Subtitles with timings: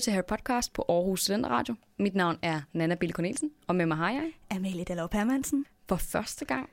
[0.00, 1.74] til Harry Podcast på Aarhus Studenter Radio.
[1.98, 5.66] Mit navn er Nana Bille Cornelsen, og med mig har jeg Amalie Dallov Hermansen.
[5.88, 6.70] for første gang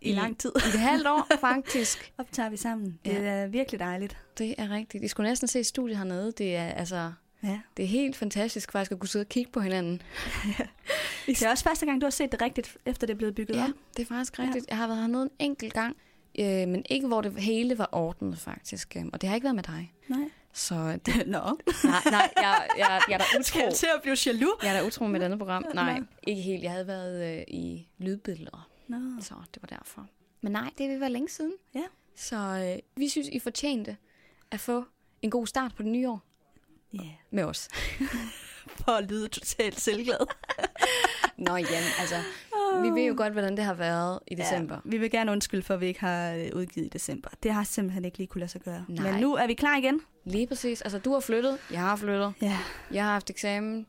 [0.00, 2.12] I, lang tid i et halvt år faktisk.
[2.18, 2.98] optager vi sammen.
[3.04, 3.18] Det Ja.
[3.22, 4.16] er virkelig dejligt.
[4.38, 5.04] Det er rigtigt.
[5.04, 6.32] I skulle næsten se studiet hernede.
[6.38, 7.12] Det er altså
[7.42, 7.60] Ja.
[7.76, 10.02] det er helt fantastisk faktisk at kunne sidde og kigge på hinanden.
[11.26, 13.56] Det er også første gang, du har set det rigtigt, efter det er blevet bygget
[13.56, 13.70] Ja, op.
[13.96, 14.66] det er faktisk rigtigt.
[14.68, 15.96] Jeg har været hernede en enkelt gang,
[16.38, 18.96] øh, men ikke hvor det hele var ordnet faktisk.
[19.12, 19.92] Og det har ikke været med dig.
[20.08, 20.18] Nej.
[20.56, 21.58] Så det, Nå.
[21.84, 23.74] nej, nej, jeg, jeg, jeg er da utro.
[23.74, 24.62] til at blive jaloux?
[24.62, 25.64] Jeg er da utro med et andet program.
[25.74, 26.62] Nej, ikke helt.
[26.62, 28.96] Jeg havde været øh, i lydbilleder, Nå.
[29.20, 30.06] så det var derfor.
[30.40, 31.52] Men nej, det vil være længe siden.
[31.74, 31.82] Ja.
[32.16, 33.96] Så øh, vi synes, I fortjente
[34.50, 34.84] at få
[35.22, 36.22] en god start på det nye år
[36.92, 37.10] Ja.
[37.30, 37.68] med os.
[38.84, 40.26] For at lyde totalt selvglad.
[41.36, 42.16] Nå jamen, altså,
[42.82, 44.74] vi ved jo godt, hvordan det har været i december.
[44.74, 47.30] Ja, vi vil gerne undskylde for, at vi ikke har øh, udgivet i december.
[47.42, 48.84] Det har simpelthen ikke lige kunne lade sig gøre.
[48.88, 49.10] Nej.
[49.12, 50.00] Men nu er vi klar igen.
[50.24, 50.82] Lige præcis.
[50.82, 52.58] Altså, du har flyttet, jeg har flyttet, Ja.
[52.92, 53.86] jeg har haft eksamen,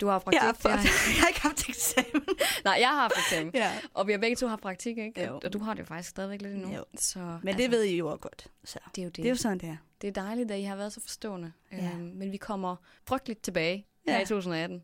[0.00, 0.40] du har praktik.
[0.42, 2.22] Jeg har, jeg har- jeg har ikke haft eksamen.
[2.64, 3.50] Nej, jeg har haft eksamen.
[3.54, 3.72] Ja.
[3.94, 5.24] Og vi har begge to haft praktik, ikke?
[5.26, 5.40] Jo.
[5.44, 6.72] Og du har det jo faktisk stadigvæk lidt endnu.
[6.74, 6.84] Jo.
[6.98, 8.46] Så, Men altså, det ved I jo også godt.
[8.64, 8.78] Så.
[8.94, 9.16] det er jo det.
[9.16, 9.76] Det er jo sådan, det er.
[10.00, 11.52] Det er dejligt, at I har været så forstående.
[11.72, 11.76] Ja.
[11.94, 12.76] Øhm, men vi kommer
[13.08, 14.22] frygteligt tilbage her Ja.
[14.22, 14.82] i 2018.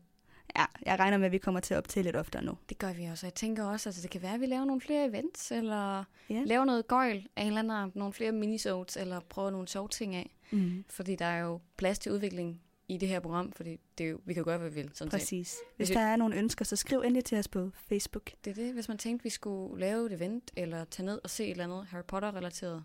[0.55, 2.57] Ja, jeg regner med, at vi kommer til at optage lidt oftere nu.
[2.69, 3.25] Det gør vi også.
[3.25, 5.51] Og Jeg tænker også, at altså, det kan være, at vi laver nogle flere events,
[5.51, 6.41] eller Ja.
[6.45, 9.87] laver noget gøjl af en eller anden art, nogle flere minisodes, eller prøver nogle sjove
[9.89, 10.35] ting af.
[10.51, 10.83] Mm.
[10.89, 14.19] Fordi der er jo plads til udvikling i det her program, fordi det er jo,
[14.25, 14.89] vi kan gøre, hvad vi vil.
[14.93, 15.19] Sådan set.
[15.19, 15.55] Præcis.
[15.75, 18.31] Hvis Hvis der er nogle ønsker, så skriv endelig til os på Facebook.
[18.45, 21.29] Det er det, hvis man tænkte, vi skulle lave et event, eller tage ned og
[21.29, 22.83] se et eller andet Harry Potter-relateret,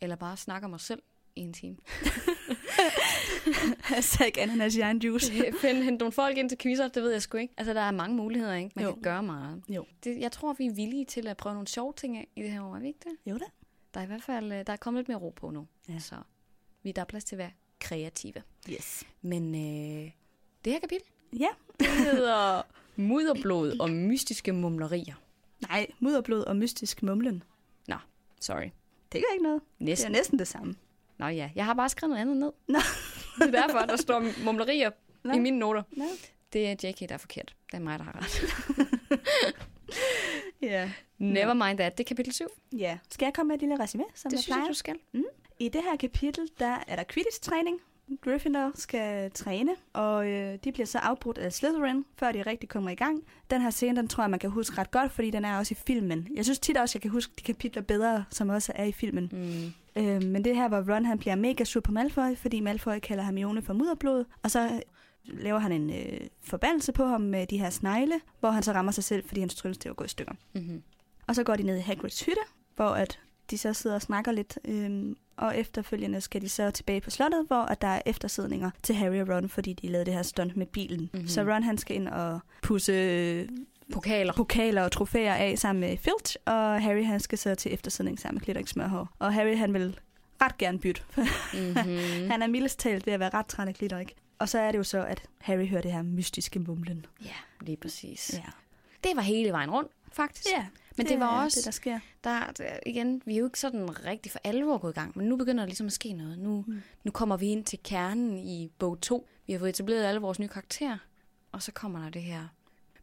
[0.00, 1.02] eller bare snakke om os selv
[1.36, 1.76] i en time.
[4.00, 5.32] Hashtag ananas i egen juice.
[5.60, 7.54] Find, hente nogle folk ind til quizzer, det ved jeg sgu ikke.
[7.56, 8.70] Altså, der er mange muligheder, ikke?
[8.76, 8.92] Man Jo.
[8.92, 9.62] kan gøre meget.
[9.68, 9.84] Jo.
[10.04, 12.50] Det, jeg tror, vi er villige til at prøve nogle sjove ting af i det
[12.50, 13.30] her år, er vi ikke det?
[13.32, 13.44] Jo da.
[13.94, 15.66] Der er i hvert fald øh, der er kommet lidt mere ro på nu.
[15.88, 15.98] Ja.
[15.98, 16.14] Så
[16.82, 18.42] vi der er plads til at være kreative.
[18.70, 19.04] Yes.
[19.22, 20.10] Men øh,
[20.64, 21.06] det her kapitel,
[21.38, 21.48] Ja.
[21.80, 22.62] det hedder
[22.96, 25.14] Mudderblod og mystiske mumlerier.
[25.68, 27.42] Nej, mudderblod og mystisk mumlen.
[28.42, 28.70] Sorry.
[29.12, 29.60] Det gør ikke noget.
[29.78, 30.12] Det er Næsten.
[30.12, 30.74] næsten det samme.
[31.18, 32.52] Nå ja, jeg har bare skrevet noget andet ned.
[32.68, 32.78] Nå.
[33.40, 34.90] Det er derfor, der står mumlerier
[35.24, 35.32] Nå.
[35.34, 35.82] i mine noter.
[35.96, 36.04] Nå.
[36.52, 37.54] Det er JK, der er forkert.
[37.70, 38.40] Det er mig, der har ret.
[40.62, 40.90] Ja.
[41.18, 41.98] Never mind that.
[41.98, 42.44] Det er kapitel 7.
[42.72, 42.98] Ja.
[43.10, 44.68] Skal jeg komme med et lille resume, som Det jeg synes jeg, plejer?
[44.68, 44.96] du skal.
[45.58, 47.80] I det her kapitel, der er der Quidditch-træning.
[48.20, 52.90] Gryffindor skal træne, og øh, de bliver så afbrudt af Slytherin, før de rigtig kommer
[52.90, 53.22] i gang.
[53.50, 55.74] Den her scene, den tror jeg, man kan huske ret godt, fordi den er også
[55.74, 56.28] i filmen.
[56.34, 59.28] Jeg synes tit også, jeg kan huske de kapitler bedre, som også er i filmen.
[59.32, 60.02] Mm.
[60.02, 63.24] Øh, men det her, hvor Ron han bliver mega sur på Malfoy, fordi Malfoy kalder
[63.24, 64.80] Hermione for mudderblod, og så
[65.24, 68.92] laver han en øh, forbandelse på ham med de her snegle, hvor han så rammer
[68.92, 70.34] sig selv, fordi hans tryllestav går i stykker.
[70.54, 70.82] Mm-hmm.
[71.26, 72.42] Og så går de ned i Hagrids hytte,
[72.76, 73.20] hvor at
[73.50, 77.44] de så sidder og snakker lidt, øhm, og efterfølgende skal de så tilbage på slottet,
[77.46, 80.56] hvor at der er eftersidninger til Harry og Ron, fordi de lavede det her stunt
[80.56, 81.00] med bilen.
[81.00, 81.10] Mhm.
[81.12, 81.28] Mm-hmm.
[81.28, 83.48] Så Ron han skal ind og pusse øh,
[83.92, 84.32] Pokaler.
[84.32, 88.36] pokaler og trofæer af sammen med Filch, og Harry han skal så til eftersidning sammen
[88.36, 89.08] med Glitterik Smørhår.
[89.18, 89.98] Og Harry han vil
[90.42, 92.30] ret gerne bytte, Mm-hmm.
[92.30, 94.14] han er mildest talt ved at være ret træt af Glitterik.
[94.38, 97.06] Og så er det jo så, at Harry hører det her mystiske mumlen.
[97.24, 97.30] Ja,
[97.60, 98.30] lige præcis.
[98.34, 98.50] Ja,
[99.04, 100.46] Det var hele vejen rundt, faktisk.
[100.56, 101.98] ja Men det, var er også, det, der sker.
[102.24, 105.26] der, der, igen, vi er jo ikke sådan rigtig for alvor gået i gang, men
[105.26, 106.38] nu begynder der ligesom at ske noget.
[106.38, 106.82] Nu, Mm.
[107.04, 109.28] nu kommer vi ind til kernen i bog 2.
[109.46, 110.98] Vi har fået etableret alle vores nye karakterer,
[111.52, 112.42] og så kommer der det her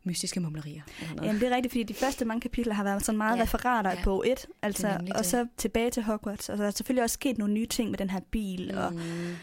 [0.04, 0.82] mystiske mumlerier.
[1.22, 3.42] Jamen, det er rigtigt, fordi de første mange kapitler har været sådan meget Ja.
[3.44, 4.00] referater Ja.
[4.00, 5.26] i bog 1, altså, og det.
[5.26, 6.50] så tilbage til Hogwarts.
[6.50, 8.78] Og der er selvfølgelig også sket nogle nye ting med den her bil, mm.
[8.78, 8.94] og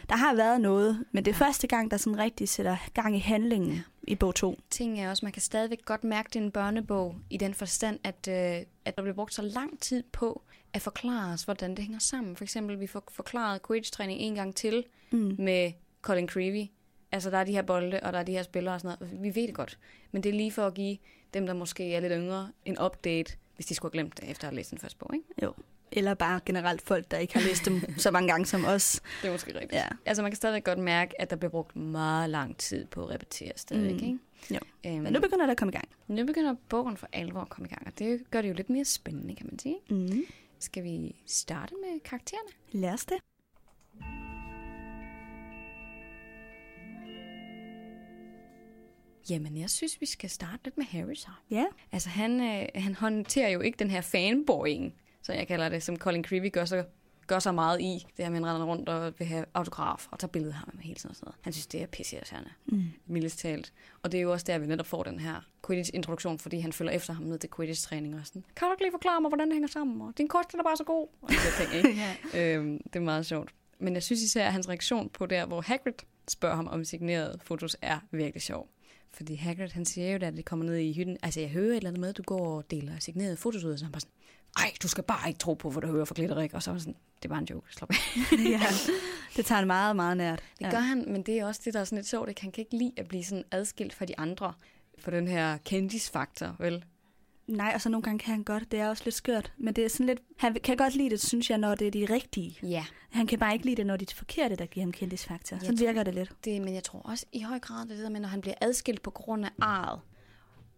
[0.09, 1.47] der har været noget, men det er Ja.
[1.47, 3.81] første gang, der sådan rigtig sætter gang i handlingen Ja.
[4.09, 4.61] I bog 2.
[4.71, 7.99] ting er også, man kan stadigvæk godt mærke, det er en børnebog i den forstand,
[8.05, 10.43] at, øh, at der bliver brugt så lang tid på
[10.73, 12.37] at forklare os, hvordan det hænger sammen.
[12.37, 15.37] For eksempel, vi får forklaret Quidditch-træning en gang til Mm.
[15.39, 15.73] med
[16.03, 16.67] Colin Creevy.
[17.13, 19.23] Altså, der er de her bolde, og der er de her spillere og sådan noget.
[19.23, 19.79] Vi ved det godt.
[20.12, 20.97] Men det er lige for at give
[21.35, 24.45] dem, der måske er lidt yngre, en update, hvis de skulle have glemt det, efter
[24.49, 25.27] at have læst den første bog, ikke?
[25.43, 25.53] Jo.
[25.96, 29.00] Eller bare generelt folk, der ikke har læst dem så mange gange som os.
[29.23, 29.73] Det er måske rigtigt.
[29.73, 29.88] Ja.
[30.06, 33.11] Altså, man kan stadig godt mærke, at der bliver brugt meget lang tid på at
[33.11, 34.06] repetere stadigvæk, Mm.
[34.06, 34.19] ikke?
[34.50, 34.58] Jo.
[34.87, 35.88] Øhm, Men nu begynder det at komme i gang.
[36.08, 38.70] nu begynder bogen for alvor at komme i gang, og det gør det jo lidt
[38.70, 39.76] mere spændende, kan man sige.
[39.91, 40.23] Mm.
[40.58, 42.49] Skal vi starte med karaktererne?
[42.73, 43.17] Lad os det.
[49.31, 51.29] Jamen, jeg synes, vi skal starte lidt med Harry så.
[51.50, 51.64] Ja.
[51.93, 54.94] Altså, han, øh, han håndterer jo ikke den her fanboying,
[55.25, 56.85] så jeg kalder det, som Colin Creevy gør så,
[57.26, 58.06] gør så meget i.
[58.17, 60.59] Det her med, at han render rundt og vil have autograf og tager billeder af
[60.59, 61.37] ham hele tiden og sådan noget.
[61.43, 62.82] Han synes, det er pisseirriterende, Mm.
[63.06, 63.73] mildest talt.
[64.03, 66.93] Og det er jo også der, vi netop får den her Quidditch-introduktion, fordi han følger
[66.93, 68.44] efter ham ned til Quidditch-træning og sådan.
[68.56, 70.00] Kan du ikke lige forklare mig, hvordan det hænger sammen?
[70.00, 71.09] Og din kost er bare så god.
[71.23, 72.00] Og de der ting, ikke?
[72.35, 72.56] ja.
[72.56, 73.50] øhm, det er meget sjovt.
[73.79, 75.93] Men jeg synes især, at hans reaktion på der, hvor Hagrid
[76.29, 78.69] spørger ham om signerede fotos, er virkelig sjov.
[79.12, 81.76] Fordi Hagrid, han siger jo, da de kommer ned i hytten, altså jeg hører et
[81.76, 84.00] eller andet med, at du går og deler signerede fotos ud, og så han bare
[84.00, 84.12] sådan,
[84.56, 86.55] ej, du skal bare ikke tro på, hvad du hører fra Glitterik.
[86.55, 87.97] Og så var sådan, det er bare en joke, slap af.
[88.55, 88.61] ja,
[89.37, 90.43] det tager han meget, meget nært.
[90.59, 92.29] Det gør han, men det er også det, der er sådan lidt sjovt.
[92.29, 92.41] Ikke?
[92.41, 94.53] Han kan ikke lide at blive sådan adskilt fra de andre
[94.99, 96.85] for den her kendisfaktor, vel?
[97.47, 98.73] Nej, og så nogle gange kan han godt.
[98.73, 99.53] Det er også lidt skørt.
[99.56, 100.21] Men det er sådan lidt...
[100.39, 102.59] Han kan godt lide det, synes jeg, når det er de rigtige.
[102.62, 102.85] Ja.
[103.11, 105.59] Han kan bare ikke lide det, når det er de forkerte, der giver ham kendisfaktor.
[105.59, 106.33] Sådan virker det lidt.
[106.45, 109.03] Det, men jeg tror også i høj grad, det der med, når han bliver adskilt
[109.03, 110.00] på grund af arret.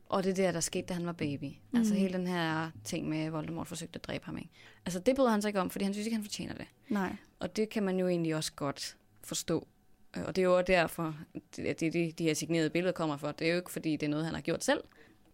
[0.09, 1.45] Og det der, der skete, da han var baby.
[1.45, 1.79] Altså mm.
[1.79, 4.39] Altså hele den her ting med, at Voldemort forsøgte at dræbe ham.
[4.39, 4.51] Ikke?
[4.87, 6.67] Altså det bryder han sig ikke om, fordi han synes ikke, han fortjener det.
[6.89, 7.17] Nej.
[7.39, 9.67] Og det kan man jo egentlig også godt forstå.
[10.27, 13.33] Og det er jo derfor, at det, det, de her signerede billeder kommer for.
[13.33, 14.81] Det er jo ikke, fordi det er noget, han har gjort selv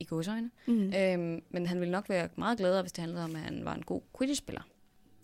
[0.00, 0.50] i godsøjne.
[0.66, 0.92] Mm.
[0.94, 3.74] Øhm, men han ville nok være meget gladere, hvis det handlede om, at han var
[3.74, 4.62] en god Quidditch-spiller.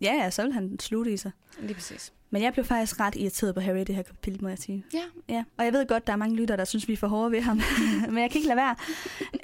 [0.00, 1.31] Ja, ja, så ville han slutte i sig.
[1.61, 2.12] Lige præcis.
[2.30, 4.84] Men jeg blev faktisk ret irriteret på Harry i det her kapitel, må jeg sige.
[4.94, 5.02] Ja.
[5.28, 5.44] ja.
[5.56, 7.40] Og jeg ved godt, der er mange lytter, der synes, vi er for hårde ved
[7.40, 7.60] ham.
[8.08, 8.76] Men jeg kan ikke lade være.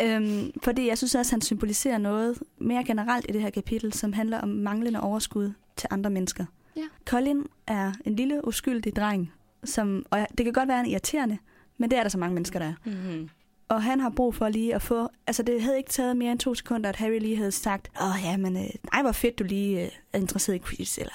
[0.00, 4.12] øhm, fordi jeg synes også, han symboliserer noget mere generelt i det her kapitel, som
[4.12, 6.44] handler om manglende overskud til andre mennesker.
[6.76, 6.82] Ja.
[7.06, 9.32] Colin er en lille, uskyldig dreng,
[9.64, 11.38] som, og det kan godt være en irriterende,
[11.78, 12.74] men det er der så mange mennesker, der er.
[12.84, 13.28] Mm-hmm.
[13.68, 15.08] Og han har brug for lige at få...
[15.26, 18.24] Altså, det havde ikke taget mere end to sekunder, at Harry lige havde sagt, åh
[18.24, 21.12] ja, men øh, nej, hvor fedt, du lige øh, er interesseret i quiz, eller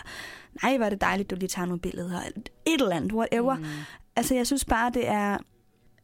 [0.64, 2.22] nej, hvor er det dejligt, du lige tager nogle billeder,
[2.66, 3.56] et eller andet, whatever.
[3.56, 3.66] Mm.
[4.16, 5.38] Altså, jeg synes bare, det er...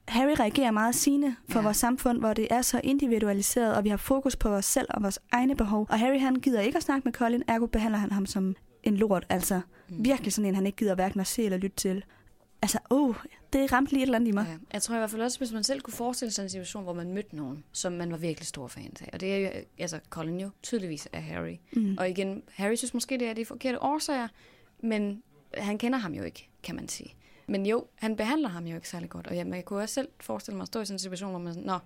[0.08, 1.64] Harry reagerer meget sigende for ja.
[1.64, 5.04] vores samfund, hvor det er så individualiseret, og vi har fokus på os selv og
[5.04, 5.88] vores egne behov.
[5.90, 8.98] Og Harry, han gider ikke at snakke med Colin, ergo behandler han ham som en
[8.98, 9.26] lort.
[9.30, 10.06] Altså, mm.
[10.06, 12.04] virkelig sådan en, han ikke gider hverken at se eller lytte til.
[12.66, 13.16] Altså, oh,
[13.54, 14.46] det ramte lige et eller andet i mig.
[14.50, 14.58] Ja.
[14.74, 16.94] Jeg tror i hvert fald også, hvis man selv kunne forestille sig en situation, hvor
[16.94, 19.10] man mødte nogen, som man var virkelig stor fan af.
[19.14, 21.56] Og det er jo, altså Colin jo tydeligvis er Harry.
[21.74, 21.96] Mm.
[21.98, 24.28] Og igen, Harry synes måske, det er de forkerte årsager,
[24.80, 25.24] men
[25.54, 27.16] han kender ham jo ikke, kan man sige.
[27.48, 29.28] Men jo, han behandler ham jo ikke særlig godt.
[29.28, 31.40] Og ja, man kunne også selv forestille mig at stå i sådan en situation, hvor
[31.40, 31.80] man sådan, nå,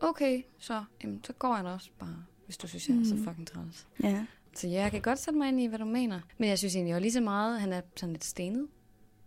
[0.00, 3.14] okay, så, jamen, så går jeg da også bare, hvis du synes, jeg er så
[3.14, 3.24] mm.
[3.24, 3.86] fucking træls.
[4.02, 4.26] Ja.
[4.54, 6.20] Så ja, jeg kan godt sætte mig ind i, hvad du mener.
[6.38, 8.68] Men jeg synes egentlig også lige så meget, han er sådan lidt stenet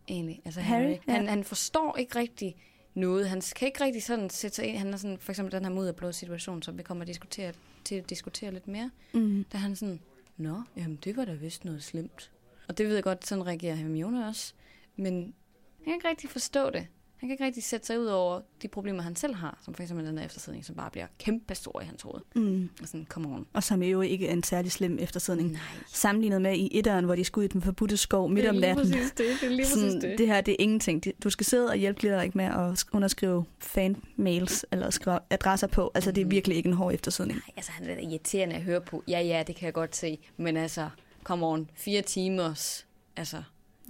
[0.08, 0.42] egentlig.
[0.46, 1.14] Altså Harry, Harry ja.
[1.14, 2.56] han, han forstår ikke rigtig
[2.94, 3.30] noget.
[3.30, 4.78] Han kan ikke rigtig sådan sætte sig ind.
[4.78, 7.54] Han er sådan, for eksempel den her mudderblå situation, som vi kommer at diskutere,
[7.86, 8.92] til at diskutere lidt mere.
[9.14, 9.46] Mm.
[9.54, 10.00] Da han sådan,
[10.38, 12.32] nå, jamen det var da vist noget slemt.
[12.68, 14.54] Og det ved jeg godt, sådan reagerer Hermione også.
[14.96, 15.34] Men
[15.78, 16.88] han kan ikke rigtig forstå det.
[17.24, 19.84] Han kan ikke rigtig sætte sig ud over de problemer, han selv har, som for
[19.84, 22.22] eksempel den der eftersidning, som bare bliver kæmpe stor i hans hoved.
[22.36, 22.70] Mm.
[22.82, 23.46] Og sådan, come on.
[23.54, 25.52] Og som jo ikke er en særlig slem eftersidning.
[25.52, 25.62] Nej.
[25.88, 28.86] Sammenlignet med i etteren, hvor de skulle ud i den forbudte skov midt om natten.
[28.86, 29.18] Det er lige det.
[29.18, 30.18] Det er lige sådan, det.
[30.18, 31.04] Det her, det er ingenting.
[31.24, 35.92] Du skal sidde og hjælpe ikke med at underskrive fan-mails eller skrive adresser på.
[35.96, 36.32] Altså, det er mm.
[36.32, 37.40] virkelig ikke en hård eftersidning.
[37.40, 39.04] Nej, altså han er irriterende at høre på.
[39.08, 40.20] Ja, ja, det kan jeg godt se.
[40.38, 40.90] Men altså,
[41.24, 43.44] come on, fire timers, altså,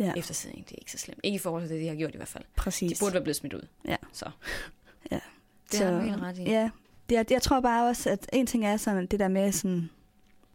[0.05, 0.13] ja.
[0.17, 0.65] eftersidning.
[0.65, 1.19] Det er ikke så slemt.
[1.23, 2.43] Ikke i forhold til det, de har gjort i hvert fald.
[2.55, 2.91] Præcis.
[2.91, 3.67] De burde være blevet smidt ud.
[3.87, 3.95] Ja.
[4.13, 4.29] Så.
[5.11, 5.19] Ja.
[5.71, 6.43] Det så, har du helt ret i.
[6.43, 6.69] Ja.
[7.09, 9.89] Det, jeg, jeg tror bare også, at en ting er sådan det der med sådan,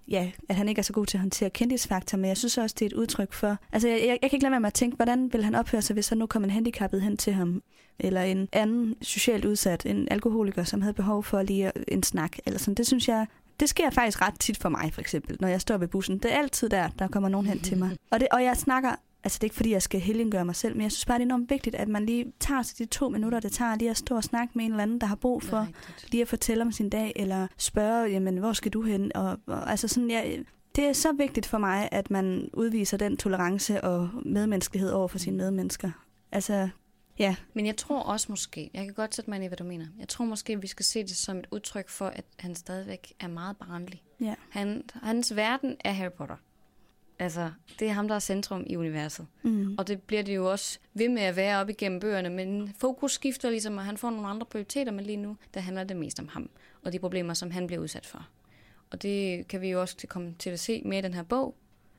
[0.09, 2.77] ja, at han ikke er så god til at håndtere kendisfaktor, men jeg synes også,
[2.79, 3.57] det er et udtryk for...
[3.73, 5.83] Altså, jeg, jeg, jeg kan ikke lade være med at tænke, hvordan vil han opføre
[5.83, 7.63] sig, hvis der nu kom en handicappet hen til ham,
[7.99, 12.59] eller en anden socialt udsat, en alkoholiker, som havde behov for lige en snak, eller
[12.59, 12.75] sådan.
[12.75, 13.27] Det synes jeg,
[13.61, 16.19] det sker faktisk ret tit for mig, for eksempel, når jeg står ved bussen.
[16.19, 17.97] Det er altid der, der kommer nogen hen til mig.
[18.11, 18.91] Og, det, og jeg snakker
[19.25, 21.23] Altså det er ikke fordi, jeg skal helgengøre mig selv, men jeg synes bare, det
[21.23, 23.97] er enormt vigtigt, at man lige tager sig de to minutter, det tager lige at
[23.97, 25.69] stå og snakke med en eller anden, der har brug for
[26.13, 29.17] lige at fortælle om sin dag, eller spørge, jamen, hvor skal du hen?
[29.17, 30.45] Og, og altså sådan, jeg,
[30.77, 35.19] det er så vigtigt for mig, at man udviser den tolerance og medmenneskelighed over for
[35.19, 35.91] sine medmennesker.
[36.33, 36.69] Altså,
[37.19, 37.37] ja.
[37.55, 39.87] Men jeg tror også måske, jeg kan godt sætte mig ind i, hvad du mener.
[39.99, 43.13] Jeg tror måske, at vi skal se det som et udtryk for, at han stadigvæk
[43.21, 44.03] er meget barnlig.
[44.21, 44.35] Ja.
[44.51, 46.37] Han, hans verden er Harry Potter.
[47.19, 49.27] Altså, det er ham, der er centrum i universet.
[49.43, 49.75] Mm.
[49.79, 53.13] Og det bliver det jo også ved med at være op igennem bøgerne, men fokus
[53.13, 56.21] skifter ligesom, og han får nogle andre prioriteter, men lige nu, der handler det mest
[56.21, 56.51] om ham,
[56.85, 58.29] og de problemer, som han bliver udsat for.
[58.91, 61.55] Og det kan vi jo også komme til at se med i den her bog,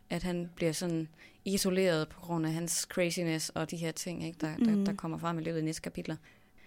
[0.10, 1.08] at han bliver sådan
[1.46, 4.66] isoleret på grund af hans craziness og de her ting, ikke, der, mm.
[4.66, 6.16] der, der kommer frem i løbet af næste kapitler.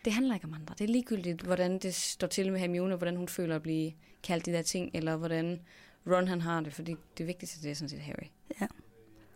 [0.05, 0.75] Det handler ikke om andre.
[0.79, 3.93] Det er ligegyldigt, hvordan det står til med Hermione, hvordan hun føler at blive
[4.23, 5.61] kaldt de der ting, eller hvordan
[6.07, 8.27] Ron han har det, fordi det vigtigste det er sådan set Harry.
[8.61, 8.67] Ja.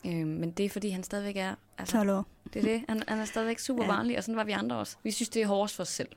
[0.06, 1.54] Øhm, men det er fordi, han stadigvæk er...
[1.78, 2.26] Altså, 12 år.
[2.54, 2.82] Det er det.
[2.88, 3.96] Han, han er stadigvæk super ja.
[3.96, 4.96] vanlig, og sådan var vi andre også.
[5.02, 6.08] Vi synes, det er hårdest for os selv.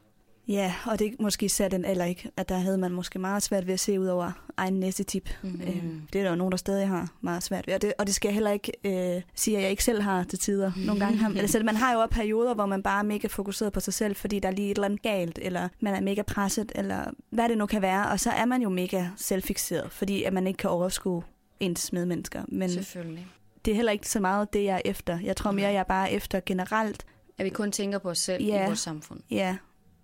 [0.49, 3.43] Ja, og det er måske især den alder ikke, at der havde man måske meget
[3.43, 5.29] svært ved at se ud over egen næste tip.
[5.43, 5.61] Mm-hmm.
[5.61, 7.73] Øh, det er der jo nogen, der stadig har meget svært ved.
[7.73, 10.23] Og det, og det skal jeg heller ikke øh, sige, at jeg ikke selv har
[10.23, 10.71] til tider.
[10.77, 13.73] Nogle gange har, altså, man har jo også perioder, hvor man bare er mega fokuseret
[13.73, 16.21] på sig selv, fordi der er lige et eller andet galt, eller man er mega
[16.21, 18.09] presset, eller hvad det nu kan være.
[18.09, 21.23] Og så er man jo mega selvfixeret, fordi at man ikke kan overskue
[21.59, 22.43] ens medmennesker.
[22.47, 23.27] Men Selvfølgelig.
[23.65, 25.19] Det er heller ikke så meget det, jeg er efter.
[25.23, 27.05] Jeg tror mere, jeg er bare efter generelt
[27.37, 28.63] At vi kun tænker på os selv Ja.
[28.63, 29.19] i vores samfund.
[29.31, 29.57] Ja,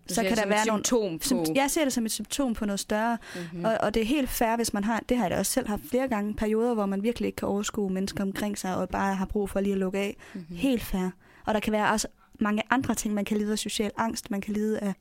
[0.07, 0.83] så kan der som være et nogle...
[0.85, 1.23] symptom på...
[1.25, 3.59] Sympt- jeg ser det som et symptom på noget større, Mhm.
[3.59, 3.65] mm.
[3.65, 5.67] og, og det er helt fair, hvis man har, det har jeg da også selv
[5.67, 9.15] haft flere gange, perioder, hvor man virkelig ikke kan overskue mennesker omkring sig, og bare
[9.15, 10.17] har brug for lige at lukke af.
[10.33, 10.45] Mhm.
[10.49, 10.55] Mm.
[10.55, 11.09] Helt fair.
[11.45, 12.07] Og der kan være også
[12.39, 14.93] mange andre ting, man kan lide af social angst, man kan lide af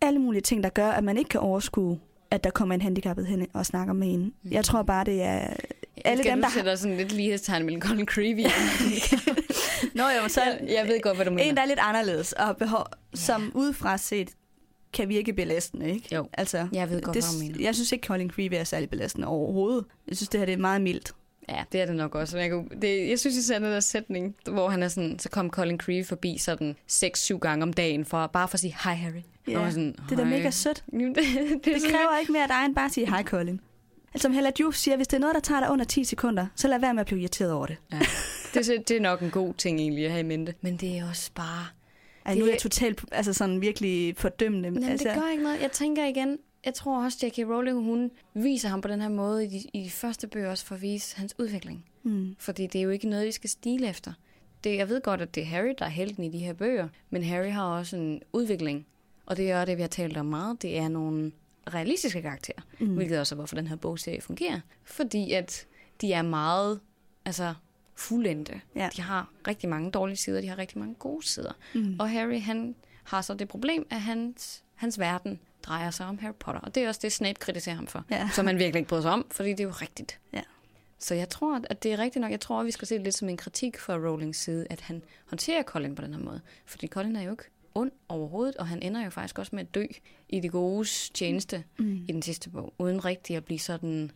[0.00, 1.98] alle mulige ting, der gør, at man ikke kan overskue,
[2.30, 4.20] at der kommer en handicappet hen og snakker med en.
[4.42, 4.50] Mm.
[4.52, 5.46] Jeg tror bare, det er...
[6.04, 8.40] alle Skal dem, der sætte sådan lidt lighedstegn mellem Colin Creevy
[9.94, 11.44] Nå jo, så jeg, jeg ved godt, hvad du mener.
[11.48, 14.30] en, der er lidt anderledes, og behov, som udefra set
[14.92, 16.14] kan virke belastende, ikke?
[16.14, 16.28] Jo.
[16.32, 17.64] Altså, Jeg ved godt, det, hvad du mener.
[17.64, 19.84] Jeg synes ikke, Colin Creevy er særlig belastende overhovedet.
[20.08, 21.12] Jeg synes, det her det er meget mildt.
[21.48, 22.38] Ja, det er det nok også.
[22.38, 25.50] Jeg, kunne, det, jeg synes især den der sætning, hvor han er sådan, så kom
[25.50, 29.22] Colin Creevy forbi sådan 6-7 gange om dagen, for, bare for at sige, hej Harry.
[29.48, 30.84] Ja, Og jeg sådan, Det er da mega sødt.
[30.92, 31.16] Det, det,
[31.64, 33.60] Det sådan kræver ikke mere af dig, end bare at sige hej, Colin.
[34.14, 36.46] Altså, som Hella Juf siger, hvis det er noget, der tager dig under 10 sekunder,
[36.56, 37.76] så lad være med at blive irriteret over det.
[37.92, 38.00] Ja.
[38.54, 40.54] Det, det er nok en god ting egentlig at have i mente.
[40.60, 41.66] Men det er også bare...
[42.26, 44.66] Ej, Det- nu er jeg totalt altså sådan virkelig fordømmende.
[44.68, 45.60] Jamen, altså, det gør ikke noget.
[45.62, 47.38] Jeg tænker igen, jeg tror også, J.K.
[47.38, 50.66] Rowling, hun viser ham på den her måde i de, i de første bøger også
[50.66, 51.84] for at vise hans udvikling.
[52.02, 54.12] mm, Fordi det er jo ikke noget, de skal stile efter.
[54.64, 56.88] Det, jeg ved godt, at det er Harry, der er helten i de her bøger,
[57.10, 58.86] men Harry har også en udvikling.
[59.26, 60.62] Og det er det, vi har talt om meget.
[60.62, 61.32] Det er nogle
[61.74, 62.94] realistiske karakterer, mm.
[62.94, 64.60] hvilket også er, hvorfor den her bogserie fungerer.
[64.84, 65.66] Fordi at
[66.00, 66.80] de er meget
[67.24, 67.54] altså,
[67.94, 68.60] fuldendte.
[68.74, 68.88] Ja.
[68.96, 71.52] De har rigtig mange dårlige sider, de har rigtig mange gode sider.
[71.74, 71.96] mm.
[72.00, 72.74] Og Harry, han
[73.04, 76.60] har så det problem, at hans, hans verden drejer sig om Harry Potter.
[76.60, 78.04] Og det er også det, Snape kritiserer ham for.
[78.10, 78.30] Ja.
[78.32, 80.18] Som han virkelig ikke bryder sig om, fordi det er jo rigtigt.
[80.32, 80.42] Ja.
[80.98, 82.30] Så jeg tror, at det er rigtigt nok.
[82.30, 84.80] Jeg tror, at vi skal se det lidt som en kritik fra Rowlings side, at
[84.80, 86.40] han håndterer Colin på den her måde.
[86.66, 87.44] Fordi Colin er jo ikke
[87.80, 89.84] ond overhovedet, og han ender jo faktisk også med at dø
[90.28, 92.04] i det gode tjeneste Mm.
[92.08, 94.10] i den sidste bog, uden rigtig at blive sådan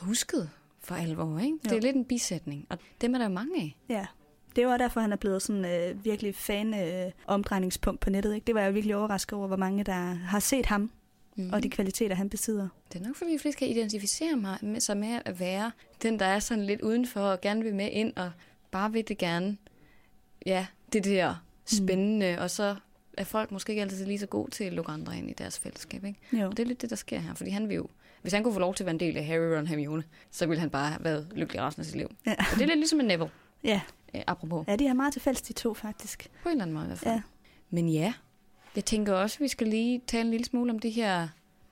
[0.00, 1.38] husket for alvor.
[1.38, 1.58] Ikke?
[1.64, 1.76] Det Jo.
[1.76, 3.76] er lidt en bisætning, og dem er der jo mange af.
[3.88, 4.06] Ja.
[4.56, 8.34] Det var derfor, han er blevet sådan øh, virkelig fan-omdrejningspunkt på nettet.
[8.34, 8.44] Ikke?
[8.44, 10.90] Det var jeg virkelig overrasket over, hvor mange, der har set ham
[11.38, 11.50] Mm.
[11.52, 12.68] og de kvaliteter, han besidder.
[12.92, 15.72] Det er nok, fordi de fleste kan identificere mig med, sig med at være
[16.02, 18.30] den, der er sådan lidt udenfor og gerne vil med ind og
[18.70, 19.56] bare vil det gerne.
[20.46, 21.34] Ja, det der
[21.66, 22.42] spændende, mm.
[22.42, 22.76] og så
[23.16, 25.58] er folk måske ikke altid lige så gode til at lukke andre ind i deres
[25.58, 26.04] fællesskab.
[26.04, 26.18] Ikke?
[26.32, 26.46] Jo.
[26.46, 27.86] Og det er lidt det, der sker her, fordi han vil jo,
[28.22, 30.46] hvis han kunne få lov til at være en del af Harry, Ron, Hermione, så
[30.46, 32.08] ville han bare have været lykkelig resten af sit liv.
[32.26, 32.32] Ja.
[32.38, 33.30] Og det er lidt ligesom en Neville,
[33.64, 33.80] Ja.
[34.14, 34.64] øh, apropos.
[34.68, 36.28] ja, de har meget til fælles, de to faktisk.
[36.42, 37.14] På en eller anden måde i hvert fald.
[37.14, 37.22] Ja.
[37.70, 38.12] Men ja,
[38.76, 41.28] jeg tænker også, at vi skal lige tale en lille smule om de her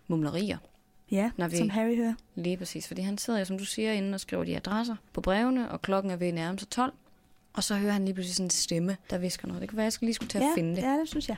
[0.09, 0.59] mumlerier.
[1.11, 2.15] Ja, Når vi- som Harry hører.
[2.35, 5.21] Lige præcis, fordi han sidder jo, som du siger, inde og skriver de adresser på
[5.21, 6.93] brevene, og klokken er ved at nærme sig 12.
[7.55, 9.61] Og så hører han lige pludselig sådan en stemme, der visker noget.
[9.61, 10.83] Det kan være, jeg skal lige skulle til at ja, finde det.
[10.83, 11.37] ja, det synes jeg.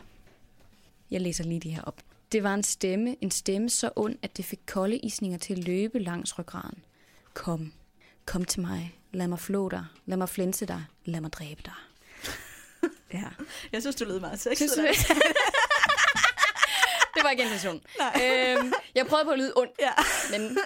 [1.10, 2.00] Jeg læser lige det her op.
[2.32, 5.58] Det var en stemme, en stemme så ond, at det fik kolde isninger til at
[5.58, 6.84] løbe langs ryggraden.
[7.34, 7.72] Kom,
[8.26, 8.98] kom til mig.
[9.12, 9.84] Lad mig flå dig.
[10.06, 10.84] Lad mig flænse dig.
[11.04, 11.72] Lad mig dræbe dig.
[13.20, 13.24] ja.
[13.72, 14.76] Jeg synes, du lød meget Synes sexet.
[14.76, 14.98] du det?
[17.14, 17.82] det var ikke intentionen.
[18.00, 19.92] Øhm, jeg prøvede på at lyde ond, Ja.
[20.38, 20.58] men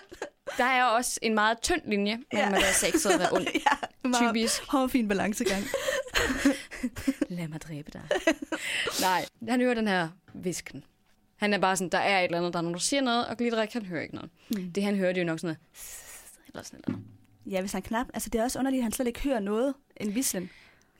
[0.59, 2.57] der er også en meget tynd linje mellem Ja.
[2.57, 3.47] at være sexet og være ond.
[3.54, 4.62] ja, meget Typisk.
[4.69, 5.64] hårfin balancegang.
[7.28, 8.02] Lad mig dræbe dig.
[9.00, 10.85] Nej, han hører den her visken.
[11.37, 13.26] Han er bare sådan, der er et eller andet, der er nogen, der siger noget,
[13.26, 14.30] og Glitterik, han hører ikke noget.
[14.50, 14.73] Mm.
[14.73, 15.59] Det han hører, det er jo nok sådan noget,
[16.49, 17.02] eller sådan noget.
[17.47, 18.07] Ja, hvis han knap...
[18.14, 20.50] Altså, det er også underligt, at han slet ikke hører noget en vislen.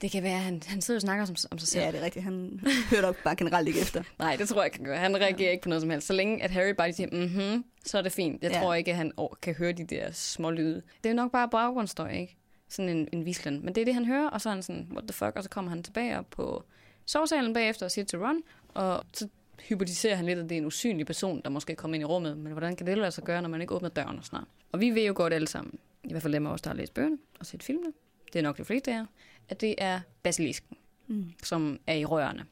[0.01, 1.83] Det kan være, at han, han sidder og snakker om, om sig selv.
[1.83, 2.23] Ja, det er rigtigt.
[2.23, 4.03] Han hører nok bare generelt ikke efter.
[4.19, 4.95] Nej, det tror jeg ikke, han gør.
[4.95, 6.07] Han reagerer ikke på noget som helst.
[6.07, 8.43] Så længe at Harry bare siger, mhm, så er det fint.
[8.43, 8.59] Jeg Ja.
[8.59, 10.81] tror ikke, at han kan høre de der små lyde.
[11.03, 12.37] Det er nok bare baggrundsstøj, ikke?
[12.69, 13.65] Sådan en, en vislen.
[13.65, 15.31] Men det er det, han hører, og så er han sådan, what the fuck?
[15.35, 16.63] Og så kommer han tilbage op på
[17.05, 18.41] sovsalen bagefter og siger til Ron,
[18.73, 19.27] og så
[19.69, 22.37] hypotiserer han lidt, at det er en usynlig person, der måske kommer ind i rummet.
[22.37, 24.43] Men hvordan kan det lade sig gøre, når man ikke åbner døren og snart?
[24.71, 26.77] Og vi ved jo godt alle sammen, i hvert fald dem af os, der har
[26.77, 27.91] læst bøgerne og set filmene,
[28.33, 29.05] det er nok de fleste af jer,
[29.49, 31.31] at det er basilisken, Mm.
[31.43, 32.45] som er i rørene.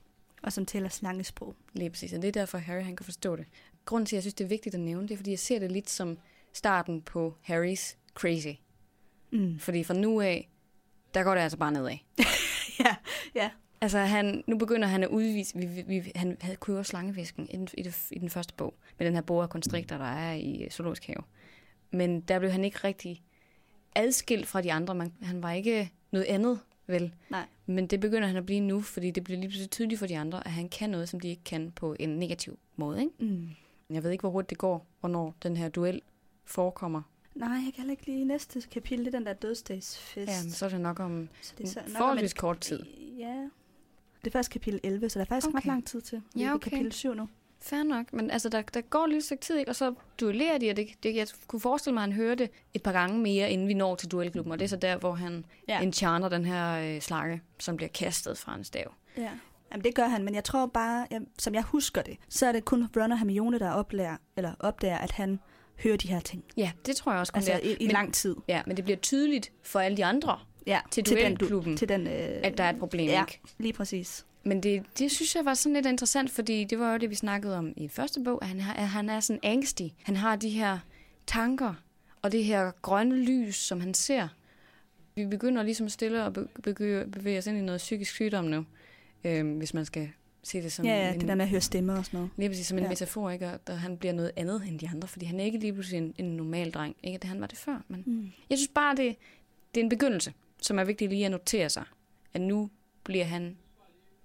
[0.44, 1.56] Og som taler slangesprog.
[1.74, 3.46] Lige præcis, og det er derfor, Harry han kan forstå det.
[3.86, 5.60] Grunden til, at jeg synes, det er vigtigt at nævne, det er, fordi jeg ser
[5.60, 6.18] det lidt som
[6.54, 8.60] starten på Harrys crazy.
[9.32, 9.60] Mm.
[9.60, 10.50] Fordi fra nu af,
[11.14, 11.98] der går det altså bare nedad.
[12.86, 12.96] ja,
[13.36, 13.50] ja.
[13.82, 15.58] Altså, han, nu begynder han at udvise...
[15.58, 19.08] Vi, vi, han havde også slangevisken i den, i, det, i den første bog, med
[19.08, 21.24] den her boa constrictor, der er i øh, Zoologisk Have.
[21.92, 23.24] Men der blev han ikke rigtig
[23.96, 24.96] adskilt fra de andre.
[24.96, 27.14] Man, han var ikke noget andet, vel?
[27.30, 27.46] Nej.
[27.66, 30.18] Men det begynder han at blive nu, fordi det bliver lige pludselig tydeligt for de
[30.18, 33.00] andre, at han kan noget, som de ikke kan på en negativ måde.
[33.00, 33.12] Ikke?
[33.20, 33.50] Mm.
[33.90, 36.02] Jeg ved ikke, hvor hurtigt det går, hvornår den her duel
[36.46, 37.02] forekommer.
[37.36, 40.32] Nej, jeg kan heller ikke lige næste kapitel, det er den der dødsdagsfest.
[40.32, 42.38] Ja, men så er det nok om så det er så, nok om forholdsvis et-
[42.38, 42.84] kort tid.
[43.18, 43.48] Ja.
[44.22, 45.56] Det er først kapitel 11, så der er faktisk okay.
[45.58, 45.70] ret Okay.
[45.70, 46.22] lang tid til.
[46.38, 46.70] Ja, er på okay.
[46.70, 47.28] kapitel 7 nu.
[47.62, 49.72] Fair nok, men altså, der, der går lidt stykke tid, ikke?
[49.72, 52.50] og så duellerer de, og det, det, jeg kunne forestille mig, at han hører det
[52.74, 55.12] et par gange mere, inden vi når til duelklubben, og det er så der, hvor
[55.14, 55.82] han Ja.
[55.82, 58.94] enchanter den her øh, slange, som bliver kastet fra en stav.
[59.18, 59.30] Ja.
[59.72, 62.52] Jamen, det gør han, men jeg tror bare, jeg, som jeg husker det, så er
[62.52, 65.40] det kun Ron og Hermione, der oplærer, eller opdager, at han
[65.84, 66.44] hører de her ting.
[66.58, 67.70] Ja, det tror jeg også kun Altså det er.
[67.70, 68.36] i, i men, lang tid.
[68.48, 72.08] Ja, men det bliver tydeligt for alle de andre, Ja, til den, duelklubben, til den,
[72.08, 72.14] øh,
[72.44, 73.42] at der er et problem, ja, ikke?
[73.58, 74.26] lige præcis.
[74.50, 77.16] Men det, det synes jeg var sådan lidt interessant, fordi det var jo det, vi
[77.16, 79.94] snakkede om i første bog, at han, har, at han er sådan angstig.
[80.04, 80.80] Han har de her
[81.28, 81.74] tanker,
[82.22, 84.28] og det her grønne lys, som han ser.
[85.16, 86.34] Vi begynder ligesom stille at
[87.12, 88.66] bevæge, os ind i noget psykisk sygdom nu,
[89.24, 90.10] øhm, hvis man skal
[90.44, 92.32] se det som Ja, ja, en, det der med at høre stemmer og sådan noget.
[92.38, 92.90] lige præcis som en Ja.
[92.90, 93.60] metafor, ikke?
[93.68, 96.14] Og han bliver noget andet end de andre, fordi han er ikke lige pludselig en,
[96.18, 96.96] en normal dreng.
[97.04, 98.32] Ikke at han var det før, men Mm.
[98.50, 99.16] jeg synes bare, det,
[99.76, 101.84] det er en begyndelse, som er vigtigt lige at notere sig,
[102.34, 102.70] at nu
[103.04, 103.58] bliver han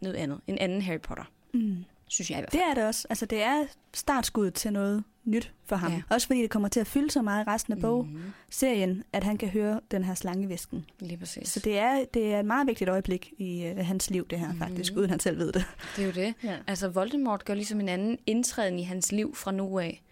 [0.00, 0.40] noget andet.
[0.46, 1.24] En anden Harry Potter,
[1.54, 1.84] Mm.
[2.08, 2.62] synes jeg i hvert fald.
[2.62, 3.06] Det er det også.
[3.10, 5.92] Altså, det er startskuddet til noget nyt for ham.
[5.92, 6.02] Ja.
[6.10, 9.24] Også fordi det kommer til at fylde så meget i resten af Mhm, bogserien, at
[9.24, 10.84] han kan høre den her slangevisken.
[11.00, 11.48] Lige præcis.
[11.48, 14.52] Så det er, det er et meget vigtigt øjeblik i uh, hans liv, det her
[14.52, 14.58] mm.
[14.58, 15.64] faktisk, uden han selv ved det.
[15.96, 16.34] det er jo det.
[16.44, 16.56] Ja.
[16.66, 20.02] Altså, Voldemort gør ligesom en anden indtræden i hans liv fra nu af,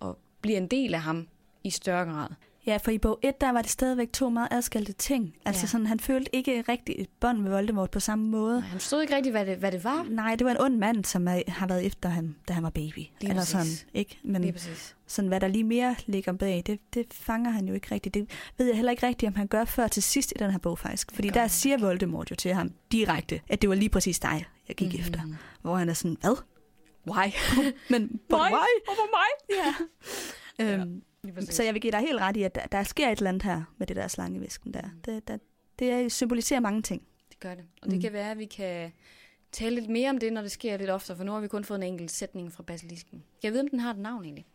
[0.00, 1.28] og bliver en del af ham
[1.64, 2.28] i større grad.
[2.66, 5.34] Ja, for i bog 1, der var det stadigvæk to meget adskilte ting.
[5.44, 5.66] Altså Ja.
[5.66, 8.52] sådan, han følte ikke rigtig et bånd med Voldemort på samme måde.
[8.60, 10.06] Nej, han forstod ikke rigtigt, hvad det, hvad det var.
[10.10, 12.70] Nej, det var en ond mand, som er, har været efter ham, da han var
[12.70, 12.98] baby.
[13.20, 13.48] Eller præcis.
[13.50, 14.18] sådan, ikke?
[14.24, 14.96] Men Lige præcis.
[15.06, 18.14] sådan, hvad der lige mere ligger bag, det, det fanger han jo ikke rigtigt.
[18.14, 20.58] Det ved jeg heller ikke rigtigt, om han gør før til sidst i den her
[20.58, 21.12] bog faktisk.
[21.14, 24.76] Fordi der siger Voldemort jo til ham direkte, at det var lige præcis dig, jeg
[24.76, 25.00] gik mm.
[25.00, 25.20] efter.
[25.62, 26.36] Hvor han er sådan, hvad?
[27.08, 27.26] Why?
[27.92, 28.40] Men, Why?
[28.40, 28.68] why?
[28.84, 29.56] Hvorfor mig?
[29.58, 29.74] Ja.
[30.60, 31.02] Øhm, Lige.
[31.50, 33.42] Så jeg vil give dig helt ret i, at der, der sker et eller andet
[33.42, 34.82] her med det der slangevisken der.
[35.04, 35.38] Det, der,
[35.78, 37.02] det symboliserer mange ting.
[37.28, 37.64] Det gør det.
[37.82, 38.00] Og det Mm.
[38.02, 38.92] kan være, at vi kan
[39.52, 41.64] tale lidt mere om det, når det sker lidt oftere, for nu har vi kun
[41.64, 43.22] fået en enkelt sætning fra basilisken.
[43.42, 44.46] Jeg ved, om den har et navn egentlig.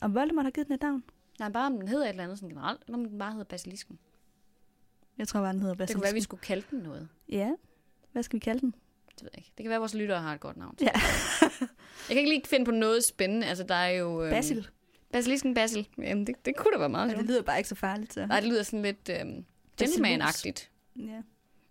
[0.00, 1.04] Og Voldemort har givet den et navn.
[1.38, 3.44] Nej, bare om den hedder et eller andet sådan generelt, eller om den bare hedder
[3.44, 3.98] basilisken.
[5.18, 6.02] Jeg tror bare, den hedder Det kunne Basilisken.
[6.02, 7.08] være, at vi skulle kalde den noget.
[7.28, 7.50] Ja,
[8.12, 8.74] hvad skal vi kalde den?
[9.14, 9.52] Det ved jeg ikke.
[9.58, 10.74] Det kan være, at vores lyttere har et godt navn.
[10.80, 10.86] Ja.
[10.90, 11.50] Jeg
[12.08, 13.46] kan ikke lige finde på noget spændende.
[13.46, 14.22] Altså, der er jo...
[14.22, 14.68] Øhm, Basil.
[15.12, 15.88] Basilisken Basil.
[15.98, 17.28] Jamen, det, det kunne da være meget Ja, det sjovt.
[17.30, 18.12] lyder bare ikke så farligt.
[18.14, 18.26] Så.
[18.26, 19.44] Nej, det lyder sådan lidt øhm,
[19.82, 20.68] gentleman-agtigt.
[20.96, 21.20] Ja.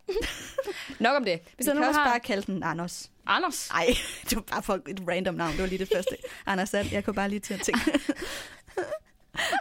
[1.00, 1.40] Nok om det.
[1.46, 2.10] Vi Hvis der kan også har...
[2.10, 3.12] bare kalde den Anders.
[3.26, 3.70] Anders.
[3.74, 3.86] Nej,
[4.30, 5.52] det var bare for et random navn.
[5.52, 6.18] Det var lige det første.
[6.46, 8.00] Anders Sand, jeg kunne bare lige til at tænke.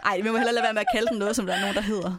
[0.05, 1.75] Ej, vi må heller lade være med at kalde den noget, som der er nogen,
[1.75, 2.15] der hedder.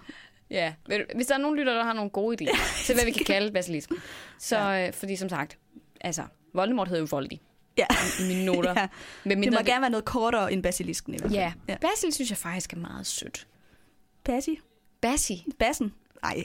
[0.51, 0.75] Ja,
[1.15, 3.53] hvis der er nogen lytter, der har nogle gode idéer til, hvad vi kan kalde
[3.53, 3.97] basilisken.
[4.39, 4.87] Så, Ja.
[4.87, 5.59] øh, fordi som sagt,
[6.01, 6.23] altså,
[6.55, 7.33] Voldemort hedder jo Voldy
[7.79, 7.87] Ja.
[8.21, 8.71] i mine noter.
[8.81, 8.89] ja.
[9.25, 11.41] Med Det må gerne være noget kortere end basilisken i hvert fald.
[11.41, 11.77] Ja, ja.
[11.81, 13.47] Basil synes jeg faktisk er meget sødt.
[14.25, 14.61] Basi.
[15.01, 15.47] Bassi.
[15.59, 15.95] Bassen.
[16.23, 16.45] Ej.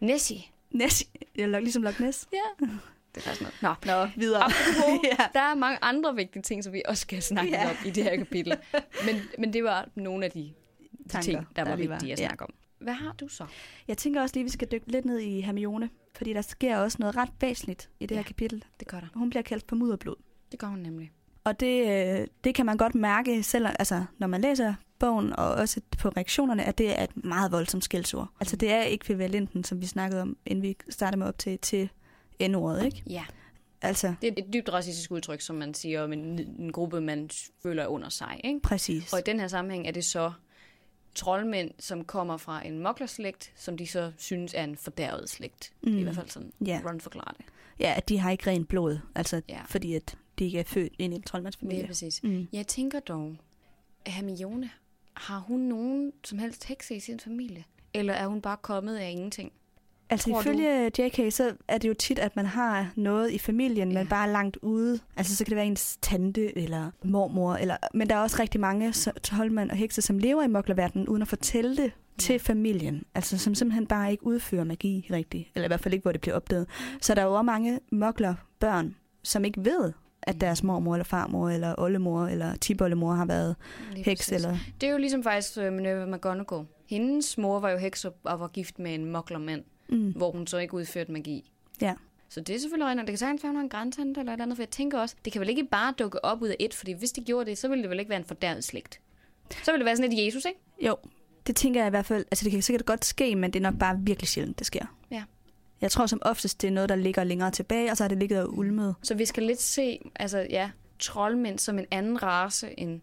[0.00, 0.42] Nessie.
[0.70, 1.06] Nessie.
[1.34, 2.28] Eller ligesom Loch Ness.
[2.32, 2.66] Ja.
[3.14, 3.78] Det er faktisk noget.
[3.86, 4.42] Nå, Nå, videre.
[4.44, 5.24] Apropos, ja.
[5.34, 7.62] der er mange andre vigtige ting, som vi også skal snakke Ja.
[7.62, 7.70] ja.
[7.70, 8.56] om i det her kapitel.
[9.06, 10.52] Men, men det var nogle af de,
[11.04, 12.26] de Tanker, ting, der, der var vigtige at Ja.
[12.26, 12.54] snakke om.
[12.78, 13.46] Hvad har du så?
[13.88, 15.90] Jeg tænker også lige, at vi skal dykke lidt ned i Hermione.
[16.16, 18.16] Fordi der sker også noget ret væsentligt i det Ja.
[18.16, 18.64] her kapitel.
[18.80, 19.06] Det gør der.
[19.14, 20.14] Hun bliver kaldt for mudderblod.
[20.54, 21.12] Det gør hun nemlig.
[21.44, 21.86] Og det,
[22.20, 26.08] øh, det kan man godt mærke, selv, altså, når man læser bogen, og også på
[26.08, 28.28] reaktionerne, at det er et meget voldsomt skældsord.
[28.40, 31.90] Altså det er ekvivalenten, som vi snakkede om, inden vi startede med op til, til
[32.48, 33.02] N-ordet, ikke?
[33.10, 33.24] Ja,
[33.82, 37.30] Altså, det er et dybt racistisk udtryk, som man siger om en, en gruppe, man
[37.62, 38.40] føler er under sig.
[38.44, 38.60] Ikke?
[38.60, 39.12] præcis.
[39.12, 40.32] Og i den her sammenhæng er det så
[41.14, 45.72] troldmænd, som kommer fra en moklerslægt, som de så synes er en fordærvet slægt.
[45.82, 45.98] Mm.
[45.98, 46.80] I hvert fald sådan, Ja.
[46.86, 47.44] Ron forklarer det.
[47.80, 49.60] Ja, at de har ikke rent blod, altså Ja.
[49.66, 51.82] fordi at de ikke er født ind i en Det troldmandsfamilie.
[51.82, 52.22] er præcis.
[52.22, 52.48] Mm.
[52.52, 53.36] Jeg tænker dog,
[54.04, 54.70] at Hermione,
[55.14, 57.64] har hun nogen som helst hekse i sin familie?
[57.94, 59.52] Eller er hun bare kommet af ingenting?
[60.10, 60.50] Altså Tror du?
[60.50, 63.98] ifølge JK, så er det jo tit, at man har noget i familien, Ja.
[63.98, 65.00] men bare langt ude.
[65.16, 68.60] Altså så kan det være ens tante eller mormor, eller, men der er også rigtig
[68.60, 68.92] mange
[69.22, 73.02] troldmænd og hekse, som lever i moklerverdenen, uden at fortælle det til familien.
[73.14, 76.20] Altså som simpelthen bare ikke udfører magi rigtigt, eller i hvert fald ikke, hvor det
[76.20, 76.66] bliver opdaget.
[77.00, 79.92] Så der er jo også mange moklerbørn, som ikke ved,
[80.26, 83.56] at deres mormor eller farmor eller oldemor eller tiboldemor har været
[83.92, 84.20] Lige heks.
[84.20, 84.32] præcis.
[84.32, 84.56] Eller...
[84.80, 86.64] Det er jo ligesom faktisk uh, Minerva McGonagall.
[86.86, 90.10] Hendes mor var jo heks og og var gift med en moklermand, Mm.
[90.16, 91.50] hvor hun så ikke udførte magi.
[91.80, 91.94] Ja.
[92.28, 93.06] Så det er selvfølgelig rigtigt.
[93.06, 95.16] Det kan sagtens være, hun har en grænsehand eller et andet, for jeg tænker også,
[95.24, 97.58] det kan vel ikke bare dukke op ud af et, fordi hvis det gjorde det,
[97.58, 99.00] så ville det vel ikke være en fordærvet slægt.
[99.64, 100.58] Så ville det være sådan lidt Jesus, ikke?
[100.86, 100.96] Jo,
[101.46, 102.24] det tænker jeg i hvert fald.
[102.30, 104.96] Altså det kan sikkert godt ske, men det er nok bare virkelig sjældent, det sker.
[105.10, 105.22] Ja.
[105.84, 108.18] Jeg tror som oftest, det er noget, der ligger længere tilbage, og så har det
[108.18, 108.94] ligget og ulmet.
[109.02, 113.00] Så vi skal lidt se, altså ja, troldmænd som en anden race end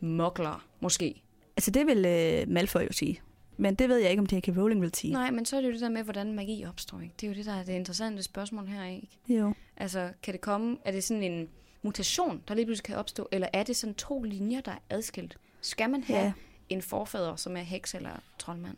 [0.00, 1.22] mokler, måske.
[1.56, 3.20] Altså det vil øh, Malfoy jo sige.
[3.56, 4.48] Men det ved jeg ikke, om J.K.
[4.56, 5.12] Rowling vil sige.
[5.12, 7.14] Nej, men så er det jo det der med, hvordan magi opstår, ikke?
[7.20, 9.08] Det er jo det, der er det interessante spørgsmål her, ikke?
[9.28, 9.54] Jo.
[9.76, 11.48] Altså, kan det komme, er det sådan en
[11.82, 15.36] mutation, der lige pludselig kan opstå, eller er det sådan to linjer, der er adskilt?
[15.60, 16.32] Skal man have Ja.
[16.68, 18.76] en forfader, som er heks eller troldmand?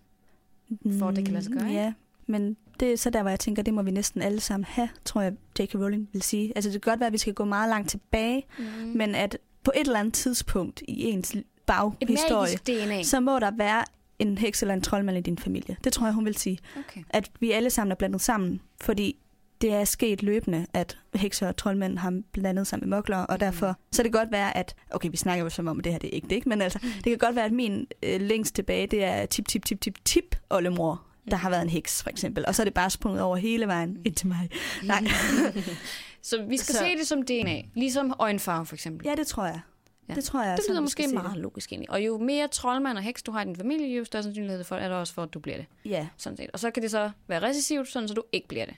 [0.98, 1.80] For at det kan lade sig gøre, Mm, ikke?
[1.80, 1.92] Ja.
[2.28, 4.88] Men det er så der, hvor jeg tænker, det må vi næsten alle sammen have,
[5.04, 5.74] tror jeg, J.K.
[5.74, 6.52] Rowling vil sige.
[6.56, 8.64] Altså det kan godt være, at vi skal gå meget langt tilbage, Mm.
[8.94, 11.36] men at på et eller andet tidspunkt i ens
[11.66, 12.56] baghistorie,
[13.04, 13.84] så må der være
[14.18, 15.76] en heks eller en troldmand i din familie.
[15.84, 16.58] Det tror jeg, hun vil sige.
[16.78, 17.02] Okay.
[17.10, 19.16] At vi alle sammen er blandet sammen, fordi
[19.60, 23.38] det er sket løbende, at hekser og troldmænd har blandet sammen med mokler, og Mhm.
[23.38, 25.92] derfor så det kan godt være, at, okay, vi snakker jo som om, at det
[25.92, 26.48] her det er ikke det, ikke?
[26.48, 26.92] men altså, Mhm.
[26.92, 29.94] det kan godt være, at min øh, længst tilbage, det er tip, tip, tip, tip,
[30.04, 32.44] tip, oldemor, der har været en heks, for eksempel.
[32.46, 34.50] Og så er det bare sprunget over hele vejen ind til mig.
[34.84, 35.04] Nej.
[36.22, 37.62] Så vi skal Så- se det som DNA.
[37.74, 39.06] Ligesom øjenfarve, for eksempel.
[39.06, 39.60] Ja, det tror jeg.
[40.08, 40.14] Ja.
[40.14, 40.56] Det tror jeg.
[40.56, 41.90] det lyder måske meget logisk egentlig.
[41.90, 44.76] Og jo mere troldmand og heks du har i din familie, jo større sandsynlighed for,
[44.76, 45.66] er der også for, at du bliver det.
[45.84, 45.90] Det.
[45.90, 46.50] Ja, Sådan set.
[46.52, 48.74] Og så kan det så være recessivt, sådan så du ikke bliver det.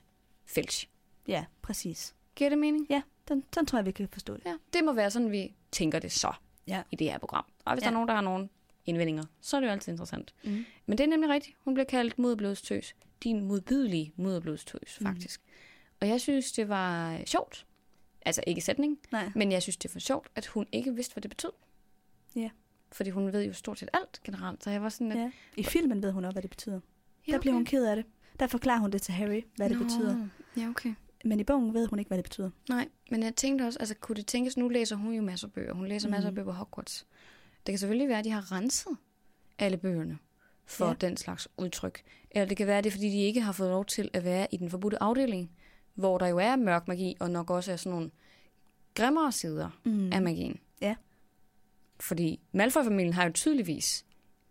[0.46, 0.86] Fælch.
[1.28, 2.14] ja, præcis.
[2.36, 2.86] Giver det mening?
[2.90, 4.42] Ja, den, sådan tror jeg, vi kan forstå det.
[4.46, 4.54] Ja.
[4.72, 6.32] Det må være sådan, vi tænker det så
[6.66, 6.82] Ja.
[6.90, 7.44] i det her program.
[7.64, 7.84] Og hvis Ja.
[7.84, 8.48] der er nogen, der har nogle
[8.86, 10.34] indvendinger, så er det jo altid interessant.
[10.44, 10.64] Mm.
[10.86, 11.56] Men det er nemlig rigtigt.
[11.64, 12.94] Hun bliver kaldt moderblodstøs.
[13.24, 15.06] Din modbydelige moderblodstøs, Mm.
[15.06, 15.40] faktisk.
[16.00, 17.66] Og jeg synes, det var sjovt.
[18.26, 19.30] Altså ikke sætning, Nej.
[19.34, 21.50] men jeg synes, det var sjovt, at hun ikke vidste, hvad det betød.
[22.36, 22.50] Ja.
[22.92, 24.64] Fordi hun ved jo stort set alt generelt.
[24.64, 25.18] Så jeg var sådan lidt...
[25.18, 25.30] Ja.
[25.56, 26.80] I filmen ved hun også, hvad det betyder.
[27.28, 28.04] Ja, Der bliver hun ked af det.
[28.40, 30.28] Der forklarer hun det til Harry, hvad det Nå, betyder.
[30.56, 30.94] Ja, okay.
[31.24, 32.50] Men i bogen ved hun ikke, hvad det betyder.
[32.68, 35.52] Nej, men jeg tænkte også, altså kunne det tænkes, nu læser hun jo masser af
[35.52, 35.74] bøger.
[35.74, 37.06] Hun læser masser af bøger på Hogwarts.
[37.66, 38.96] Det kan selvfølgelig være, at de har renset
[39.58, 40.18] alle bøgerne
[40.66, 40.92] for Ja.
[41.00, 42.02] den slags udtryk.
[42.30, 44.24] Eller det kan være, at det er, fordi de ikke har fået lov til at
[44.24, 45.50] være i den forbudte afdeling,
[45.94, 48.10] hvor der jo er mørk magi, og nok også er sådan nogle
[48.94, 50.12] grimmere sider Mm.
[50.12, 50.60] af magien.
[50.82, 50.94] Ja.
[52.00, 54.04] Fordi Malfoy-familien har jo tydeligvis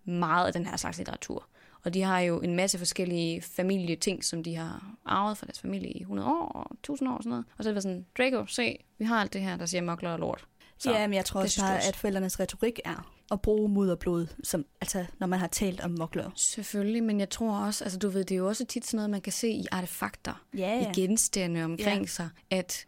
[0.06, 1.48] meget af den her slags litteratur.
[1.84, 5.92] Og de har jo en masse forskellige familieting, som de har arvet fra deres familie
[5.92, 7.46] i 100 år og 1000 år og sådan noget.
[7.58, 10.10] Og så er det sådan, Draco, se, vi har alt det her, der siger mokler
[10.12, 10.48] og lort.
[10.80, 11.88] Så, ja, men jeg tror også bare, også?
[11.90, 15.82] at forældrenes retorik er at bruge mud og blod, som, altså, når man har talt
[15.82, 16.32] om mokler.
[16.36, 19.10] Selvfølgelig, men jeg tror også, altså du ved, det er jo også tit sådan noget,
[19.10, 20.90] man kan se i artefakter, Ja, ja.
[20.90, 22.08] i genstande omkring ja.
[22.08, 22.86] sig, at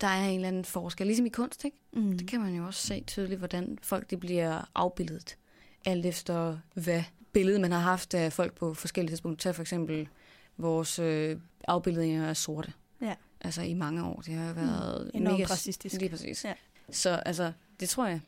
[0.00, 1.06] der er en eller anden forskel.
[1.06, 1.76] Ligesom i kunst, ikke?
[1.92, 2.18] Mm.
[2.18, 5.36] Det kan man jo også se tydeligt, hvordan folk de bliver afbildet.
[5.84, 9.42] Alt efter, hvad billede man har haft af folk på forskellige tidspunkter.
[9.42, 10.08] Tag for eksempel
[10.56, 11.36] vores øh,
[11.68, 12.72] afbildninger af sorte.
[13.00, 13.14] Ja.
[13.40, 14.20] Altså i mange år.
[14.26, 15.20] Det har jo været Mm.
[15.20, 15.52] Enormt mega...
[15.52, 16.00] racistisk.
[16.00, 16.44] Lige præcis.
[16.44, 16.52] Ja.
[16.90, 18.20] Så altså, det tror jeg.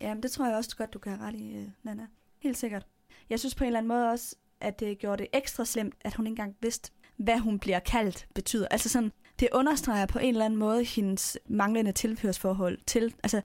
[0.00, 2.06] Ja, men det tror jeg også godt, du kan have ret i, øh, Nana.
[2.38, 2.86] Helt sikkert.
[3.30, 6.14] Jeg synes på en eller anden måde også, at det gjorde det ekstra slemt, at
[6.14, 8.68] hun ikke engang vidste, hvad hun bliver kaldt betyder.
[8.70, 13.40] Altså sådan, det understreger på en eller anden måde hendes manglende tilhørsforhold til, altså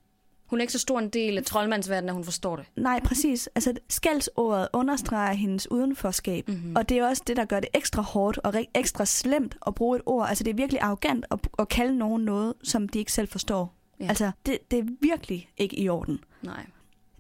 [0.46, 2.66] Hun er ikke så stor en del af troldmandsverdenen, at hun forstår det.
[2.76, 3.50] nej, præcis.
[3.56, 6.48] Altså skældsordet understreger hendes udenforskab.
[6.48, 6.76] Mm-hmm.
[6.76, 9.96] Og det er også det, der gør det ekstra hårdt og ekstra slemt at bruge
[9.96, 10.30] et ord.
[10.30, 13.77] Altså det er virkelig arrogant at, at kalde nogen noget, som de ikke selv forstår.
[14.00, 14.06] Ja.
[14.10, 16.20] Altså det, det er virkelig ikke i orden.
[16.42, 16.66] Nej.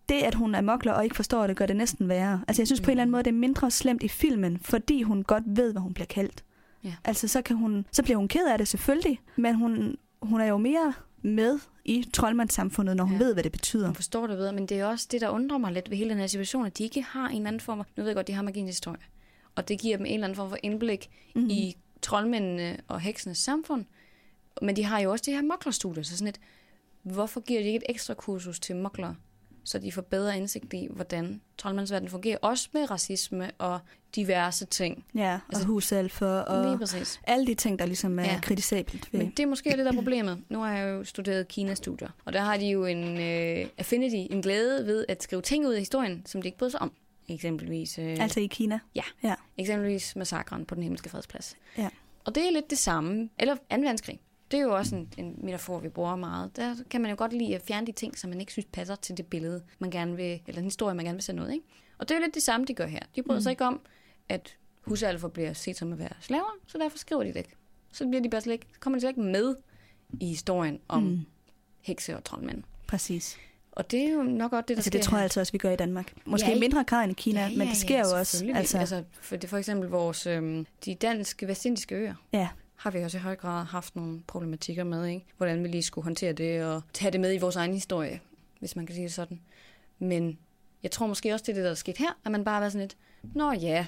[0.09, 2.43] det, at hun er mokler og ikke forstår det, gør det næsten værre.
[2.47, 2.85] Altså, jeg synes mm.
[2.85, 5.71] på en eller anden måde, det er mindre slemt i filmen, fordi hun godt ved,
[5.71, 6.43] hvad hun bliver kaldt.
[6.83, 6.93] Ja.
[7.03, 10.45] Altså, så, kan hun, så bliver hun ked af det selvfølgelig, men hun, hun er
[10.45, 13.23] jo mere med i troldmandssamfundet, når hun Ja.
[13.23, 13.85] ved, hvad det betyder.
[13.85, 16.09] Hun forstår det bedre, men det er også det, der undrer mig lidt ved hele
[16.09, 17.85] den her situation, at de ikke har en eller anden form af...
[17.95, 18.99] Nu ved jeg godt, de har magiens historie.
[19.55, 21.47] Og det giver dem en eller anden form for indblik mm.
[21.49, 23.85] i troldmændene og heksenes samfund.
[24.61, 26.39] Men de har jo også de her moklerstudier, så sådan et...
[27.13, 29.13] Hvorfor giver de ikke et ekstra kursus til mokler,
[29.63, 33.79] så de får bedre indsigt i, hvordan troldmandsverdenen fungerer, også med racisme og
[34.15, 35.05] diverse ting.
[35.15, 36.79] Ja, og Altså, husalfer Og...
[37.23, 38.31] Alle de ting, der ligesom er Ja.
[38.33, 38.39] ja.
[38.41, 39.19] kritisabelt ved.
[39.19, 40.43] Men det er måske det, der er problemet.
[40.49, 44.41] Nu har jeg jo studeret Kina-studier, og der har de jo en øh, affinity, en
[44.41, 46.91] glæde ved at skrive ting ud af historien, som de ikke bryder sig om.
[47.29, 48.79] Eksempelvis, øh, Altså i Kina.
[49.57, 51.55] eksempelvis massakren på den himmelske fredsplads.
[51.77, 51.89] Ja.
[52.25, 53.29] Og det er lidt det samme.
[53.39, 53.61] Eller 2.
[53.69, 54.19] verdenskrig.
[54.51, 56.55] Det er jo også en, en metafor, vi bruger meget.
[56.55, 58.95] Der kan man jo godt lide at fjerne de ting, som man ikke synes passer
[58.95, 61.65] til det billede, man gerne vil, eller den historie, man gerne vil sætte noget, ikke?
[61.97, 62.99] Og det er jo lidt det samme, de gør her.
[63.15, 63.43] De bryder mm.
[63.43, 63.81] sig ikke om,
[64.29, 67.55] at husalfer bliver set som at være slaver, så derfor skriver de det ikke.
[67.91, 69.55] Så bliver de bare slet ikke, kommer de slet ikke med
[70.19, 71.25] i historien om mm.
[71.81, 72.63] Hekse og troldmænd.
[72.87, 73.37] præcis.
[73.71, 75.51] Og det er jo nok godt det, der Altså sker det tror jeg altså også,
[75.51, 76.13] vi gør i Danmark.
[76.25, 78.19] Måske Ja, i mindre grad end i Kina, Ja, ja, men det sker ja, jo
[78.19, 78.51] også.
[78.55, 82.99] Altså, altså for, det, for eksempel vores, øhm, de danske, vestindiske øer, ja, har vi
[82.99, 85.25] også i høj grad haft nogle problematikker med, ikke?
[85.37, 88.19] Hvordan vi lige skulle håndtere det og tage det med i vores egen historie,
[88.59, 89.41] hvis man kan sige det sådan.
[89.99, 90.37] Men
[90.83, 92.59] jeg tror måske også, det er det, der er sket her, at man bare har
[92.59, 92.97] været sådan lidt,
[93.35, 93.87] nå ja,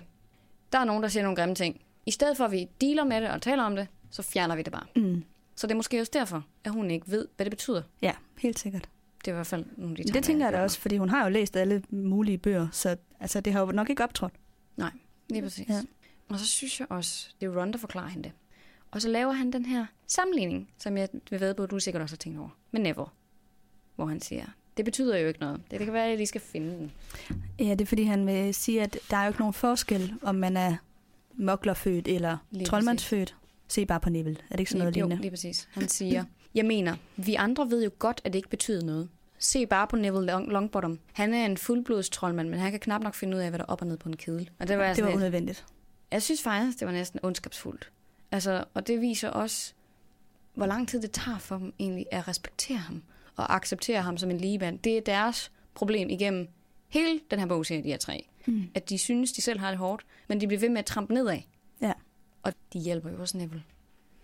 [0.71, 1.82] der er nogen, der siger nogle grimme ting.
[2.06, 4.62] I stedet for, at vi dealer med det og taler om det, så fjerner vi
[4.62, 4.86] det bare.
[4.95, 5.23] mm,
[5.56, 7.82] Så det er måske også derfor, at hun ikke ved, hvad det betyder.
[8.02, 8.89] ja, helt sikkert.
[9.19, 10.97] Det er i hvert fald nogle af de Det tanker, tænker jeg da også, fordi
[10.97, 14.34] hun har jo læst alle mulige bøger, så altså, det har jo nok ikke optrådt.
[14.75, 14.91] mig.
[15.30, 15.69] Lige præcis.
[15.69, 15.82] Ja.
[16.30, 18.32] Og så synes jeg også, det er Ron, der forklarer hende det.
[18.91, 22.02] Og så laver han den her sammenligning, som jeg vil ved på, at du sikkert
[22.04, 23.06] også har tænkt over, med Neville.
[23.95, 24.45] Hvor han siger,
[24.78, 25.62] det betyder jo ikke noget.
[25.71, 26.91] Det kan være, at jeg lige skal finde den.
[27.60, 30.36] Ja, det er fordi, han vil sige, at der er jo ikke nogen forskel, om
[30.36, 30.75] man er
[31.34, 33.36] moklerfødt eller Lige troldmandsfødt.
[33.67, 34.38] Se bare på Neville.
[34.49, 35.21] Er det ikke sådan noget lige, jo, lignende?
[35.21, 35.69] lige præcis.
[35.71, 36.23] Han siger,
[36.56, 39.10] jeg mener, vi andre ved jo godt, at det ikke betyder noget.
[39.39, 40.99] Se bare på Neville Long- Longbottom.
[41.13, 43.65] Han er en fuldblods troldmand, men han kan knap nok finde ud af, hvad der
[43.65, 44.49] er op og ned på en kedel.
[44.60, 45.65] Og det var, Det sådan var lidt- unødvendigt.
[46.12, 47.91] Jeg synes faktisk, det var næsten ondskabsfuldt.
[48.31, 49.73] Altså, og det viser også,
[50.53, 53.03] hvor lang tid det tager for dem egentlig at respektere ham
[53.35, 54.79] og acceptere ham som en ligemand.
[54.79, 56.47] Det er deres problem igennem
[56.87, 58.27] hele den her bog, siger de her tre.
[58.45, 58.63] Mm.
[58.75, 61.13] At de synes, de selv har det hårdt, men de bliver ved med at trampe
[61.13, 61.39] nedad.
[61.81, 61.93] Ja.
[62.43, 63.63] Og de hjælper jo også Neville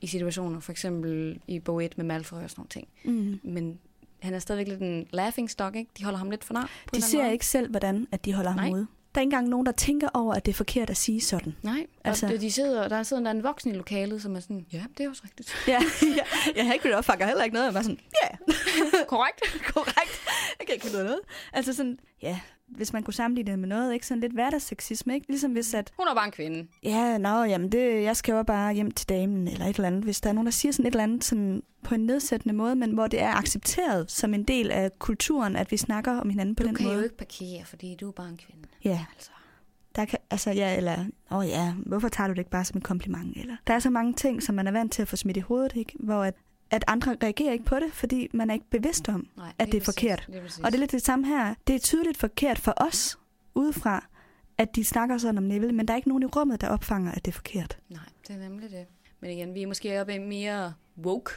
[0.01, 2.87] i situationer, for eksempel i bog 1 med Malfoy og sådan nogle ting.
[3.03, 3.39] Mm.
[3.43, 3.79] Men
[4.19, 5.91] han er stadigvæk lidt en laughing stock, ikke?
[5.97, 6.69] De holder ham lidt for nar.
[6.95, 7.33] De ser måde.
[7.33, 8.71] ikke selv, hvordan at de holder ham Nej.
[8.71, 8.87] ude.
[9.15, 11.55] Der er ikke engang nogen, der tænker over, at det er forkert at sige sådan.
[11.63, 14.65] Nej, Altså- og de sidder, der sidder der en voksen i lokalet, som er sådan,
[14.73, 15.55] ja, det er også rigtigt.
[15.67, 15.79] Ja,
[16.17, 16.23] ja.
[16.55, 17.65] jeg Hagrid opfanger heller ikke noget.
[17.65, 19.41] Jeg var sådan, ja, yeah, Korrekt.
[19.73, 20.21] korrekt.
[20.59, 21.19] Jeg kan ikke noget.
[21.53, 24.07] Altså sådan, ja, hvis man kunne sammenligne det med noget, ikke?
[24.07, 25.27] Sådan lidt hverdagssexisme, ikke?
[25.27, 26.67] Ligesom hvis at, Hun er bare en kvinde.
[26.83, 30.03] ja, nå, jamen det, jeg skal jo bare hjem til damen, eller et eller andet.
[30.03, 32.75] Hvis der er nogen, der siger sådan et eller andet sådan på en nedsættende måde,
[32.75, 36.55] men hvor det er accepteret som en del af kulturen, at vi snakker om hinanden
[36.55, 36.97] på Du den kan måde.
[36.97, 38.67] jo ikke parkere, fordi du er bare en kvinde.
[38.83, 39.31] Ja, Altså.
[39.95, 42.77] der kan, altså ja, eller, åh oh ja, hvorfor tager du det ikke bare som
[42.77, 43.37] en kompliment?
[43.37, 45.39] Eller, der er så mange ting, som man er vant til at få smidt i
[45.39, 45.93] hovedet, ikke?
[45.99, 46.33] Hvor at,
[46.71, 49.73] at andre reagerer ikke på det, fordi man er ikke bevidst om, Nej, at det
[49.75, 50.27] er præcis, forkert.
[50.41, 50.59] præcis.
[50.59, 51.55] Og det er lidt det samme her.
[51.67, 53.19] Det er tydeligt forkert for os
[53.55, 54.05] udefra,
[54.57, 57.11] at de snakker sådan om Neville, men der er ikke nogen i rummet, der opfanger,
[57.11, 57.77] at det er forkert.
[57.89, 58.85] Nej, det er nemlig det.
[59.19, 61.31] Men igen, vi er måske oppe i mere woke,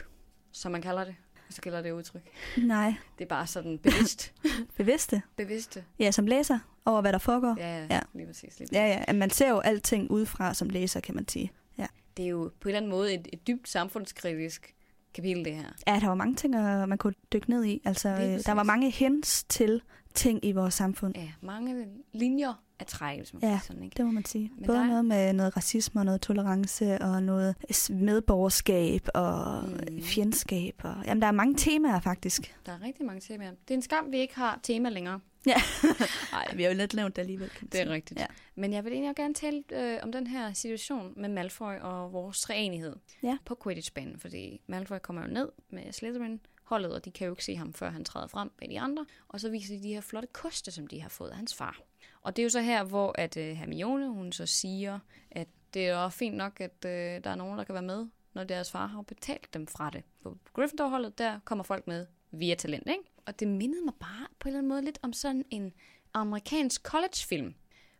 [0.51, 1.15] som man kalder det.
[1.45, 2.21] Hvis så kalder det udtryk.
[2.57, 4.33] Nej, Det er bare sådan bevidst.
[4.77, 5.21] bevidste.
[5.35, 5.83] Bevidste.
[5.99, 7.55] Ja, som læser over, hvad der foregår.
[7.57, 7.95] Ja, ja, Ja.
[7.95, 7.99] ja.
[8.13, 8.41] lige præcis.
[8.59, 8.71] Lige præcis.
[8.75, 11.51] Ja, ja, at man ser jo alting udefra som læser, kan man sige.
[11.77, 11.85] Ja,
[12.17, 14.75] Det er jo på en eller anden måde et, et dybt samfundskritisk
[15.13, 15.65] kapitel, det her.
[15.87, 17.81] ja der var mange ting, øh, man kunne dykke ned i.
[17.85, 19.81] Altså, øh, der var mange hints til
[20.13, 21.13] ting i vores samfund.
[21.17, 23.59] Ja, mange linjer at trække, hvis man Ja.
[23.67, 23.93] sådan, ikke?
[23.97, 24.51] Det må man sige.
[24.57, 27.55] Men Både der er- noget med noget racisme og noget tolerance og noget
[27.89, 30.01] medborgerskab og mm.
[30.03, 30.75] fjendskab.
[30.83, 32.55] Og, jamen, der er mange temaer faktisk.
[32.65, 33.49] Der er rigtig mange temaer.
[33.49, 35.19] Det er en skam, vi ikke har tema længere.
[35.45, 35.55] Ja.
[36.31, 37.93] Nej, Vi har jo lidt nævnt det alligevel, kan det er sige.
[37.93, 38.19] rigtigt.
[38.19, 38.25] Ja.
[38.55, 42.13] Men jeg vil egentlig også gerne tale øh, om den her situation med Malfoy og
[42.13, 43.37] vores treenighed Ja.
[43.45, 44.19] på Quidditch-banen.
[44.19, 47.89] Fordi Malfoy kommer jo ned med Slytherin-holdet, og de kan jo ikke se ham, før
[47.89, 49.05] han træder frem med de andre.
[49.27, 51.79] Og så viser de de her flotte koste, som de har fået af hans far.
[52.21, 54.99] Og det er jo så her, hvor at øh, Hermione, hun så siger,
[55.31, 56.91] at det er jo fint nok, at øh,
[57.23, 60.03] der er nogen, der kan være med, når deres far har betalt dem fra det.
[60.23, 63.03] På Gryffindor-holdet, der kommer folk med via talent, ikke?
[63.25, 65.73] Og det mindede mig bare på en eller anden måde lidt om sådan en
[66.13, 67.53] amerikansk collegefilm,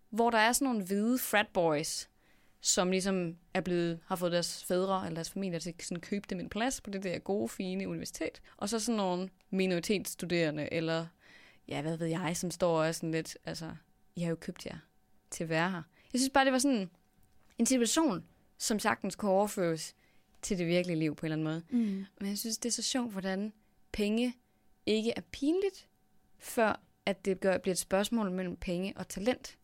[0.09, 2.09] hvor der er sådan nogle hvide frat boys,
[2.61, 6.27] som ligesom er blevet, har fået deres fædre eller deres familier til at sådan købe
[6.29, 8.41] dem en plads på det der gode, fine universitet.
[8.57, 11.05] Og så sådan nogle minoritetsstuderende, eller
[11.67, 13.75] ja, hvad ved jeg, som står og er sådan lidt, altså,
[14.15, 14.77] I har jo købt jer
[15.31, 15.81] til at være her.
[16.13, 16.89] Jeg synes bare, det var sådan
[17.57, 18.25] en situation,
[18.57, 19.95] som sagtens kunne overføres
[20.41, 21.83] til det virkelige liv på en eller anden måde.
[21.83, 22.05] Mm.
[22.19, 23.53] Men jeg synes, det er så sjovt, hvordan
[23.91, 24.33] penge
[24.85, 25.87] ikke er pinligt,
[26.37, 29.57] før at det gør, bliver et spørgsmål mellem penge og talent.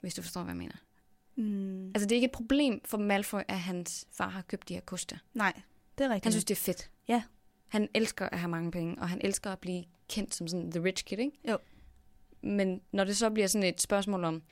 [0.00, 0.74] Hvis du forstår, hvad jeg mener.
[1.36, 1.86] Mm.
[1.88, 4.80] Altså, det er ikke et problem for Malfoy, at hans far har købt de her
[4.80, 5.16] koster.
[5.34, 5.60] Nej,
[5.98, 6.24] det er rigtigt.
[6.24, 6.90] Han synes, det er fedt.
[7.08, 7.22] Ja.
[7.68, 10.82] Han elsker at have mange penge, og han elsker at blive kendt som sådan the
[10.82, 11.38] rich kid, ikke?
[11.48, 11.58] Jo.
[12.42, 14.42] Men når det så bliver sådan et spørgsmål om,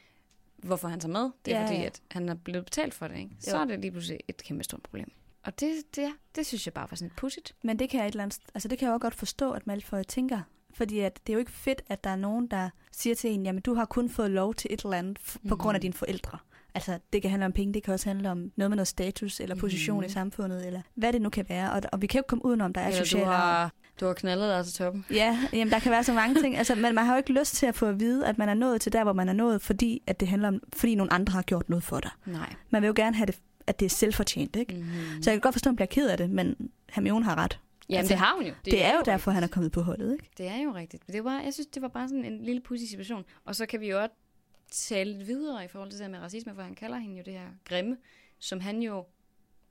[0.57, 1.85] hvorfor han tager med, det er Ja, fordi, ja.
[1.87, 3.31] at han er blevet betalt for det, ikke?
[3.41, 3.63] Så Jo.
[3.63, 5.13] er det lige pludselig et kæmpe stort problem.
[5.49, 7.55] Og det, det, det synes jeg bare var sådan lidt pudsigt.
[7.63, 9.67] Men det kan jeg et eller andet, altså det kan jeg også godt forstå, at
[9.67, 10.41] Malfoy tænker.
[10.75, 13.43] Fordi at det er jo ikke fedt, at der er nogen, der siger til en,
[13.47, 15.83] jamen du har kun fået lov til et eller andet f- på grund af Mhm.
[15.83, 16.39] dine forældre.
[16.75, 19.41] Altså det kan handle om penge, det kan også handle om noget med noget status
[19.41, 20.07] eller position Mhm.
[20.07, 21.73] i samfundet, eller hvad det nu kan være.
[21.73, 24.07] Og, og vi kan jo ikke komme udenom, der er Eller sociale du har, du
[24.07, 25.05] har knaldet dig til toppen.
[25.11, 26.57] Ja, jamen, der kan være så mange ting.
[26.57, 28.55] Altså, men man har jo ikke lyst til at få at vide, at man er
[28.55, 31.33] nået til der, hvor man er nået, fordi at det handler om, fordi nogle andre
[31.33, 32.11] har gjort noget for dig.
[32.27, 32.55] Nej.
[32.71, 34.75] Man vil jo gerne have det, at det er selvfortjent, ikke?
[34.75, 34.81] Mm.
[34.81, 35.23] Mm-hmm.
[35.23, 37.61] Så jeg kan godt forstå, at man bliver ked af det, men Hermione har ret.
[37.89, 38.55] Jamen, altså, det har hun jo.
[38.65, 39.35] Det, det er jo derfor, rigtigt.
[39.35, 40.31] han er kommet på holdet, ikke?
[40.39, 41.07] Det er jo rigtigt.
[41.07, 43.25] Det var, jeg synes, det var bare sådan en lille pudsig situation.
[43.45, 44.15] Og så kan vi jo også
[44.71, 47.23] tale lidt videre i forhold til det her med racisme, for han kalder hende jo
[47.27, 47.97] det her grimme,
[48.39, 49.05] som han jo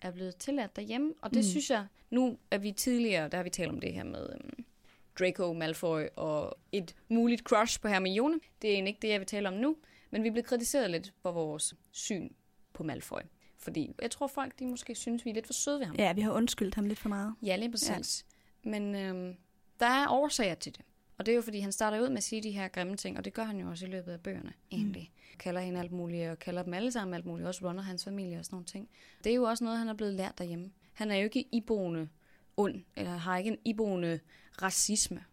[0.02, 1.14] er blevet tilladt derhjemme.
[1.22, 1.44] Og det Mm.
[1.44, 4.66] synes jeg, nu er vi tidligere, der har vi talt om det her med um,
[5.20, 8.40] Draco Malfoy og et muligt crush på Hermione.
[8.62, 9.76] Det er egentlig ikke det, jeg vil tale om nu,
[10.12, 12.30] men vi er blevet kritiseret lidt for vores syn
[12.74, 13.20] på Malfoy.
[13.60, 15.96] Fordi jeg tror folk, de måske synes, vi er lidt for søde ved ham.
[15.96, 17.36] Ja, vi har undskyldt ham lidt for meget.
[17.44, 18.26] Ja, lige præcis.
[18.66, 18.70] Ja.
[18.70, 19.36] Men øhm,
[19.80, 20.82] der er årsager til det.
[21.18, 23.18] Og det er jo, fordi han starter ud med at sige de her grimme ting,
[23.18, 25.12] og det gør han jo også i løbet af bøgerne, egentlig.
[25.14, 25.38] Mm.
[25.40, 28.04] Kalder hende alt muligt, og kalder dem alle sammen alt muligt, også Ron og hans
[28.04, 28.90] familie og sådan nogle ting.
[29.24, 30.72] Det er jo også noget, han er blevet lært derhjemme.
[30.94, 32.10] Han er jo ikke iboende
[32.58, 34.20] ond, eller har ikke en iboende
[34.62, 35.24] racisme.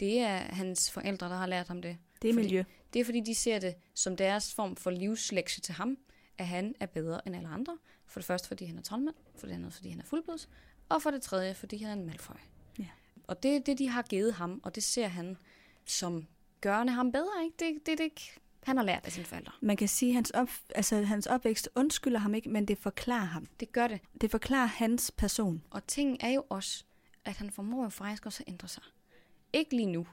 [0.00, 1.96] Det er hans forældre, der har lært ham det.
[2.22, 2.64] Det er Fordi- miljø.
[2.92, 5.98] Det er fordi, de ser det som deres form for livslektie til ham,
[6.38, 7.78] at han er bedre end alle andre.
[8.06, 9.16] For det første, fordi han er troldmand.
[9.36, 10.48] For det andet, fordi han er fuldblods.
[10.88, 12.34] Og for det tredje, fordi han er en Malfoy.
[12.78, 12.86] Ja.
[13.26, 15.36] Og det er det, de har givet ham, og det ser han
[15.84, 16.26] som
[16.60, 17.56] gørende ham bedre, ikke?
[17.58, 19.52] Det, det, det, det han har lært af sine forældre.
[19.60, 23.24] Man kan sige, at hans, op, altså, hans opvækst undskylder ham ikke, men det forklarer
[23.24, 23.46] ham.
[23.60, 24.00] Det gør det.
[24.20, 25.62] Det forklarer hans person.
[25.70, 26.84] Og ting er jo også,
[27.24, 28.82] at han formår jo faktisk også at ændre sig.
[29.52, 30.06] Ikke lige nu.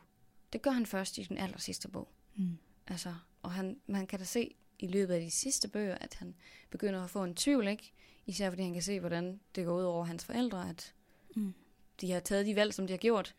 [0.53, 2.07] Det gør han først i den aller sidste bog.
[2.35, 2.57] Mm.
[2.87, 6.35] Altså, og han, man kan da se i løbet af de sidste bøger, at han
[6.69, 7.91] begynder at få en tvivl, ikke?
[8.25, 10.93] Især fordi han kan se, hvordan det går ud over hans forældre, at
[11.35, 11.53] Mm.
[12.01, 13.35] de har taget de valg, som de har gjort.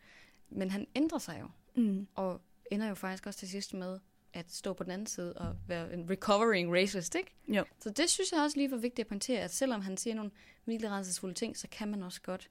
[0.49, 1.49] Men han ændrer sig jo,
[1.81, 2.07] Mm.
[2.15, 3.99] og ender jo faktisk også til sidst med
[4.33, 7.31] at stå på den anden side og være en recovering racist, ikke?
[7.47, 7.63] Jo.
[7.79, 10.31] Så det synes jeg også lige var vigtigt at pointere, at selvom han siger nogle
[10.65, 12.49] virkelig rædselsfulde ting, så kan man også godt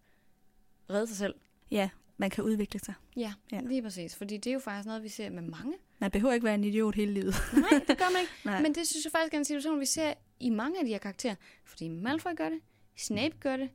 [0.91, 1.35] redde sig selv.
[1.71, 2.95] Ja, man kan udvikle sig.
[3.17, 3.57] Ja, Ja.
[3.57, 3.63] ja.
[3.63, 4.17] lige præcis.
[4.17, 5.75] Fordi det er jo faktisk noget, vi ser med mange.
[5.99, 7.35] Man behøver ikke være en idiot hele livet.
[7.53, 8.33] Nej, det gør man ikke.
[8.45, 8.63] Nej.
[8.63, 10.99] Men det synes jeg faktisk er en situation, vi ser i mange af de her
[10.99, 11.35] karakterer.
[11.65, 12.61] Fordi Malfoy gør det,
[12.97, 13.71] Snape gør det,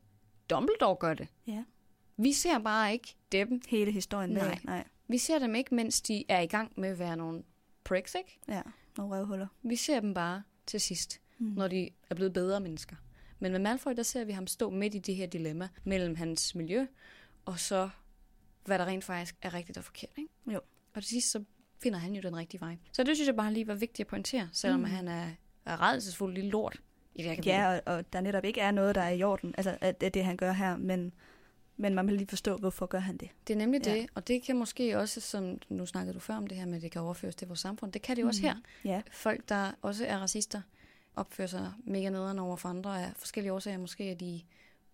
[0.50, 1.28] Dumbledore gør det.
[1.48, 1.64] Ja.
[2.18, 3.62] Vi ser bare ikke dem.
[3.68, 4.30] Hele historien.
[4.30, 4.60] Nej.
[4.64, 4.88] Nej.
[5.08, 7.44] Vi ser dem ikke, mens de er i gang med at være nogle
[7.84, 8.40] pricks, ikke?
[8.48, 8.62] Ja,
[8.98, 9.48] nogle røvhuller.
[9.64, 11.46] Vi ser dem bare til sidst, mm.
[11.46, 12.96] når de er blevet bedre mennesker.
[13.40, 16.56] Men med Malfoy, der ser vi ham stå midt i det her dilemma mellem hans
[16.56, 16.86] miljø,
[17.46, 17.90] og så
[18.66, 20.12] hvad der rent faktisk er rigtigt og forkert.
[20.18, 20.30] Ikke?
[20.54, 20.60] Jo.
[20.94, 21.44] Og til sidst, så
[21.84, 22.78] finder han jo den rigtige vej.
[22.92, 24.86] Så det synes jeg bare lige var vigtigt at pointere, selvom Mm.
[24.86, 24.92] mm.
[24.92, 25.28] han er,
[25.66, 26.82] er redselsfuld lille lort
[27.16, 27.46] i det.
[27.46, 29.56] Ja, og, og der netop ikke er noget, der er i orden.
[29.58, 31.14] Altså, at det er det, han gør her, men,
[31.78, 33.30] men man vil lige forstå, hvorfor gør han det.
[33.48, 33.94] Det er nemlig Ja.
[33.94, 36.76] det, og det kan måske også, som nu snakkede du før om det her med,
[36.76, 38.56] at det kan overføres til vores samfund, det kan det jo også her.
[38.86, 40.62] Ja, Folk, der også er racister,
[41.16, 43.78] opfører sig mega nederen over for andre af forskellige årsager.
[43.78, 44.42] Måske at de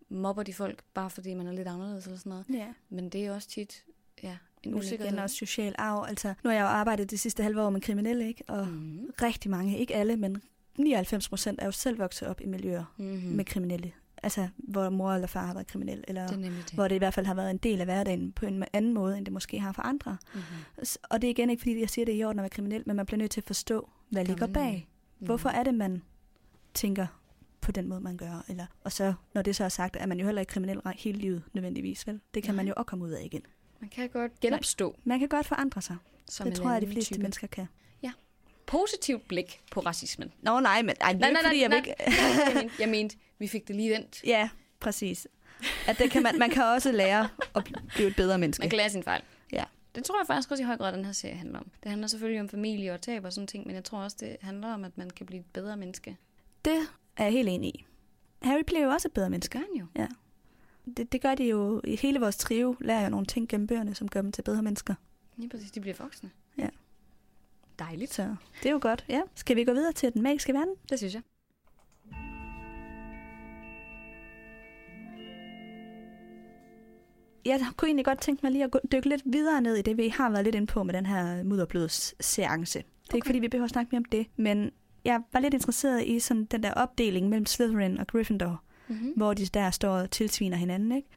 [0.09, 2.45] mobber de folk, bare fordi man er lidt anderledes eller sådan noget.
[2.53, 2.73] ja.
[2.89, 3.83] Men det er også tit
[4.23, 5.05] ja, en Men usikkerhed.
[5.13, 6.05] igen også social arv.
[6.09, 8.43] Altså, nu har jeg jo arbejdet det sidste halve år med kriminelle, ikke?
[8.47, 9.09] Og Mm.
[9.21, 10.41] rigtig mange, ikke alle, men
[10.77, 13.29] 99 procent er jo selv vokset op i miljøer Mm-hmm.
[13.29, 13.35] mm.
[13.35, 13.91] med kriminelle.
[14.23, 16.71] Altså, hvor mor eller far har været kriminel, eller det det.
[16.73, 19.17] hvor det i hvert fald har været en del af hverdagen på en anden måde,
[19.17, 20.17] end det måske har for andre.
[20.33, 20.85] Mm-hmm.
[21.03, 22.83] Og det er igen ikke, fordi jeg siger, det er i orden at være kriminel,
[22.85, 24.87] men man bliver nødt til at forstå, hvad ligger bag.
[25.19, 26.01] Hvorfor er det, man
[26.73, 27.07] tænker
[27.61, 28.45] på den måde, man gør?
[28.49, 31.17] Eller, og så, når det så er sagt, er man jo heller ikke kriminel hele
[31.19, 32.19] livet nødvendigvis, vel?
[32.33, 32.63] Det kan Nej.
[32.63, 33.41] man jo også komme ud af igen.
[33.79, 34.95] Man kan godt genopstå.
[35.03, 35.95] Man kan godt forandre sig.
[36.29, 37.21] Som det tror jeg, de fleste type.
[37.21, 37.67] mennesker kan.
[38.65, 40.33] Positivt blik på racismen.
[40.41, 42.05] Nå nej, men ej, det er Nej, nej, ikke, nej, fordi jeg nej.
[42.05, 42.51] vil ikke...
[42.51, 44.23] jeg, mente, jeg mente, vi fik det lige vendt.
[44.23, 45.27] Ja, præcis.
[45.87, 47.63] At det kan man, man kan også lære at
[47.95, 48.61] blive et bedre menneske.
[48.61, 49.21] Man kan lære sin fejl.
[49.51, 49.63] Ja.
[49.95, 51.71] Det tror jeg faktisk også i høj grad, den her serie handler om.
[51.83, 54.37] Det handler selvfølgelig om familie og tab og sådan ting, men jeg tror også, det
[54.41, 56.17] handler om, at man kan blive et bedre menneske.
[56.65, 56.87] Det
[57.17, 57.85] er jeg helt enig i.
[58.41, 59.57] Harry bliver jo også et bedre Det menneske.
[59.57, 59.85] gør han jo.
[60.97, 63.95] Det, det gør de jo i hele vores trio, lærer jo nogle ting gennem bøgerne,
[63.95, 64.93] som gør dem til bedre mennesker.
[65.37, 66.29] Lige præcis, de bliver voksne.
[66.57, 66.69] Ja.
[67.79, 68.13] Dejligt.
[68.13, 69.05] Så det er jo godt.
[69.09, 69.21] Ja.
[69.35, 70.73] Skal vi gå videre til den magiske verden?
[70.89, 71.21] Det synes jeg.
[77.45, 80.07] Jeg kunne egentlig godt tænke mig lige at dykke lidt videre ned i det, vi
[80.07, 82.79] har været lidt inde på med den her mudderblodsseance.
[82.79, 83.15] Det er okay.
[83.15, 84.71] ikke, fordi vi behøver at snakke mere om det, men
[85.05, 89.13] jeg var lidt interesseret i sådan den der opdeling mellem Slytherin og Gryffindor, Mm-hmm.
[89.15, 91.07] hvor de der står og tilsviner hinanden, ikke?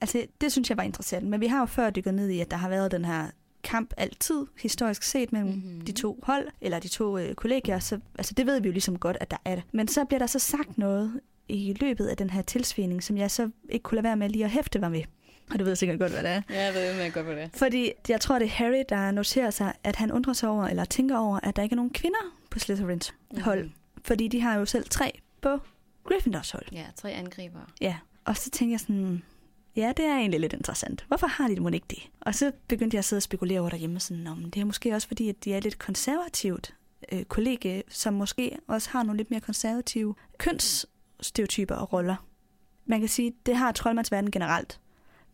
[0.00, 2.50] Altså, det synes jeg var interessant, men vi har jo før dykket ned i, at
[2.50, 3.26] der har været den her
[3.62, 5.72] kamp altid, historisk set, mellem mm-hmm.
[5.72, 5.80] Mhm.
[5.80, 8.98] de to hold, eller de to øh, kollegier, så altså, det ved vi jo ligesom
[8.98, 9.64] godt, at der er det.
[9.72, 13.30] Men så bliver der så sagt noget i løbet af den her tilsvining, som jeg
[13.30, 15.02] så ikke kunne lade være med lige at hæfte mig ved.
[15.50, 16.42] Og du ved sikkert godt, hvad det er.
[16.50, 17.48] Ja, jeg ved jeg godt, hvad det er.
[17.54, 20.84] Fordi jeg tror, det er Harry, der noterer sig, at han undrer sig over, eller
[20.84, 22.18] tænker over, at der ikke er nogen kvinder
[22.50, 23.62] på Slytherins hold.
[23.62, 23.72] Mhm.
[24.04, 25.58] Fordi de har jo selv tre på
[26.08, 26.66] Gryffindors hold.
[26.72, 27.66] Ja, tre angribere.
[27.80, 29.22] Ja, og så tænker jeg sådan,
[29.76, 31.04] ja, det er egentlig lidt interessant.
[31.08, 32.10] Hvorfor har de det ikke det?
[32.20, 34.94] Og så begyndte jeg at sidde og spekulere over derhjemme, sådan, om det er måske
[34.94, 36.74] også fordi, at de er lidt konservativt
[37.12, 42.16] øh, kollega, som måske også har nogle lidt mere konservative kønsstereotyper og roller.
[42.86, 44.80] Man kan sige, det har troldmandsverden generelt.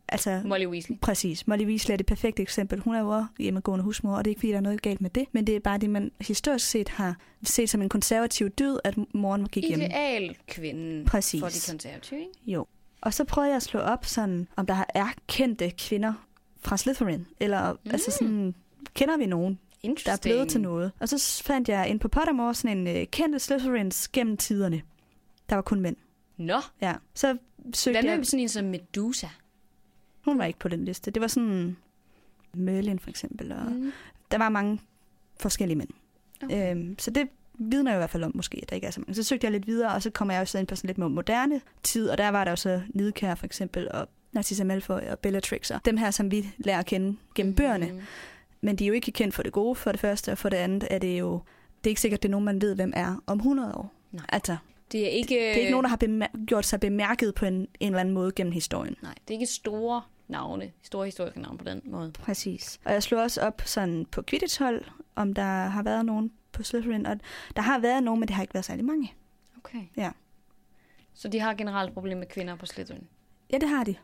[0.09, 0.99] Altså, Molly Weasley.
[1.01, 1.47] Præcis.
[1.47, 2.81] Molly Weasley er det perfekte eksempel.
[2.81, 5.01] Hun er jo også hjemmegående husmor, og det er ikke fordi, der er noget galt
[5.01, 8.51] med det, men det er bare det, man historisk set har set som en konservativ
[8.51, 9.85] dyd, at moren gik hjemme.
[9.85, 11.41] Ideal kvinden Præcis.
[11.41, 12.33] for de konservative, ikke?
[12.47, 12.67] Jo.
[13.01, 16.13] Og så prøvede jeg at slå op, sådan, om der er kendte kvinder
[16.61, 17.91] fra Slytherin, eller mm.
[17.91, 18.55] altså sådan,
[18.95, 20.93] kender vi nogen, der er blevet til noget.
[21.01, 24.83] Og så fandt jeg ind på Pottermore sådan en uh, kendte Slytherins gennem tiderne.
[25.49, 25.97] Der var kun mænd.
[26.37, 26.95] Nå, Ja.
[27.15, 27.37] Så
[27.75, 28.19] søgte hvad jeg...
[28.19, 29.29] med sådan en som Medusa?
[30.25, 31.11] Hun var ikke på den liste.
[31.11, 31.77] Det var sådan
[32.55, 33.93] Merlin for eksempel, og Mm.
[34.31, 34.81] der var mange
[35.41, 35.89] forskellige mænd.
[36.43, 36.71] Okay.
[36.77, 39.01] Øhm, så det vidner jo i hvert fald om måske, at der ikke er så
[39.01, 39.15] mange.
[39.15, 41.11] Så søgte jeg lidt videre, og så kom jeg også ind på sådan lidt mere
[41.11, 45.19] moderne tid, og der var der jo så Nidkær for eksempel, og Narcissa Malfoy og
[45.19, 47.57] Bellatrix, og dem her, som vi lærer at kende gennem mm.
[47.57, 48.03] bøgerne.
[48.61, 50.57] Men de er jo ikke kendt for det gode for det første, og for det
[50.57, 51.33] andet er det jo,
[51.79, 53.93] det er ikke sikkert, det er nogen, man ved, hvem er om 100 år.
[54.13, 54.25] Nej.
[54.29, 54.57] Altså,
[54.93, 55.35] Det er ikke...
[55.35, 58.15] det er ikke nogen, der har bemær- gjort sig bemærket på en, en eller anden
[58.15, 58.97] måde gennem historien.
[59.03, 62.13] Nej, det er ikke store navne, store historiske navne på den måde.
[62.13, 62.81] Præcis.
[62.85, 64.85] Og jeg slog også op sådan på Quidditch-hold,
[65.17, 67.17] om der har været nogen på Slytherin, og
[67.57, 69.13] der har været nogen, men det har ikke været særlig mange.
[69.57, 69.83] Okay.
[69.97, 70.11] Ja.
[71.15, 73.09] Så de har generelt problem med kvinder på Slytherin?
[73.53, 73.95] Ja, det har de.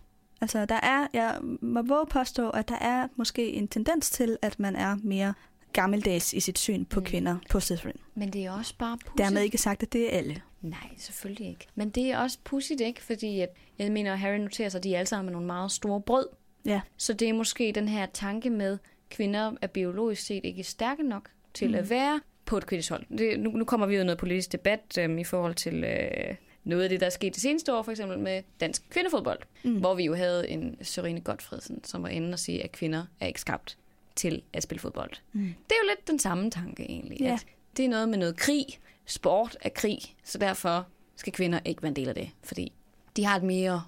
[0.41, 4.59] Altså, der er, jeg må våge påstå, at der er måske en tendens til, at
[4.59, 5.35] man er mere
[5.73, 7.07] gammeldags i sit syn på Mm.
[7.07, 7.97] kvinder på Slytherin.
[8.15, 9.19] Men det er også bare pudsigt.
[9.19, 10.43] Dermed ikke sagt, at det er alle.
[10.63, 11.67] Nej, selvfølgelig ikke.
[11.75, 13.03] Men det er også pudsigt, ikke?
[13.03, 13.49] Fordi at,
[13.79, 16.27] jeg mener, Harry noterer sig, at de alle sammen er nogle meget store brød.
[16.65, 16.81] Ja.
[16.97, 18.79] Så det er måske den her tanke med,
[19.11, 21.75] kvinder er biologisk set ikke stærke nok til mm.
[21.75, 23.19] At være på et kritisk hold.
[23.19, 26.83] Det, nu, nu kommer vi jo noget politisk debat øhm, i forhold til øh, noget
[26.83, 29.39] af det, der er sket det seneste år, for eksempel med dansk kvindefodbold.
[29.65, 29.79] Mm.
[29.79, 33.27] hvor vi jo havde en Sørine Godfredsen, som var inde og sige, at kvinder er
[33.27, 33.79] ikke skabt
[34.21, 35.13] til at spille fodbold.
[35.33, 35.41] Mm.
[35.41, 37.21] Det er jo lidt den samme tanke egentlig.
[37.21, 37.33] Ja.
[37.33, 37.47] At
[37.77, 38.67] det er noget med noget krig.
[39.07, 42.31] Sport er krig, så derfor skal kvinder ikke være en del af det.
[42.43, 42.73] Fordi
[43.17, 43.83] de har et mere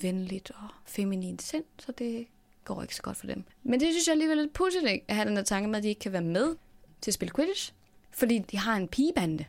[0.00, 2.26] venligt og feminint sind, så det
[2.64, 3.44] går ikke så godt for dem.
[3.62, 5.04] Men det synes jeg alligevel er lidt pudsigt, ikke?
[5.08, 6.56] At have den der tanke med, at de ikke kan være med
[7.00, 7.72] til at spille Quidditch.
[8.10, 9.44] Fordi de har en pigebande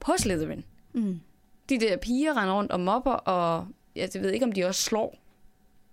[0.00, 0.64] på Slytherin.
[0.92, 1.20] Mm.
[1.68, 5.18] De der piger render rundt og mobber, og jeg ved ikke, om de også slår.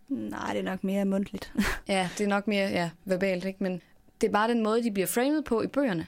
[0.10, 1.53] Nej, det er nok mere mundtligt.
[1.88, 3.64] Ja, det er nok mere ja, verbalt, ikke?
[3.64, 3.82] Men
[4.22, 6.08] det er bare den måde, de bliver framet på i bøgerne.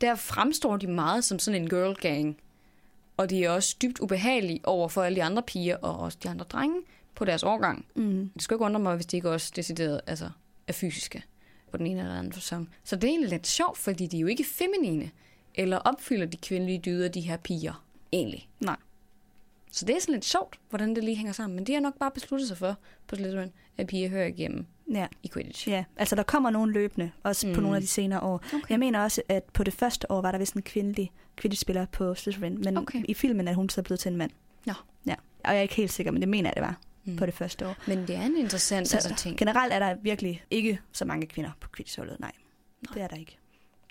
[0.00, 2.36] Der fremstår de meget som sådan en girl gang.
[3.16, 6.28] Og de er også dybt ubehagelige over for alle de andre piger og også de
[6.28, 6.80] andre drenge
[7.14, 7.86] på deres årgang.
[7.94, 8.30] Mm.
[8.34, 10.30] Det skal ikke undre mig, hvis de ikke også decideret altså,
[10.68, 11.22] er fysiske
[11.70, 12.70] på den ene eller anden fasong.
[12.84, 15.10] Så det er egentlig lidt sjovt, fordi de er jo ikke feminine,
[15.54, 18.48] eller opfylder de kvindelige dyder, de her piger, egentlig.
[18.60, 18.76] Nej.
[19.74, 21.54] Så det er sådan lidt sjovt, hvordan det lige hænger sammen.
[21.56, 25.06] Men de har nok bare besluttet sig for på Slytherin, at piger hører igennem Ja.
[25.22, 25.68] i Quidditch.
[25.68, 27.52] ja, altså der kommer nogen løbende, også mm.
[27.54, 27.62] på Mm.
[27.62, 28.34] nogle af de senere år.
[28.54, 28.70] Okay.
[28.70, 32.14] Jeg mener også, at på det første år var der vist en kvindelig Quidditch-spiller på
[32.14, 33.02] Slytherin, men Okay.
[33.08, 34.30] i filmen er hun så blevet til en mand.
[34.66, 34.72] Nå.
[35.06, 35.14] Ja,
[35.44, 37.12] og jeg er ikke helt sikker, men det mener jeg, det var Mm.
[37.12, 37.18] mm.
[37.18, 37.76] på det første år.
[37.86, 39.38] Men det er en interessant Så altså, ting.
[39.38, 42.32] generelt er der virkelig ikke så mange kvinder på Quidditch-holdet, nej.
[42.88, 42.94] Nej.
[42.94, 43.38] Det er der ikke.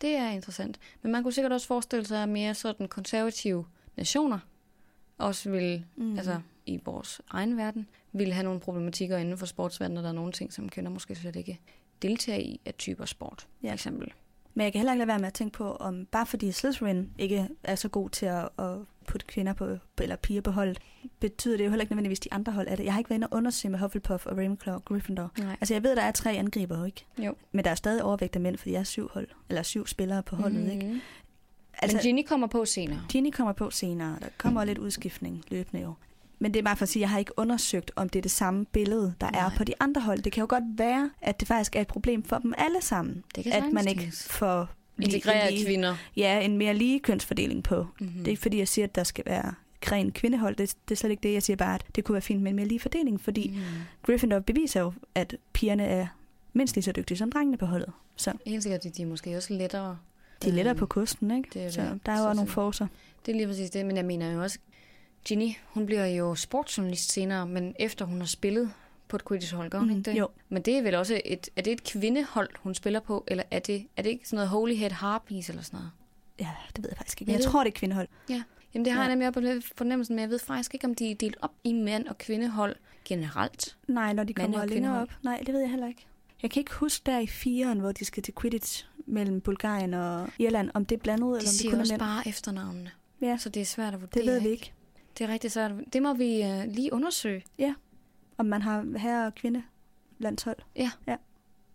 [0.02, 0.80] Det er interessant.
[1.02, 3.66] Men man kunne sikkert også forestille sig, mere sådan konservative
[3.98, 4.40] nationer
[5.22, 6.18] også vil, mm.
[6.18, 10.14] Altså i vores egen verden, vil have nogle problematikker inden for sportsverdenen, og der er
[10.14, 11.60] nogle ting, som kvinder måske slet ikke
[12.02, 13.70] deltager i af typer sport, ja.
[13.70, 14.14] For eksempel.
[14.54, 17.10] Men jeg kan heller ikke lade være med at tænke på, om bare fordi Slytherin
[17.18, 20.80] ikke er så god til at, at putte kvinder på, eller piger på holdet,
[21.20, 22.84] betyder det jo heller ikke nødvendigvis, de andre hold er det.
[22.84, 25.32] Jeg har ikke været inde og undersøge med Hufflepuff og Ravenclaw og Gryffindor.
[25.40, 25.58] Nej.
[25.62, 27.06] Altså jeg ved, der er tre angriber, ikke?
[27.18, 27.36] Jo.
[27.52, 30.24] Men der er stadig overvægt af mænd, fordi jeg er syv hold, eller syv spillere
[30.24, 30.70] på holdet, mm.
[30.70, 31.02] ikke?
[31.82, 33.02] Altså, Men Ginny kommer på senere.
[33.10, 35.94] Ginny kommer på senere, der kommer lidt udskiftning løbende jo.
[36.40, 38.22] Men det er bare for at sige, at jeg har ikke undersøgt, om det er
[38.22, 39.46] det samme billede, der Nej.
[39.46, 40.20] er på de andre hold.
[40.22, 43.24] Det kan jo godt være, at det faktisk er et problem for dem alle sammen.
[43.36, 44.28] Det kan At man ikke tænkes.
[44.30, 45.96] får lige- Integrere lige- kvinder.
[46.16, 47.84] Ja, en mere lige kønsfordeling på.
[47.84, 48.08] Mm-hmm.
[48.08, 48.14] Mm.
[48.18, 50.56] Det er ikke fordi, jeg siger, at der skal være gren kvindehold.
[50.56, 51.34] Det, det er slet ikke det.
[51.34, 53.56] Jeg siger bare, at det kunne være fint med en mere lige fordeling, fordi mm.
[53.56, 53.64] mm.
[54.04, 56.08] Gryffindor beviser jo, at pigerne er
[56.54, 57.92] mindst lige så dygtige som drengene på holdet.
[58.16, 59.98] Så Helt sikkert, at de er måske også lettere.
[60.44, 61.50] De er lettere Øhm, på kosten, ikke?
[61.54, 62.00] det er så det.
[62.06, 62.88] der er jo også nogle forser.
[63.26, 64.60] Det er lige præcis det, men jeg mener jo også,
[65.26, 68.74] Ginny, hun bliver jo sportsjournalist senere, men efter hun har spillet
[69.08, 70.18] på et Quidditch-hold, gør hun Mm, ikke det?
[70.18, 70.28] jo.
[70.50, 73.60] Men det er vel også et, er det et kvindehold, hun spiller på, eller er
[73.60, 75.92] det, er det ikke sådan noget Holy Head Harpies eller sådan noget?
[76.40, 77.32] Ja, det ved jeg faktisk ikke.
[77.32, 78.08] Ja, Jeg tror, det er kvindehold.
[78.74, 79.08] Jamen det har Ja.
[79.10, 81.74] jeg nemlig lidt fornemmelsen, men jeg ved faktisk ikke, om de er delt op i
[81.74, 82.76] mand- og kvindehold
[83.06, 83.78] generelt.
[83.88, 85.08] Nej, når de kommer længere op.
[85.24, 86.06] Nej, det ved jeg heller ikke.
[86.42, 90.30] Jeg kan ikke huske der i firen, hvor de skal til Quidditch mellem Bulgarien og
[90.40, 92.00] Irland, om det er blandet, eller De om det kun er også mænd.
[92.00, 92.92] bare efternavnene,
[93.22, 94.24] Ja, så det er svært at vurdere.
[94.26, 94.74] det ved vi ikke.
[95.18, 95.72] Det er rigtig svært.
[95.94, 97.44] Det må vi uh, lige undersøge.
[98.38, 99.64] Om man har herre- og kvinde
[100.20, 100.58] landshold.
[100.76, 100.92] Ja.
[101.08, 101.16] ja.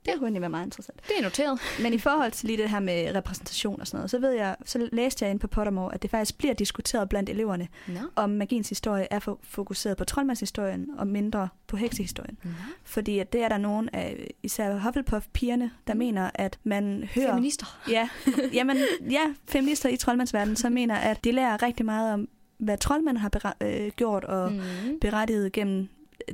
[0.07, 1.01] Det kunne egentlig være meget interessant.
[1.09, 1.61] Det er noteret.
[1.83, 4.57] Men i forhold til lige det her med repræsentation og sådan noget, så ved jeg,
[4.65, 7.99] så læste jeg ind på Pottermore, at det faktisk bliver diskuteret blandt eleverne, Nå.
[8.17, 12.39] om magiens historie er fokuseret på troldmandshistorien og mindre på heksehistorien.
[12.45, 12.51] Nå.
[12.85, 15.99] Fordi at det er der nogen af især Hufflepuff-pigerne, der Mm.
[15.99, 17.31] mener, at man hører...
[17.31, 17.67] Feminister.
[17.91, 18.09] Ja,
[18.53, 18.77] jamen,
[19.11, 22.29] ja, feminister i troldmandsverdenen, så mener, at de lærer rigtig meget om,
[22.59, 24.53] hvad troldmænd har øh, gjort og.
[24.53, 24.61] Mm.
[25.01, 25.89] berettiget gennem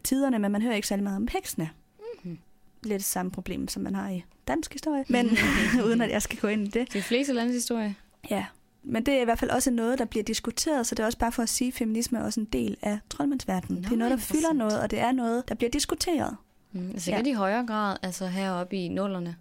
[0.05, 1.70] tiderne, men man hører ikke særlig meget om heksene.
[2.83, 5.30] Lidt det samme problem, som man har i dansk historie, men
[5.87, 6.93] uden at jeg skal gå ind i det.
[6.93, 7.95] De fleste landes historie.
[8.30, 8.47] Ja,
[8.83, 11.18] men det er i hvert fald også noget, der bliver diskuteret, så det er også
[11.18, 13.83] bare for at sige, at feminisme er også en del af troldmandsverdenen.
[13.83, 16.37] Nå, det er noget, der fylder noget, og det er noget, der bliver diskuteret.
[16.72, 16.99] Mm.
[16.99, 17.30] Sikkert ja.
[17.30, 19.37] i højere grad, altså heroppe i nullerne,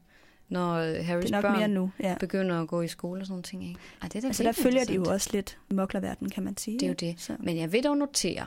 [0.50, 1.92] når øh, Harrys børn mere nu.
[2.00, 2.16] Ja.
[2.20, 3.68] begynder at gå i skole og sådan nogle ting.
[3.68, 3.80] Ikke?
[4.02, 6.80] Ej, det er da Altså der følger de jo også lidt moklerverdenen, kan man sige.
[6.80, 7.16] Det er jo det.
[7.18, 7.36] Så.
[7.40, 8.46] Men jeg vil dog notere,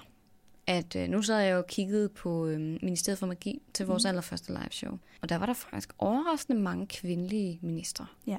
[0.66, 4.04] at øh, nu sad jeg jo og kiggede på øh, Ministeriet for Magi til vores
[4.04, 4.08] mm.
[4.08, 4.98] allerførste live show.
[5.22, 8.06] Og der var der faktisk overraskende mange kvindelige ministre.
[8.26, 8.36] Ja.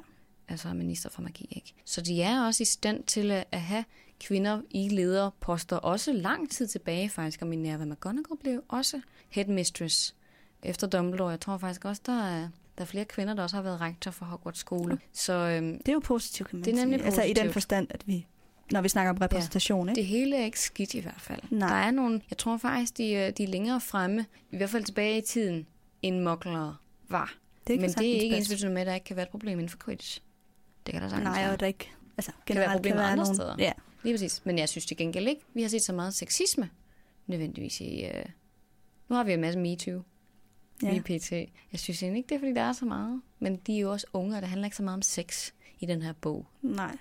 [0.48, 1.48] altså minister for magi.
[1.52, 1.74] Ikke?
[1.86, 3.86] Så de er også i stand til at, at have
[4.20, 10.16] kvinder i lederposter, også lang tid tilbage faktisk, og Minerva McGonagall blev også headmistress
[10.64, 11.30] efter Dumbledore.
[11.30, 14.12] Jeg tror faktisk også, der er, der er flere kvinder, der også har været rektor
[14.12, 14.92] for Hogwarts skole.
[14.92, 14.98] Ja.
[15.14, 17.06] Så øhm, Det er jo positivt, kan man Det er nemlig sige.
[17.06, 17.54] Altså i den positivt.
[17.54, 18.26] forstand, at vi,
[18.72, 20.00] når vi snakker om repræsentation, ikke?
[20.00, 21.42] det hele er ikke skidt i hvert fald.
[21.50, 21.70] Nej.
[21.70, 24.84] Der er nogle, jeg tror faktisk, de, er- de er længere fremme, i hvert fald
[24.84, 25.68] tilbage i tiden,
[26.02, 27.34] end mokler var.
[27.68, 28.38] Det Men det er ikke passe.
[28.38, 30.22] ensbetydende med, at der ikke kan være et problem inden for Quidditch.
[30.86, 31.52] Det kan der sagtens Nej, være.
[31.52, 31.92] og der ikke...
[32.18, 33.56] Altså, være generelt kan, problemer være andre nogle, steder.
[33.60, 33.72] Ja,
[34.04, 34.42] Lige præcis.
[34.46, 36.70] Men jeg synes til gengæld ikke, vi har set så meget sexisme
[37.28, 38.06] nødvendigvis i...
[38.06, 38.26] Uh...
[39.10, 40.02] Nu har vi en masse MeToo
[40.84, 40.94] ja.
[40.94, 41.00] ja.
[41.02, 41.32] PT.
[41.32, 43.22] Jeg synes egentlig ikke, det er, fordi der er så meget.
[43.40, 45.86] Men de er jo også unge, og det handler ikke så meget om sex i
[45.86, 46.46] den her bog.
[46.62, 46.98] Nej,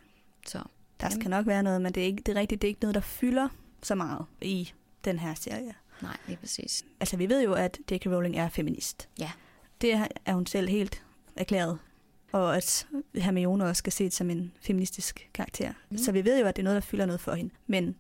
[0.47, 0.63] Så
[1.01, 1.21] der Jamen.
[1.21, 2.95] skal nok være noget, men det er, ikke, det er rigtigt, det er ikke noget,
[2.95, 3.49] der fylder
[3.83, 4.73] så meget i
[5.05, 5.75] den her serie.
[6.03, 6.85] nej, lige præcis.
[7.01, 8.07] Altså, vi ved jo, at J.K.
[8.07, 9.09] Rowling er feminist.
[9.19, 9.31] Ja.
[9.81, 9.93] Det
[10.27, 11.05] er hun selv helt
[11.37, 11.79] erklæret.
[12.33, 15.73] Og at Hermione også skal ses som en feministisk karakter.
[15.91, 15.99] Mm.
[15.99, 17.55] Så vi ved jo, at det er noget, der fylder noget for hende.
[17.67, 17.97] Men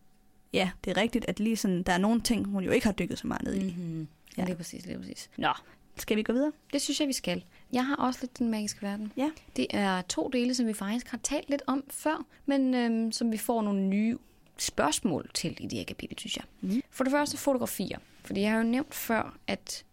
[0.53, 2.92] ja, det er rigtigt, at lige sådan, der er nogle ting, hun jo ikke har
[2.92, 3.72] dykket så meget ned i.
[3.72, 3.78] Mm.
[3.82, 4.09] Mm-hmm.
[4.38, 4.45] Ja.
[4.45, 5.30] lige præcis, lige præcis.
[5.36, 5.49] Nå,
[5.97, 6.53] Skal vi gå videre?
[6.72, 7.45] det synes jeg, vi skal.
[7.72, 9.12] Jeg har også lidt den magiske verden.
[9.16, 9.30] Ja.
[9.57, 13.32] Det er to dele, som vi faktisk har talt lidt om før, men øhm, som
[13.32, 14.18] vi får nogle nye
[14.59, 16.45] spørgsmål til i det her kapitel, synes jeg.
[16.61, 16.82] Mhm.
[16.90, 17.99] For det første fotografier.
[18.24, 19.84] Fordi jeg har jo nævnt før, at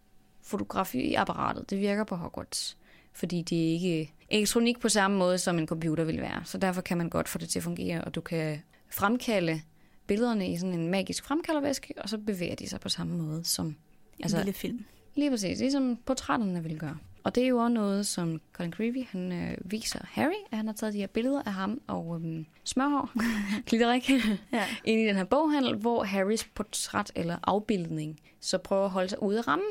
[0.42, 2.76] fotografiapparatet, det virker på Hogwarts.
[3.12, 6.42] Fordi det er ikke elektronik på samme måde, som en computer vil være.
[6.44, 9.60] Så derfor kan man godt få det til at fungere, og du kan fremkalde
[10.06, 13.76] billederne i sådan en magisk fremkaldervæske, og så bevæger de sig på samme måde som
[14.22, 14.84] Altså, en lille film.
[15.14, 16.98] Lige præcis, ligesom portrætterne vil gøre.
[17.24, 20.66] Og det er jo også noget, som Colin Creevy, han øh, viser Harry, at han
[20.66, 23.10] har taget de her billeder af ham og øhm, smørhår,
[23.68, 24.10] glitterik,
[24.52, 24.66] Ja.
[24.84, 29.22] ind i den her boghandel, hvor Harrys portræt eller afbildning så prøver at holde sig
[29.22, 29.68] ude af rammen.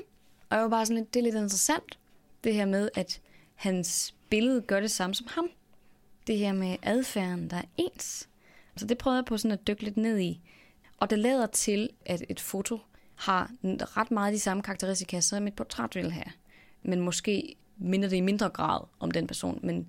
[0.49, 1.99] Og jeg var bare sådan lidt, det er lidt interessant,
[2.43, 3.21] det her med, at
[3.55, 5.49] hans billede gør det samme som ham.
[6.27, 8.29] Det her med adfærden, der er ens.
[8.77, 10.41] Så det prøvede jeg på sådan at dykke lidt ned i.
[10.97, 12.79] Og det lader til, at et foto
[13.21, 13.51] har
[13.97, 16.25] ret meget de samme karakteristika, som et portræt vil have.
[16.83, 19.59] Men måske minder det i mindre grad om den person.
[19.63, 19.87] Men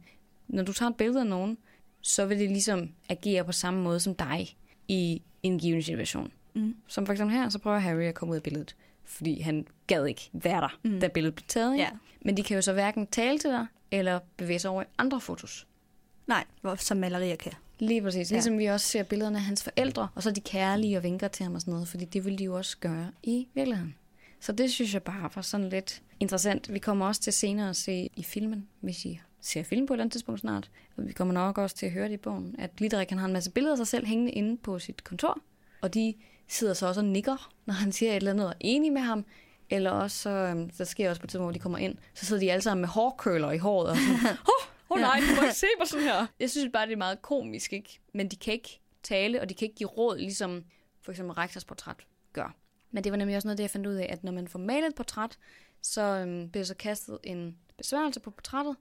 [0.48, 1.58] når du tager et billede af nogen,
[2.00, 4.56] så vil det ligesom agere på samme måde som dig
[4.88, 6.32] i en given situation.
[6.54, 6.76] Mm.
[6.86, 10.06] Som for eksempel her, så prøver Harry at komme ud af billedet, fordi han gad
[10.06, 11.00] ikke være der, Mm.
[11.00, 11.78] da billedet blev taget.
[11.78, 11.88] Ja.
[12.20, 15.20] Men de kan jo så hverken tale til dig, eller bevæge sig over i andre
[15.20, 15.66] fotos.
[16.26, 16.44] Nej,
[16.76, 17.52] som malerier kan.
[17.82, 18.30] Lige præcis.
[18.30, 18.34] Ja.
[18.34, 21.44] Ligesom vi også ser billederne af hans forældre, og så de kærlige og vinker til
[21.44, 23.94] ham og sådan noget, fordi det vil de jo også gøre i virkeligheden.
[24.40, 26.72] Så det synes jeg bare var sådan lidt interessant.
[26.72, 29.96] Vi kommer også til senere at se i filmen, hvis I ser film på et
[29.96, 30.70] eller andet tidspunkt snart.
[30.96, 33.26] Og vi kommer nok også til at høre det i bogen, at Glitterik han har
[33.26, 35.38] en masse billeder af sig selv hængende inde på sit kontor,
[35.80, 36.14] og de
[36.48, 39.02] sidder så også og nikker, når han siger et eller andet og er enig med
[39.02, 39.24] ham.
[39.70, 42.26] Eller også, så, øhm, der sker også på et tidspunkt, hvor de kommer ind, så
[42.26, 44.36] sidder de alle sammen med hårkøler i håret og sådan,
[44.92, 46.26] åh, oh, nej, du må ikke se mig sådan her.
[46.40, 48.00] Jeg synes bare, det er meget komisk, ikke?
[48.14, 50.64] Men de kan ikke tale, og de kan ikke give råd, ligesom
[51.00, 52.56] for eksempel Rektors portræt gør.
[52.90, 54.58] Men det var nemlig også noget, det jeg fandt ud af, at når man får
[54.58, 55.38] malet et portræt,
[55.82, 58.76] så øhm, bliver så kastet en besværgelse på portrættet,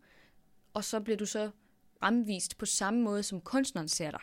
[0.74, 1.50] og så bliver du så
[2.00, 4.20] fremvist på samme måde, som kunstneren ser dig.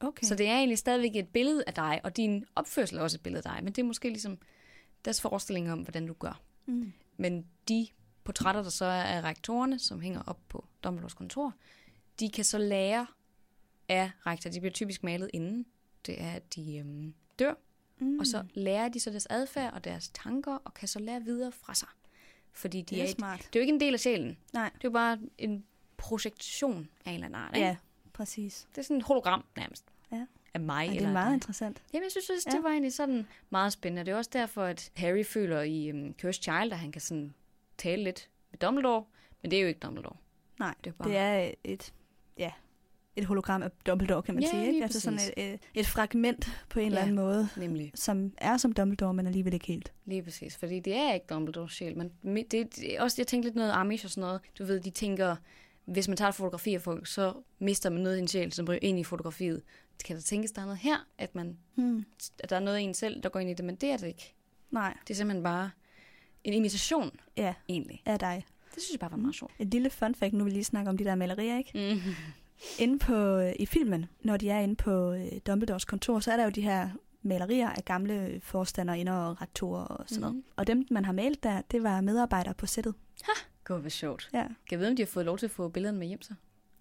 [0.00, 0.26] Okay.
[0.26, 3.22] Så det er egentlig stadigvæk et billede af dig, og din opførsel er også et
[3.22, 4.38] billede af dig, men det er måske ligesom
[5.04, 6.42] deres forestilling om, hvordan du gør.
[6.66, 6.92] Mm.
[7.16, 7.88] Men de
[8.26, 11.54] portrætter, der så er af rektorerne, som hænger op på Dumbledores kontor,
[12.20, 13.06] de kan så lære
[13.88, 14.50] af rektor.
[14.50, 15.66] De bliver typisk malet inden.
[16.06, 17.54] Det er, at de øhm, dør,
[17.98, 18.18] Mm.
[18.18, 21.52] og så lærer de så deres adfærd og deres tanker, og kan så lære videre
[21.52, 21.88] fra sig.
[22.52, 23.38] Fordi de det er er et, smart.
[23.38, 24.38] det er jo ikke en del af sjælen.
[24.52, 24.64] Nej.
[24.74, 25.64] Det er jo bare en
[25.96, 27.56] projektion af en eller anden art.
[27.56, 27.66] Ikke?
[27.66, 27.76] Ja,
[28.12, 28.66] præcis.
[28.70, 29.84] Det er sådan et hologram nærmest.
[30.12, 30.26] Ja.
[30.54, 30.86] Af mig.
[30.86, 31.34] Ja, det eller er af meget dig.
[31.34, 31.82] interessant.
[31.92, 32.60] Jamen, jeg synes, det, Ja.
[32.60, 34.04] var egentlig sådan meget spændende.
[34.06, 37.34] Det er også derfor, at Harry føler i um, Cursed Child, at han kan sådan
[37.78, 39.04] tale lidt med Dumbledore,
[39.42, 40.16] men det er jo ikke Dumbledore.
[40.58, 41.08] Nej, Det er bare...
[41.08, 41.92] det er et,
[42.38, 42.52] ja,
[43.16, 44.66] et hologram af Dumbledore, kan man Ja, sige.
[44.66, 44.82] Ikke?
[44.82, 47.02] Altså sådan et, et, et fragment på en eller Ja.
[47.02, 47.92] anden måde, Nemlig.
[47.94, 49.92] som er som Dumbledore, men alligevel ikke helt.
[50.04, 52.12] Lige præcis, fordi det er ikke Dumbledores sjæl, men
[52.50, 54.40] det, det også, jeg tænkte lidt noget Amish og sådan noget.
[54.58, 55.36] Du ved, de tænker,
[55.84, 58.66] hvis man tager et fotografi af folk, så mister man noget i en sjæl, som
[58.68, 59.62] ryger ind i fotografiet.
[60.04, 62.04] Kan der tænkes, der er noget her, at, man, Hmm.
[62.38, 63.96] at der er noget i en selv, der går ind i det, men det er
[63.96, 64.34] det ikke.
[64.70, 65.70] Nej, Det er simpelthen bare
[66.46, 68.02] en imitation, ja, egentlig.
[68.04, 68.44] af dig.
[68.74, 69.52] Det synes jeg bare var meget sjovt.
[69.58, 71.94] Et lille fun fact, nu vil vi lige snakke om de der malerier, ikke?
[71.94, 72.14] Mm.
[72.78, 76.36] Inde på, øh, i filmen, når de er inde på øh, Dumbledores kontor, så er
[76.36, 76.88] der jo de her
[77.22, 80.34] malerier af gamle forstanderinder og rektorer og sådan noget.
[80.34, 80.44] Mhm.
[80.56, 82.94] Og dem, man har malet der, det var medarbejdere på sættet.
[83.64, 84.30] Gud, hvor sjovt.
[84.32, 84.42] Ja.
[84.42, 86.34] Kan jeg vide, om de har fået lov til at få billederne med hjem så?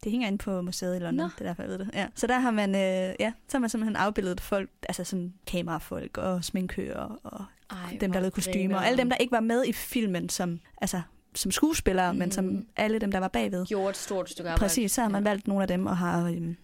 [0.04, 1.24] Det hænger inde på museet i London, Nå.
[1.24, 1.90] det er derfor, jeg ved det.
[1.94, 2.08] Ja.
[2.16, 6.18] Så der har man, øh, ja, så har man simpelthen afbildet folk, altså sådan kamerafolk
[6.18, 9.66] og sminkører og Ej, dem, der lavede kostymer, og alle dem, der ikke var med
[9.66, 11.02] i filmen, som altså
[11.36, 12.20] som skuespillere, mm.
[12.20, 12.68] men som Mhm.
[12.76, 13.66] alle dem, der var bagved.
[13.66, 14.60] Gjorde et stort stykke arbejde.
[14.70, 15.30] Præcis, så har man Ja.
[15.30, 16.28] valgt nogle af dem og har...
[16.30, 16.56] Øhm,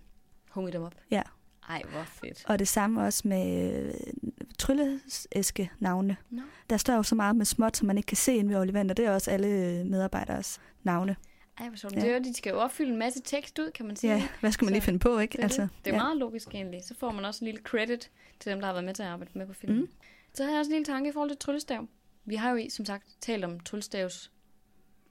[0.50, 0.94] Hunget dem op.
[1.12, 1.22] Ja.
[1.70, 2.44] Ej, hvor fedt.
[2.48, 3.94] og det samme også med øh,
[4.60, 6.18] trylleæske navne.
[6.30, 6.42] Nå.
[6.70, 8.96] Der står jo så meget med småt, som man ikke kan se ind ved Ollivander.
[8.96, 11.16] Det er også alle øh, medarbejderes navne.
[11.60, 11.96] Ej, hvor sjovt.
[11.96, 12.02] Ja.
[12.02, 14.14] Det er de skal jo opfylde en masse tekst ud, kan man sige.
[14.14, 15.38] Ja, hvad skal man lige Så finde på, ikke?
[15.38, 15.70] Det altså, det.
[15.86, 16.02] det er ja.
[16.04, 16.80] meget logisk egentlig.
[16.86, 19.10] Så får man også en lille credit til dem, der har været med til at
[19.10, 19.80] arbejde med på filmen.
[19.82, 19.88] Mm.
[20.34, 21.88] Så har jeg også en lille tanke i forhold til tryllestav.
[22.26, 24.32] Vi har jo i, som sagt talt om tryllestavs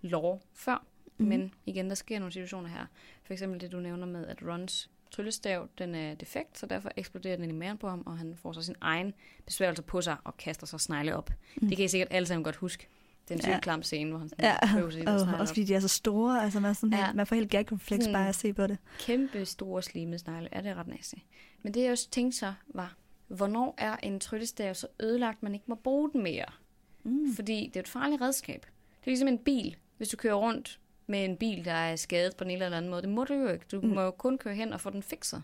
[0.03, 0.85] lov før,
[1.19, 1.27] mm.
[1.27, 2.87] men igen, der sker nogle situationer her.
[3.25, 7.37] For eksempel det, du nævner med, at Rons tryllestav, den er defekt, så derfor eksploderer
[7.37, 9.15] den i maven på ham, og han får så sin egen
[9.47, 11.31] besværgelse på sig og kaster sig snegle op.
[11.57, 11.69] Mm.
[11.69, 12.87] Det kan I sikkert alle sammen godt huske.
[13.29, 13.61] Den sygt Ja.
[13.61, 16.43] klam scene, hvor han sådan Ja, prøver sig og, også fordi de er så store.
[16.45, 17.05] Altså, man, er sådan Ja.
[17.05, 18.79] helt, man får helt gag-reflex Sådan- bare at se på det.
[19.01, 20.49] kæmpe store slimede snegle.
[20.53, 21.15] Ja, det er ret nasty.
[21.63, 22.95] Men det jeg også tænkte så var,
[23.31, 26.45] hvornår er en tryllestav så ødelagt, man ikke må bruge den mere?
[27.03, 27.33] Mm.
[27.35, 28.61] Fordi det er et farligt redskab.
[29.01, 29.77] Det er ligesom en bil.
[29.97, 33.03] Hvis du kører rundt med en bil, der er skadet på en eller anden måde,
[33.03, 33.65] det må du jo ikke.
[33.73, 33.89] Du Mm.
[33.89, 35.43] må jo kun køre hen og få den fikset.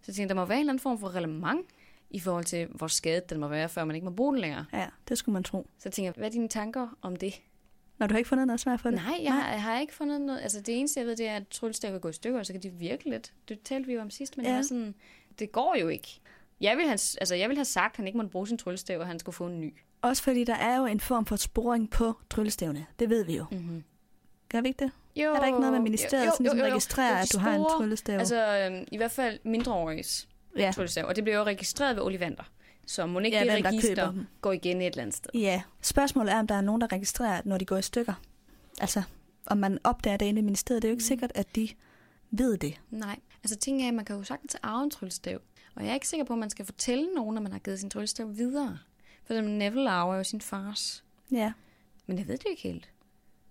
[0.00, 1.60] Så jeg tænkte, der må være en eller anden form for reglement
[2.10, 4.64] i forhold til, hvor skadet den må være, før man ikke må bruge den længere.
[4.72, 5.66] Ja, det skulle man tro.
[5.78, 7.34] Så jeg tænker, hvad er dine tanker om det?
[7.98, 8.98] Når du har ikke fundet noget svar for det?
[9.04, 10.40] Nej, jeg, har, jeg har ikke fundet noget.
[10.40, 12.52] Altså det eneste, jeg ved, det er, at tryllestav kan gå i stykker, og så
[12.52, 13.32] kan de virke lidt.
[13.48, 14.52] Det talte vi jo om sidst, men ja.
[14.52, 14.94] jeg er sådan,
[15.38, 16.20] det går jo ikke.
[16.60, 19.00] Jeg ville, have, altså, jeg ville have sagt, at han ikke måtte bruge sin tryllestav,
[19.00, 19.74] og han skulle få en ny.
[20.02, 22.86] Også fordi der er jo en form for sporing på tryllestavene.
[22.98, 23.44] Det ved vi jo.
[23.50, 23.84] Mm-hmm.
[24.48, 24.90] Gør vi ikke det?
[25.16, 27.78] Jo, er der ikke noget med ministeriet, sådan ligesom registrerer, at du har en Store-
[27.78, 28.18] tryllestav?
[28.18, 30.70] Altså øhm, i hvert fald mindreåriges ja.
[30.74, 32.42] tryllestav, og det bliver jo registreret ved Olivander.
[32.86, 35.30] Så må ikke Ja, det hvem register går igen et eller andet sted.
[35.34, 35.62] ja.
[35.82, 38.14] Spørgsmålet er, om der er nogen, der registrerer, når de går i stykker.
[38.80, 39.02] Altså,
[39.46, 40.82] om man opdager det inde i ministeriet.
[40.82, 41.06] Det er jo ikke Mm.
[41.06, 41.68] sikkert, at de
[42.30, 42.80] ved det.
[42.90, 45.38] Nej, altså ting er, at man kan jo sagtens arve en tryllestav.
[45.76, 47.80] Og jeg er ikke sikker på, at man skal fortælle nogen, at man har givet
[47.80, 48.78] sin tryllestav videre.
[49.24, 51.04] For eksempel Neville arver jo sin fars.
[51.30, 51.52] Ja.
[52.06, 52.90] Men jeg ved det ikke helt.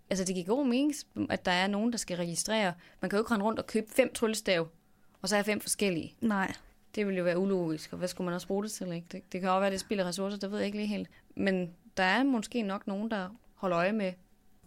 [0.10, 0.94] Altså, det giver god mening,
[1.30, 2.74] at der er nogen, der skal registrere.
[3.02, 4.68] Man kan jo ikke rende rundt og købe fem tryllestav,
[5.22, 6.16] og så have fem forskellige.
[6.22, 6.54] Nej.
[6.96, 8.92] Det ville jo være ulogisk, og hvad skulle man også bruge det til?
[8.92, 9.08] Ikke?
[9.12, 11.10] Det, det kan jo være, at det spilder ressourcer, det ved jeg ikke lige helt.
[11.36, 14.14] Men der er måske nok nogen, der holder øje med,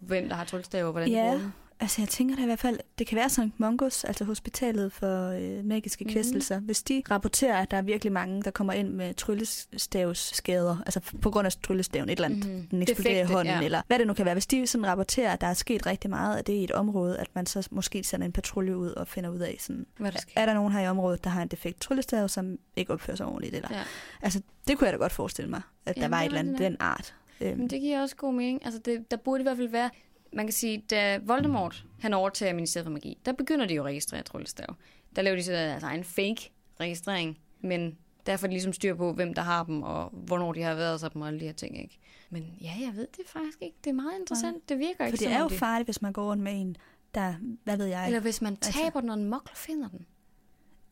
[0.00, 1.24] hvem der har tryllestav, og hvordan Ja.
[1.24, 1.50] de bruger.
[1.80, 3.38] Altså, jeg tænker da i hvert fald, det kan være St.
[3.56, 6.12] Mungus, altså hospitalet for øh, magiske Mhm.
[6.12, 6.58] kvæstelser.
[6.60, 11.30] Hvis de rapporterer, at der er virkelig mange, der kommer ind med tryllestavsskader, altså på
[11.30, 12.66] grund af tryllestaven, et eller andet, Mhm.
[12.66, 13.64] den eksploderer i Defekte, hånden, ja.
[13.64, 14.34] eller hvad det nu kan være.
[14.34, 17.18] Hvis de sådan rapporterer, at der er sket rigtig meget af det i et område,
[17.18, 20.18] at man så måske sender en patrulje ud og finder ud af, sådan, Hvad der
[20.18, 20.32] sker.
[20.40, 23.26] er der nogen her i området, der har en defekt tryllestav, som ikke opfører sig
[23.26, 23.54] ordentligt?
[23.54, 23.68] Eller?
[23.72, 23.82] Ja.
[24.22, 26.38] Altså, det kunne jeg da godt forestille mig, at der Jamen, var det et eller
[26.38, 27.14] er andet den art.
[27.40, 28.64] Øhm, Men det giver også god mening.
[28.64, 29.90] Altså, det, der burde i hvert fald være...
[30.32, 33.86] Man kan sige, da Voldemort han overtager Ministeriet for Magi, der begynder de jo at
[33.86, 34.74] registrere tryllestav.
[35.16, 36.50] Der laver de så deres egen fake
[36.80, 40.62] registrering, men derfor er de ligesom styr på, hvem der har dem, og hvornår de
[40.62, 41.98] har været sig dem, og alle de her ting, ikke?
[42.30, 43.76] Men ja, jeg ved det faktisk ikke.
[43.84, 44.68] Det er meget interessant.
[44.68, 45.56] Det virker for ikke det som er jo om de...
[45.56, 46.76] farligt, hvis man går rundt med en,
[47.14, 50.06] der, hvad ved jeg, Eller hvis man Altså- taber den, og en mokler finder den.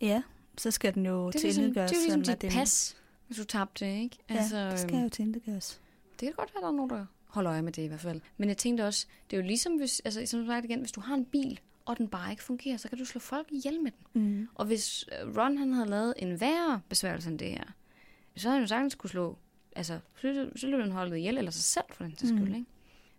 [0.00, 0.22] ja,
[0.58, 1.90] så skal den jo Det ligesom, det tilgøres.
[1.92, 4.18] er ligesom dit den- pas, hvis du tabte det, ikke?
[4.30, 4.34] Ja,
[4.70, 5.80] det skal øhm, jo tilgøres.
[6.20, 7.06] Det kan godt være, der er nogen, der
[7.36, 8.20] holder øje med det i hvert fald.
[8.36, 11.00] Men jeg tænkte også, det er jo ligesom, hvis, altså, som sagt igen, hvis du
[11.00, 13.90] har en bil, og den bare ikke fungerer, så kan du slå folk ihjel med
[14.14, 14.22] den.
[14.22, 14.48] Mm.
[14.54, 17.64] Og hvis øh, Ron han havde lavet en værre besværgelse end det her,
[18.36, 19.36] så havde han jo sagtens kunne slå,
[19.76, 19.98] altså,
[20.56, 22.54] så løb han holdet ihjel, eller sig selv for den til skyld, Mm.
[22.54, 22.66] ikke?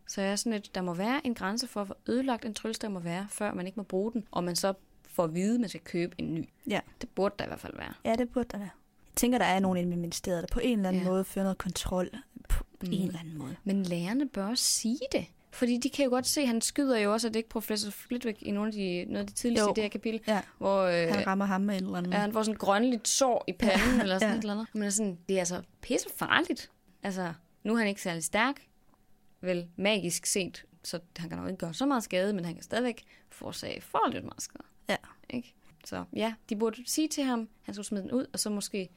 [0.07, 2.91] Så jeg er sådan lidt, der må være en grænse for, hvor ødelagt en tryllestav
[2.91, 4.73] må være, før man ikke må bruge den, og man så
[5.09, 6.49] får at vide, at man skal købe en ny.
[6.69, 6.79] Ja.
[7.01, 7.93] Det burde der i hvert fald være.
[8.05, 8.69] Ja, det burde der være.
[9.07, 11.09] Jeg tænker, der er nogen inde i ministeriet, der på en eller anden Ja.
[11.09, 12.09] måde fører noget kontrol
[12.47, 12.89] på Mm.
[12.93, 13.55] en eller anden måde.
[13.63, 15.25] Men lærerne bør også sige det.
[15.51, 17.91] Fordi de kan jo godt se, at han skyder jo også, at det ikke professor
[17.91, 19.71] Flitwick i nogle af de, noget af de tidligste Jo.
[19.71, 22.11] i det her kapitel, Ja, hvor øh, han rammer ham med en eller anden.
[22.13, 24.37] ja, han får sådan et grønligt sår i panden, Ja, eller sådan ja.
[24.37, 24.67] et eller andet.
[24.73, 26.71] Men er sådan, det er altså pisse farligt.
[27.03, 27.33] Altså,
[27.63, 28.67] nu er han ikke særlig stærk,
[29.41, 32.63] vel magisk set, så han kan nok ikke gøre så meget skade, men han kan
[32.63, 34.63] stadigvæk forårsage forholdsvis meget skade.
[34.89, 34.95] Ja.
[35.29, 35.53] Ikke?
[35.85, 38.89] Så ja, de burde sige til ham, han skulle smide den ud, og så måske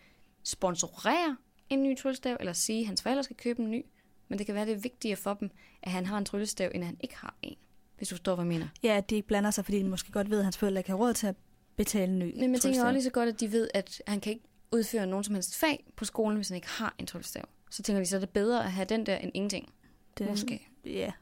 [0.44, 1.36] sponsorere
[1.70, 3.86] en ny tryllestav, eller sige, at hans forældre skal købe en ny.
[4.28, 5.50] Men det kan være, det er vigtigere for dem,
[5.82, 7.56] at han har en tryllestav, end at han ikke har en.
[7.96, 8.68] Hvis du forstår, hvad jeg mener.
[8.82, 10.90] Ja, at de ikke blander sig, fordi de måske godt ved, at hans forældre ikke
[10.90, 11.36] har råd til at
[11.76, 14.20] betale en ny Men jeg tænker også lige så godt, at de ved, at han
[14.20, 17.44] kan ikke udføre nogen som helst fag på skolen, hvis han ikke har en tryllestav.
[17.70, 19.72] Så tænker de, så er det bedre at have den der end ingenting.
[20.18, 20.68] det, Måske.
[20.84, 21.12] Ja,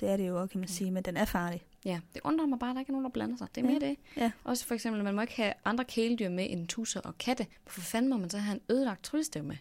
[0.00, 1.62] det er det jo også, kan man sige, men den er farlig.
[1.84, 3.48] Ja, det undrer mig bare, at der ikke er nogen, der blander sig.
[3.54, 3.96] Det er mere det.
[4.16, 4.30] Ja.
[4.44, 7.46] Også for eksempel, man må ikke have andre kæledyr med end tusser og katte.
[7.62, 9.56] Hvorfor fanden må man så have en ødelagt tryllestav med?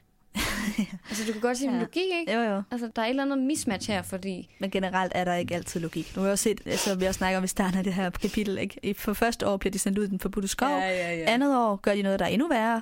[1.09, 1.75] altså, du kan godt sige ja.
[1.75, 1.81] Ja.
[1.81, 2.33] logik, ikke?
[2.33, 2.61] Jo, jo.
[2.71, 4.55] Altså, der er et eller andet mismatch her, fordi...
[4.59, 6.13] Men generelt er der ikke altid logik.
[6.15, 8.09] Nu har jeg også set, altså, vi har snakket om i starten af det her
[8.09, 8.95] kapitel, ikke?
[8.97, 10.69] For første år bliver de sendt ud i den forbudte skov.
[10.69, 11.33] ja, ja.
[11.33, 12.81] Andet år gør de noget, der er endnu værre.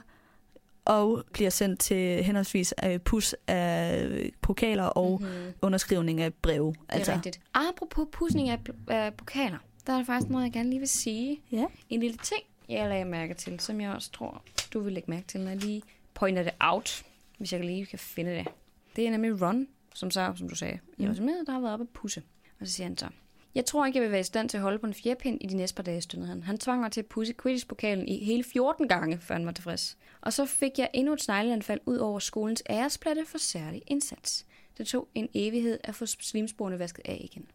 [0.85, 4.09] og bliver sendt til henholdsvis øh, pus af
[4.41, 5.53] pokaler og mm-hmm.
[5.61, 6.67] underskrivning af breve.
[6.71, 7.13] Det er altså.
[7.13, 7.39] rigtigt.
[7.53, 9.57] Apropos pusning af, af pokaler,
[9.87, 11.39] der er faktisk noget, jeg gerne lige vil sige.
[11.51, 11.65] Ja.
[11.89, 14.41] En lille ting, jeg lagde mærke til, som jeg også tror,
[14.73, 15.81] du vil lægge mærke til, når jeg lige
[16.13, 17.03] pointer det out,
[17.37, 18.47] hvis jeg lige kan finde det.
[18.95, 21.73] Det er nemlig Ron, som så, som du sagde, jeg var med, der har været
[21.73, 22.23] oppe at pusse.
[22.59, 23.07] Og så siger han så,
[23.55, 25.47] jeg tror ikke, jeg vil være i stand til at holde på en fjerpind i
[25.47, 26.43] de næste par dage, stønnede han.
[26.43, 29.97] Han tvang mig til at pusse Quidditch-pokalen i hele 14 gange, før han var tilfreds.
[30.21, 34.45] Og så fik jeg endnu et snegleanfald ud over skolens æresplatte for særlig indsats.
[34.77, 37.45] Det tog en evighed at få slimsporene vasket af igen.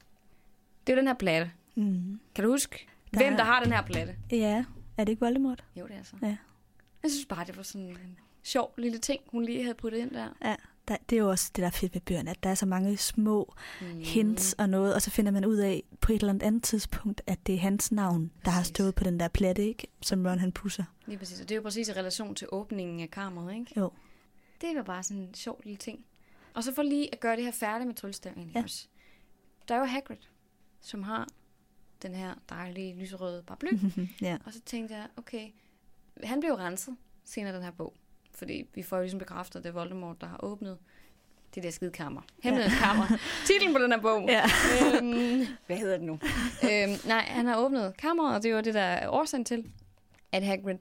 [0.87, 1.51] Det er jo den her platte.
[1.75, 2.21] Mm.
[2.35, 4.17] Kan du huske, Der hvem er- der har den her platte?
[4.31, 4.65] Ja,
[4.97, 5.65] er det ikke Voldemort?
[5.77, 6.17] Jo, det er så.
[6.23, 6.37] Ja.
[7.03, 8.19] Jeg synes bare, det var sådan en
[8.49, 10.29] sjov lille ting, hun lige havde puttet ind der.
[10.45, 10.57] Ja,
[10.89, 12.67] der, det er jo også det, der er fedt ved bøgerne, at der er så
[12.67, 13.87] mange små mm.
[14.01, 17.47] hints og noget, og så finder man ud af på et eller andet tidspunkt, at
[17.47, 18.75] det er hans navn, der har Præcis.
[18.77, 19.87] stået på den der platte, ikke?
[20.03, 20.85] Som Ron han pusser.
[21.07, 21.41] Lige præcis.
[21.41, 23.73] Og det er jo præcis i relation til åbningen af kammeret, ikke?
[23.77, 23.93] Jo.
[24.61, 26.05] Det var bare sådan en sjov lille ting.
[26.55, 28.63] Og så for lige at gøre det her færdigt med tryllestav egentlig Ja.
[28.63, 28.87] også.
[29.69, 30.17] Der er jo Hagrid,
[30.81, 31.27] som har
[32.03, 33.69] den her dejlige lyserøde paraply.
[34.23, 34.39] ja.
[34.45, 35.49] og så tænkte jeg, okay,
[36.25, 37.95] han blev renset senere den her bog.
[38.39, 40.79] Fordi vi får jo ligesom bekræftet, at det er Voldemort, der har åbnet
[41.55, 42.21] det der skide kammer.
[42.43, 43.07] Hemmelighedskammer.
[43.47, 44.29] Titlen på den her bog.
[44.29, 44.43] Ja.
[44.97, 46.13] øhm, hvad hedder det nu?
[46.65, 49.71] øhm, nej, han har åbnet kammeret, og det var det, der er årsagen til,
[50.33, 50.79] at Hagrid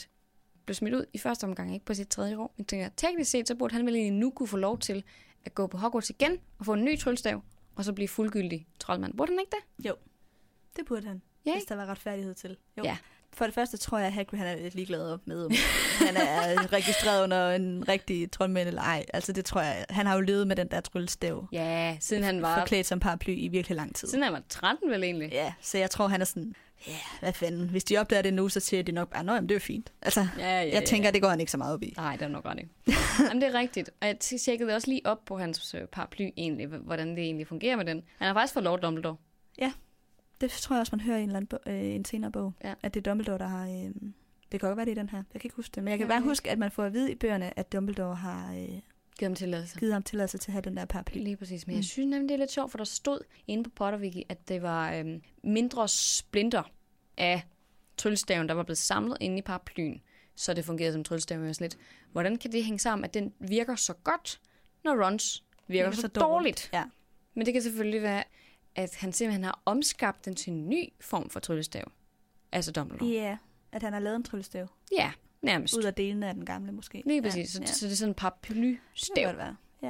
[0.66, 2.53] blev smidt ud i første omgang, ikke på sit tredje år.
[2.58, 5.03] Jeg tænker, teknisk set, så burde han vel egentlig nu kunne få lov til
[5.45, 7.41] at gå på Hogwarts igen og få en ny tryllestav,
[7.76, 9.14] og så blive fuldgyldig troldmand.
[9.18, 9.86] Burde han ikke det?
[10.76, 12.58] Det burde han, Ja, hvis der var retfærdighed til.
[12.78, 12.84] Jo.
[12.84, 12.97] Ja.
[13.38, 15.52] For det første tror jeg, at Hagrid han er lidt ligeglad med, om
[16.08, 19.06] han er registreret under en rigtig troldmænd eller ej.
[19.14, 19.86] Altså det tror jeg.
[19.90, 21.48] Han har jo levet med den der tryllestav.
[21.52, 24.08] Ja, siden han var, Forklædt som paraply i virkelig lang tid.
[24.08, 25.30] siden han var 13 vel egentlig.
[25.32, 26.54] Ja, så jeg tror, han er sådan,
[26.88, 27.70] ja, hvad fanden.
[27.70, 29.92] Hvis de opdager det nu, så siger de nok bare, nej, det er fint.
[30.02, 31.94] Altså, Ja, ja, jeg tænker, det går han ikke så meget op i.
[31.98, 32.70] Nej, det er nok ret ikke.
[33.28, 33.90] Jamen, det er rigtigt.
[34.02, 37.76] Og jeg tjekkede også lige op på hans øh, paraply egentlig, hvordan det egentlig fungerer
[37.76, 38.04] med den.
[38.18, 39.16] Han har faktisk fået Lord Dumbledore.
[40.42, 42.54] Det tror jeg også, man hører i en, eller anden bog, øh, en senere bog.
[42.64, 42.74] Ja.
[42.84, 43.66] At det er Dumbledore, der har...
[43.68, 43.92] Øh,
[44.52, 45.18] det kan godt være, det er den her.
[45.34, 45.84] Jeg kan ikke huske det.
[45.84, 46.28] Men jeg kan Ja, bare okay.
[46.30, 48.60] huske, at man får at vide i bøgerne, at Dumbledore har øh,
[49.20, 49.80] Giv ham tilladelse.
[49.80, 51.18] givet ham tilladelse til at have den der paraply.
[51.18, 51.68] Lige præcis.
[51.68, 51.78] Men Mm.
[51.78, 54.62] jeg synes nemlig, det er lidt sjovt, for der stod inde på Potterwiki, at det
[54.62, 56.64] var øhm, mindre splinter
[57.18, 57.42] af
[57.98, 60.02] tryllestaven, der var blevet samlet inde i paraplyen,
[60.36, 61.38] så det fungerede som tryllestav.
[61.40, 61.78] Jeg var sådan lidt,
[62.12, 64.42] hvordan kan det hænge sammen, at den virker så godt,
[64.84, 66.70] når Rons virker så, så dårligt?
[66.74, 66.84] Ja.
[67.34, 68.24] Men det kan selvfølgelig være,
[68.78, 71.92] at han simpelthen har omskabt den til en ny form for tryllestav.
[72.52, 73.10] Altså Dumbledore.
[73.10, 73.38] Ja,
[73.72, 74.68] at han har lavet en tryllestav.
[74.92, 75.12] Ja,
[75.42, 75.78] nærmest.
[75.78, 77.04] Ud af delene af den gamle, måske.
[77.06, 77.56] Lige præcis.
[77.56, 77.68] Ja, Ja, ja.
[77.74, 79.28] så, så det er sådan en paraplystav.
[79.30, 79.56] Det være.
[79.82, 79.88] Ja,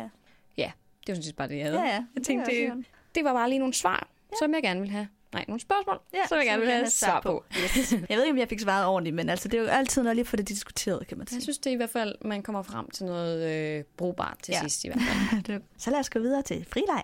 [0.58, 1.80] Det var sådan set bare det, jeg havde.
[1.82, 1.86] ja.
[1.88, 2.06] ja.
[2.16, 2.86] Jeg tænkte, det, det,
[3.16, 4.36] det var bare lige nogle svar, ja.
[4.40, 5.08] som jeg gerne vil have.
[5.34, 7.44] Nej, nogle spørgsmål, Ja, ja, som jeg gerne vil have svar på.
[7.64, 7.92] Yes.
[7.92, 10.16] Jeg ved ikke, om jeg fik svaret ordentligt, men altså, det er jo altid noget
[10.16, 11.36] lige for det diskuteret, kan man sige.
[11.38, 14.52] Jeg synes det er i hvert fald, man kommer frem til noget øh, brugbart til
[14.52, 14.58] Ja.
[14.58, 14.62] ja.
[14.68, 15.00] sidst i hvert
[15.46, 15.62] fald.
[15.78, 17.04] Så lad os gå videre til frileg.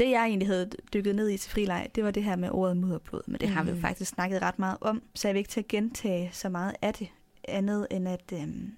[0.00, 2.76] Det jeg egentlig havde dykket ned i til frileg, det var det her med ordet
[2.76, 3.54] mudderblod, men det mm.
[3.54, 3.82] har vi jo Mhm.
[3.82, 6.94] faktisk snakket ret meget om, så jeg vil ikke til at gentage så meget af
[6.94, 7.08] det,
[7.48, 8.72] andet end at øhm,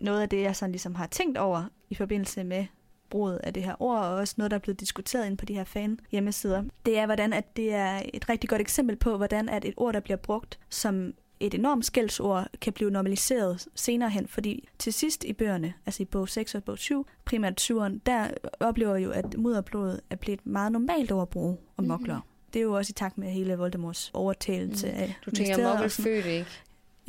[0.00, 2.66] noget af det, jeg sådan ligesom har tænkt over i forbindelse med
[3.10, 5.54] bruget af det her ord, og også noget, der er blevet diskuteret inde på de
[5.54, 9.48] her fan hjemmesider, det er, hvordan at det er et rigtig godt eksempel på, hvordan
[9.48, 14.28] at et ord, der bliver brugt som et enormt skældsord, kan blive normaliseret senere hen,
[14.28, 18.28] fordi til sidst i bøgerne, altså i bog 6 og bog 7, primært 7'eren, der
[18.60, 21.88] oplever jo, at mudderblodet er blevet et meget normalt ord at bruge om Mhm.
[21.88, 22.20] mokler.
[22.52, 24.96] Det er jo også i takt med hele Voldemorts overtagelse Mhm.
[24.96, 26.50] af Du tænker og sådan- mokkelfødte, ikke?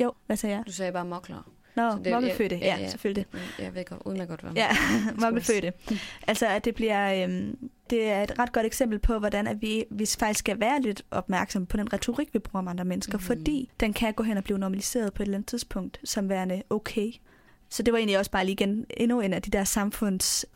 [0.02, 0.64] Jo, hvad sagde jeg?
[0.66, 1.50] Du sagde bare mokler.
[1.76, 3.26] Nå, Så det- mokkelfødte, ja, ja, ja, selvfølgelig.
[3.32, 4.68] Men Jeg ved godt, uden at godt være Ja,
[5.22, 5.72] mokkelfødte.
[6.26, 7.24] Altså, at det bliver...
[7.24, 10.80] Øhm, det er et ret godt eksempel på, hvordan at vi, vi faktisk skal være
[10.80, 13.26] lidt opmærksomme på den retorik, vi bruger om andre mennesker, mm-hmm.
[13.26, 16.62] fordi den kan gå hen og blive normaliseret på et eller andet tidspunkt, som værende
[16.70, 17.12] okay.
[17.70, 20.46] Så det var egentlig også bare lige igen endnu en af de der samfunds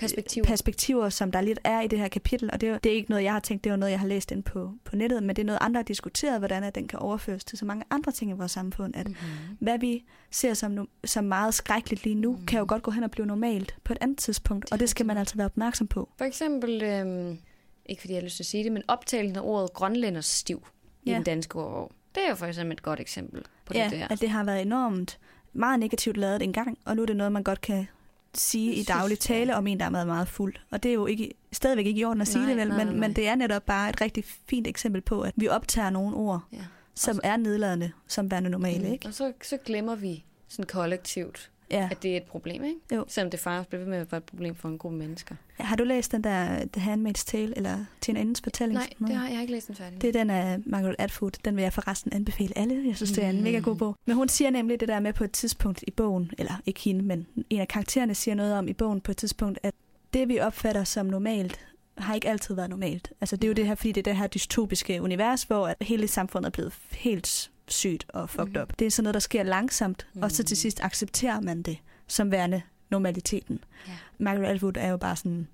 [0.00, 0.44] Perspektiver.
[0.46, 2.50] perspektiver, som der lidt er i det her kapitel.
[2.52, 4.06] Og det er, det er ikke noget, jeg har tænkt, det er noget, jeg har
[4.06, 6.88] læst ind på, på nettet, men det er noget, andre har diskuteret, hvordan at den
[6.88, 8.96] kan overføres til så mange andre ting i vores samfund.
[8.96, 9.56] At Mm-hmm.
[9.60, 12.38] hvad vi ser som, no- som meget skrækkeligt lige nu, Mm.
[12.40, 12.46] mm.
[12.46, 14.88] kan jo godt gå hen og blive normalt på et andet tidspunkt, Det og det
[14.88, 16.08] skal man altså være opmærksom på.
[16.18, 17.38] For eksempel, øhm,
[17.86, 20.66] ikke fordi jeg har lyst til at sige det, men optagelsen af ordet grønlænders stiv
[21.04, 21.16] i Ja.
[21.16, 21.92] den danske ordbog.
[22.14, 24.08] Det er jo for eksempel et godt eksempel på ja, det der.
[24.08, 25.18] at det har været enormt
[25.52, 27.88] meget negativt lavet engang, og nu er det noget, man godt kan
[28.34, 30.54] sige i daglig tale om en, der er meget, meget fuld.
[30.70, 32.76] Og det er jo ikke, stadigvæk ikke i orden at sige Nej, det, vel, nej,
[32.76, 35.90] nej, men, men det er netop bare et rigtig fint eksempel på, at vi optager
[35.90, 36.58] nogle ord, Ja.
[36.94, 38.92] som er nedladende, som værende normale, Mm.
[38.92, 39.06] ikke?
[39.08, 41.88] Og så, så glemmer vi sådan kollektivt, Ja.
[41.90, 42.76] at det er et problem, ikke?
[42.94, 43.04] Jo.
[43.08, 45.34] Selvom det faktisk bliver ved med at være et problem for en gruppe mennesker.
[45.58, 48.78] Har du læst den der The Handmaid's Tale, eller Tina Indens fortælling?
[48.98, 50.02] Nej, det har jeg ikke læst den færdig.
[50.02, 51.30] Det er den af Margaret Atwood.
[51.44, 52.86] Den vil jeg forresten anbefale alle.
[52.88, 53.42] Jeg synes, det er en Mm.
[53.42, 53.96] mega god bog.
[54.06, 57.02] Men hun siger nemlig det der med på et tidspunkt i bogen, eller ikke hende,
[57.04, 59.74] men en af karaktererne siger noget om i bogen på et tidspunkt, at
[60.14, 61.60] det vi opfatter som normalt,
[61.98, 63.12] har ikke altid været normalt.
[63.20, 66.08] Altså det er jo det her, fordi det er det her dystopiske univers, hvor hele
[66.08, 68.62] samfundet er blevet helt sygt og fucked Mhm.
[68.62, 68.72] up.
[68.78, 70.56] Det er sådan noget, der sker langsomt, og så til Mhm.
[70.56, 73.64] sidst accepterer man det som værende normaliteten.
[73.88, 73.92] Ja.
[74.18, 75.48] Margaret Atwood er jo bare sådan,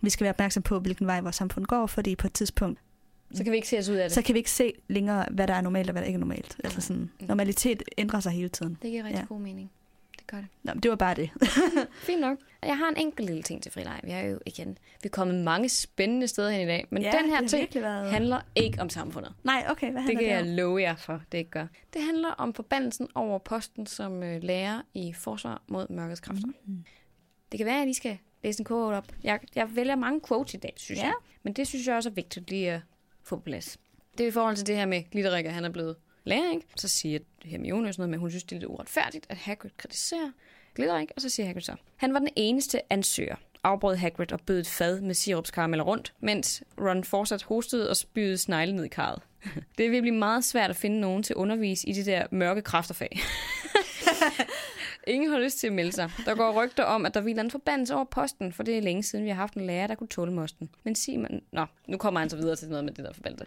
[0.00, 2.78] vi skal være opmærksom på, hvilken vej vores samfund går, fordi på et tidspunkt,
[3.34, 4.14] Så kan vi ikke se os ud af det.
[4.14, 6.20] så kan vi ikke se længere, hvad der er normalt og hvad der ikke er
[6.20, 6.56] normalt.
[6.64, 7.26] Altså sådan, Mm.
[7.26, 8.78] normalitet ændrer sig hele tiden.
[8.82, 9.24] Det giver rigtig ja.
[9.34, 9.70] god mening.
[10.20, 10.46] Det gør det.
[10.62, 11.30] Nå, det var bare det.
[12.06, 12.38] Fint nok.
[12.62, 14.00] Jeg har en enkelt lille ting til frileg.
[14.04, 14.68] Vi er jo igen,
[15.02, 17.68] vi er kommet mange spændende steder hen i dag, men Ja, den det her ting
[17.74, 19.34] været- handler ikke om samfundet.
[19.44, 21.66] Nej, okay, hvad Det handler kan det, jeg love jer for, det ikke gør.
[21.94, 26.46] Det handler om forbandelsen over posten som øh, lærer i forsvar mod mørkets kræfter.
[26.66, 26.84] Mm.
[27.52, 29.06] Det kan være, at I skal læse en quote op.
[29.24, 31.04] Jeg, jeg vælger mange quotes i dag, synes Ja.
[31.04, 31.14] jeg.
[31.42, 32.80] Men det synes jeg også er vigtigt lige at
[33.22, 33.78] få på plads.
[34.18, 36.66] Det er i forhold til det her med Glitterik, at han er blevet lærer, ikke?
[36.76, 39.36] Så siger Hermione og sådan noget med, at hun synes, det er lidt uretfærdigt, at
[39.36, 40.30] Hagrid kritiserer
[40.74, 41.10] Glitterik.
[41.16, 44.66] Og så siger Hagrid så, han var den eneste ansøger, afbrød Hagrid og bød et
[44.66, 49.22] fad med sirupskarameller rundt, mens Ron fortsat hostede og spydede snegle ned i karret.
[49.78, 52.62] Det vil blive meget svært at finde nogen til at undervise i det der mørke
[52.62, 53.18] kræfterfag.
[55.06, 56.10] Ingen har lyst til at melde sig.
[56.24, 59.02] Der går rygter om, at der hviler en forbandelse over posten, for det er længe
[59.02, 60.70] siden, vi har haft en lærer, der kunne tåle mosten.
[60.82, 61.40] Men Simon...
[61.52, 63.46] Nå, nu kommer han så videre til noget med det der forbandelse.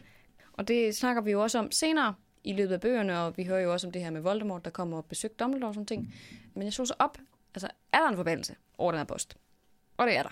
[0.53, 2.13] Og det snakker vi jo også om senere
[2.43, 4.71] i løbet af bøgerne, og vi hører jo også om det her med Voldemort, der
[4.71, 6.15] kommer og besøger Dumbledore og sådan ting.
[6.53, 7.17] Men jeg så så op,
[7.55, 9.37] altså er der en forbandelse over den her post?
[9.97, 10.29] Og det er der.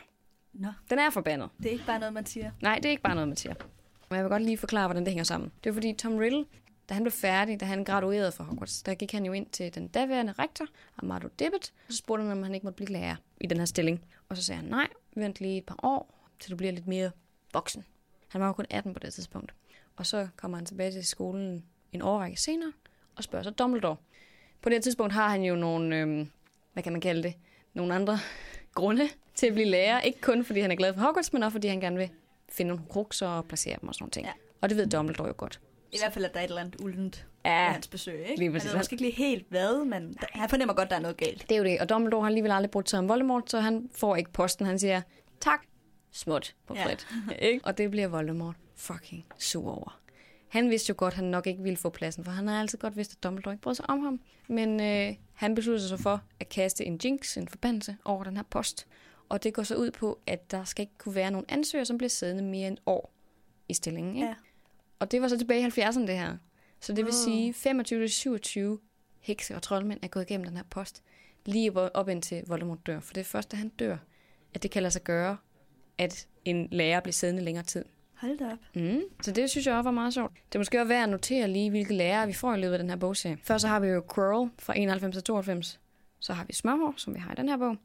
[0.53, 1.49] Nå, Den er forbandet.
[1.57, 2.51] det er ikke bare noget, man siger.
[2.61, 3.53] Nej, det er ikke bare noget, man siger.
[4.09, 5.51] Men jeg vil godt lige forklare, hvordan det hænger sammen.
[5.63, 6.45] Det er fordi Tom Riddle,
[6.89, 9.75] da han blev færdig, da han graduerede fra Hogwarts, der gik han jo ind til
[9.75, 10.65] den daværende rektor,
[10.97, 13.65] Amado Dibbet, og så spurgte han, om han ikke måtte blive lærer i den her
[13.65, 14.05] stilling.
[14.29, 17.11] Og så sagde han, nej, vent lige et par år, til du bliver lidt mere
[17.53, 17.85] voksen.
[18.27, 19.53] Han var jo kun 18 på det tidspunkt.
[19.95, 22.71] Og så kommer han tilbage til skolen en årrække senere,
[23.15, 23.95] og spørger så Dumbledore.
[24.61, 26.29] På det her tidspunkt har han jo nogle, øhm,
[26.73, 27.33] hvad kan man kalde det,
[27.73, 28.19] nogle andre
[28.75, 30.01] grunde til at blive lærer.
[30.01, 32.09] Ikke kun fordi han er glad for Hogwarts, men også fordi han gerne vil
[32.49, 34.25] finde nogle krukser og placere dem og sådan nogle ting.
[34.25, 34.31] Ja.
[34.31, 34.57] Ja.
[34.61, 35.59] Og det ved Dumbledore jo godt.
[35.91, 38.35] I hvert fald, at der er et eller andet uldent Ja, hans besøg, ikke?
[38.39, 40.95] lige Han ved måske ikke lige helt hvad, men der, han fornemmer godt, at der
[40.95, 41.49] er noget galt.
[41.49, 41.79] det er jo det.
[41.79, 44.65] Og Dumbledore har alligevel aldrig brugt sig om Voldemort, så han får ikke posten.
[44.65, 45.01] Han siger,
[45.39, 45.59] tak,
[46.11, 46.85] smut på Ja.
[46.85, 47.07] frit.
[47.41, 47.65] ikke?
[47.65, 49.99] Og det bliver Voldemort fucking sur over.
[50.51, 52.77] Han vidste jo godt, at han nok ikke ville få pladsen, for han har altid
[52.77, 54.19] godt vidst, at Dumbledore ikke brød sig om ham.
[54.47, 58.43] Men øh, han besluttede sig for at kaste en jinx, en forbandelse, over den her
[58.43, 58.87] post.
[59.29, 61.97] Og det går så ud på, at der skal ikke kunne være nogen ansøger, som
[61.97, 63.13] bliver siddende mere end et år
[63.69, 64.15] i stillingen.
[64.15, 64.27] Ikke?
[64.27, 64.35] Ja.
[64.99, 66.37] Og det var så tilbage i 70'erne, det her.
[66.79, 67.23] Så det vil Wow.
[67.23, 68.79] sige, 25-27
[69.19, 71.03] hekse og troldmænd er gået igennem den her post,
[71.45, 72.99] lige op, op indtil Voldemort dør.
[72.99, 73.97] For det er først, da han dør,
[74.53, 75.37] at det kan lade sig gøre,
[75.97, 77.85] at en lærer bliver siddende længere tid.
[78.21, 78.57] Hold da op.
[78.75, 79.01] Mm.
[79.21, 80.33] Så det synes jeg også var meget sjovt.
[80.33, 82.79] Det er måske også værd at notere lige, hvilke lærere vi får i løbet af
[82.79, 83.37] den her bogserie.
[83.43, 85.79] Først så har vi jo Quirrell fra 91 til 92.
[86.19, 87.77] Så har vi Smørhår, som vi har i den her bog.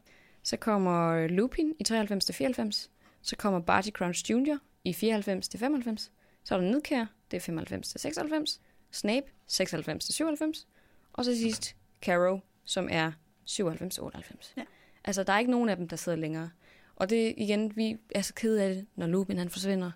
[0.42, 2.90] Så kommer Lupin i 93 til 94.
[3.22, 4.58] Så kommer Barty Crouch Jr.
[4.84, 6.12] i 94 til 95.
[6.44, 8.60] Så er der Nidkær, det er 95 til 96.
[8.92, 10.66] Snape, 96 til 97.
[11.12, 13.12] Og så sidst Carrow, som er
[13.44, 14.54] 97 til 98.
[14.56, 14.62] Ja.
[15.04, 16.50] Altså, der er ikke nogen af dem, der sidder længere.
[16.96, 19.90] Og det igen, vi er så kede af det, når Lupin han forsvinder.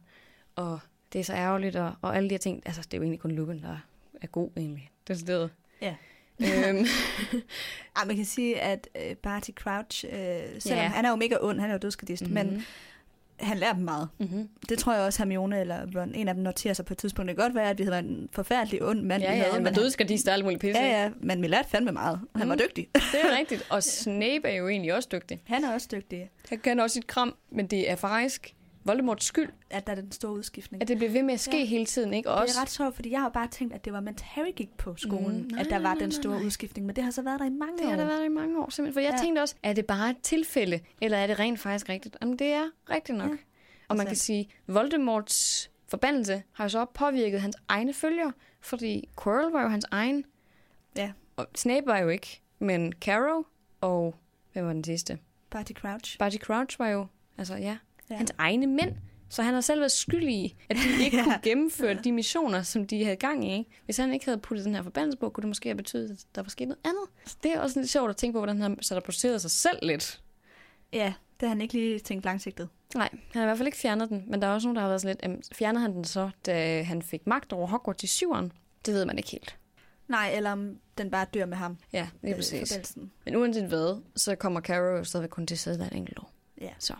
[0.60, 0.78] Og
[1.12, 2.62] det er så ærgerligt, og, og alle de her ting.
[2.66, 3.76] Altså, det er jo egentlig kun Lupin, der
[4.22, 4.90] er god egentlig.
[5.08, 5.50] Det er stedet.
[5.82, 5.94] Ja.
[6.40, 6.86] øhm,
[7.96, 10.10] Ej, man kan sige, at uh, Barty Crouch, uh,
[10.58, 10.88] selvom Ja.
[10.88, 12.34] han er jo mega ond, han er jo dødskadist, mm-hmm.
[12.52, 12.64] men
[13.40, 14.08] han lærer dem meget.
[14.18, 14.48] mm-hmm.
[14.68, 17.28] Det tror jeg også, Hermione eller Ron, en af dem noterer sig på et tidspunkt.
[17.28, 19.22] Det kan godt være, at vi havde en forfærdelig ond mand.
[19.22, 20.80] Ja, ja, havde, var dødskadist og alt muligt pisse.
[20.82, 22.20] Ja, ja, men vi lærte fandme meget.
[22.36, 22.60] Han var Mm.
[22.68, 22.88] dygtig.
[22.94, 23.66] Det er rigtigt.
[23.70, 25.42] Og Snape er jo egentlig også dygtig.
[25.46, 26.30] Han er også dygtig.
[26.48, 28.54] Han kan også sit kram, men det er faktisk
[28.84, 30.82] Voldemorts skyld, At der er den store udskiftning.
[30.82, 31.64] at det bliver ved med at ske Ja.
[31.64, 32.14] hele tiden.
[32.14, 32.30] Ikke?
[32.30, 34.20] Og Det også, er ret sjovt, fordi jeg har bare tænkt, at det var, mens
[34.20, 36.44] Harry gik på skolen, Mm, nej, at der var nej, den store nej.
[36.46, 36.86] udskiftning.
[36.86, 37.90] Men det har så været der i mange det år.
[37.90, 38.94] har der været i mange år simpelthen.
[38.94, 39.24] For jeg Ja.
[39.24, 42.16] tænkte også, er det bare et tilfælde, eller er det rent faktisk rigtigt?
[42.22, 43.30] Jamen, det er rigtigt nok.
[43.30, 43.36] Ja.
[43.88, 49.08] Og man kan Altså- sige, Voldemorts forbandelse har jo så påvirket hans egne følger, fordi
[49.22, 50.24] Quirrell var jo hans egen,
[50.96, 53.42] Ja, og Snape var jo ikke, men Carrow
[53.80, 54.14] og,
[54.52, 55.18] hvem var den sidste?
[55.50, 56.18] Barty Crouch.
[56.18, 57.06] Barty Crouch var jo,
[57.38, 57.76] altså ja,
[58.10, 58.16] Ja.
[58.16, 58.96] hans egne mænd.
[59.28, 61.24] Så han har selv været skyldig i, at de ikke Ja.
[61.24, 63.58] kunne gennemføre de missioner, som de havde gang i.
[63.58, 63.70] Ikke?
[63.84, 66.24] Hvis han ikke havde puttet den her forbandelse på, kunne det måske have betydet, at
[66.34, 67.02] der var sket noget andet.
[67.26, 69.50] Så det er også lidt sjovt at tænke på, hvordan han så der produceret sig
[69.50, 70.20] selv lidt.
[70.92, 72.68] Ja, det har han ikke lige tænkt langsigtet.
[72.94, 74.82] Nej, han har i hvert fald ikke fjernet den, men der er også nogen, der
[74.82, 78.04] har været sådan lidt, jamen, fjernede han den så, da han fik magt over Hogwarts
[78.04, 78.52] i syveren?
[78.86, 79.56] Det ved man ikke helt.
[80.08, 81.78] Nej, eller om den bare dør med ham.
[81.92, 82.68] Ja, lige øh, præcis.
[82.72, 83.12] forbindelsen.
[83.24, 86.32] Men uanset hvad, så kommer Caro stadigvæk kun til at sidde der et enkelt år.
[86.60, 86.70] Ja.
[86.78, 86.94] Så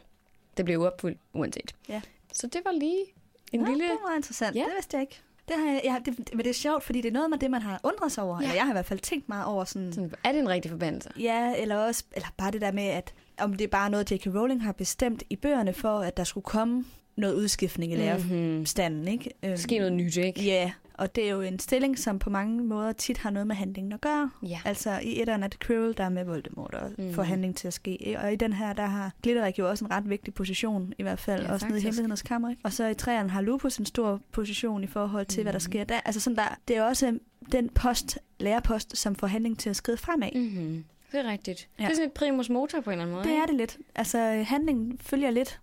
[0.60, 1.74] det bliver uopfyldt uanset.
[1.88, 2.00] Ja.
[2.32, 3.04] Så det var lige
[3.52, 3.84] en Nå, lille...
[3.84, 4.56] det var interessant.
[4.56, 4.60] Ja.
[4.60, 5.20] Det vidste jeg ikke.
[5.48, 7.50] Det har jeg, jeg, det, men det er sjovt, fordi det er noget med det,
[7.50, 8.36] man har undret sig over.
[8.36, 8.42] Ja.
[8.42, 9.92] Eller jeg har i hvert fald tænkt meget over sådan...
[9.92, 11.10] Sådan, er det en rigtig forbandelse?
[11.18, 14.26] Ja, eller også eller bare det der med, at om det er bare noget, J.K.
[14.26, 16.84] Rowling har bestemt i bøgerne for, at der skulle komme
[17.16, 19.30] noget udskiftning i lærerstanden, ikke?
[19.42, 20.42] Øhm, Ske noget nyt, ikke?
[20.44, 23.56] Ja, og det er jo en stilling, som på mange måder tit har noget med
[23.56, 24.30] handlingen at gøre.
[24.42, 24.60] Ja.
[24.64, 27.12] Altså i etteren er det Quirrell, der er med Voldemort og mm.
[27.14, 28.16] får handling til at ske.
[28.22, 31.18] Og i den her, der har Glitterik jo også en ret vigtig position, i hvert
[31.18, 31.84] fald, Ja, også nede i faktisk.
[31.86, 32.50] Hemmelighedernes Kammer.
[32.50, 32.60] ikke?
[32.64, 35.44] Og så i træerne har Lupus en stor position i forhold til, mm.
[35.44, 35.60] hvad der Mhm.
[35.72, 36.00] sker der.
[36.04, 37.18] Altså sådan der, det er også
[37.52, 40.28] den post, lærerpost, som får handling til at skride fremad.
[40.34, 40.40] Mm.
[40.40, 40.84] Mm-hmm.
[41.12, 41.68] Det er rigtigt.
[41.78, 41.84] Ja.
[41.84, 43.28] Det er sådan et primus motor på en eller anden måde.
[43.28, 43.78] Det er det lidt.
[43.94, 45.60] Altså handlingen følger lidt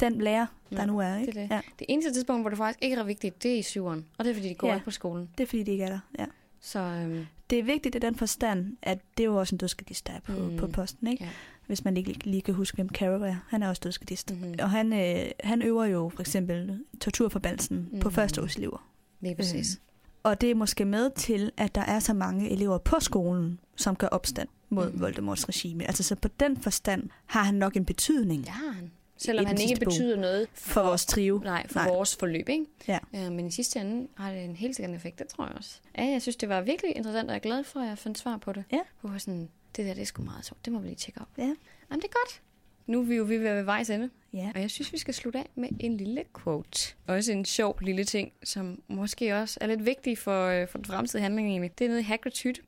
[0.00, 1.12] den lærer, der Ja, nu er.
[1.14, 1.40] det Ikke?
[1.40, 1.50] er det.
[1.54, 4.06] Ja, Det eneste tidspunkt, hvor det faktisk ikke er vigtigt, det er i syveren.
[4.18, 4.74] Og det er, fordi de går Ja.
[4.74, 5.28] ikke på skolen.
[5.38, 5.98] det er fordi, de ikke er der.
[6.18, 6.24] Ja.
[6.60, 10.06] Så øhm, Det er vigtigt i den forstand, at det er jo også en dødskadist,
[10.06, 10.38] der er på, Mm.
[10.50, 10.56] mm.
[10.56, 11.06] på posten.
[11.06, 11.24] Ikke?
[11.24, 11.30] Ja.
[11.66, 13.36] Hvis man ikke lige kan huske, hvem Carol er.
[13.48, 14.30] Han er også dødskadist.
[14.30, 14.54] mm-hmm.
[14.62, 17.88] Og han, øh, han øver jo for eksempel torturforbandelsen mm.
[17.92, 18.00] Mhm.
[18.00, 18.88] på førsteårselever.
[19.20, 19.80] lige præcis.
[20.22, 23.96] Og det er måske med til, at der er så mange elever på skolen, som
[23.96, 24.94] gør opstand mod Mhm.
[24.94, 25.00] mm.
[25.00, 25.84] Voldemorts regime.
[25.86, 28.90] Altså så på den forstand har han nok en betydning Det har han.
[29.18, 29.90] Selvom han ikke bog.
[29.90, 31.40] betyder noget for vores trio.
[31.44, 31.88] Nej, for Nej.
[31.88, 32.66] vores forløb, ikke?
[32.88, 32.98] Ja.
[33.14, 35.80] Øh, men i sidste ende har det en helt sikkert effekt, det tror jeg også.
[35.98, 38.18] Ja, jeg synes, det var virkelig interessant, og jeg er glad for, at jeg fandt
[38.18, 38.64] svar på det.
[38.72, 38.80] Ja.
[39.00, 40.64] Hvor jeg sådan, det der, det er sgu meget sjovt.
[40.64, 41.28] Det må vi lige tjekke op.
[41.38, 41.42] Ja.
[41.42, 41.56] Jamen,
[42.02, 42.42] det er godt.
[42.86, 44.10] Nu er vi jo ved ved vejs ende.
[44.32, 44.50] Ja.
[44.54, 46.94] Og jeg synes, vi skal slutte af med en lille quote.
[47.06, 50.84] Også en sjov lille ting, som måske også er lidt vigtig for, øh, for den
[50.84, 51.78] fremtidige handling egentlig.
[51.78, 52.60] Det er nede i Hagrid's hytte,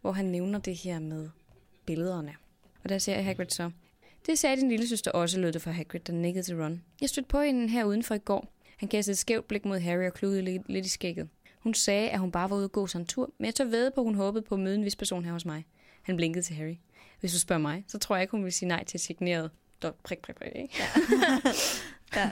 [0.00, 1.28] hvor han nævner det her med
[1.86, 2.34] billederne.
[2.84, 3.70] Og der siger Hagrid så,
[4.26, 6.82] det sagde din lille søster også, lød det for Hagrid, der nikkede til Ron.
[7.00, 8.52] Jeg stødte på hende her udenfor i går.
[8.76, 11.28] Han kastede et skævt blik mod Harry og kludede lidt, lidt i skægget.
[11.58, 13.64] Hun sagde, at hun bare var ude at gå sig en tur, men jeg tør
[13.64, 15.66] ved på, at hun håbede på at møde en vis person her hos mig.
[16.02, 16.76] Han blinkede til Harry.
[17.20, 19.50] Hvis du spørger mig, så tror jeg ikke, hun vil sige nej til signeret.
[19.82, 20.74] Dot, prik, prik, prik, ikke?
[22.16, 22.30] ja.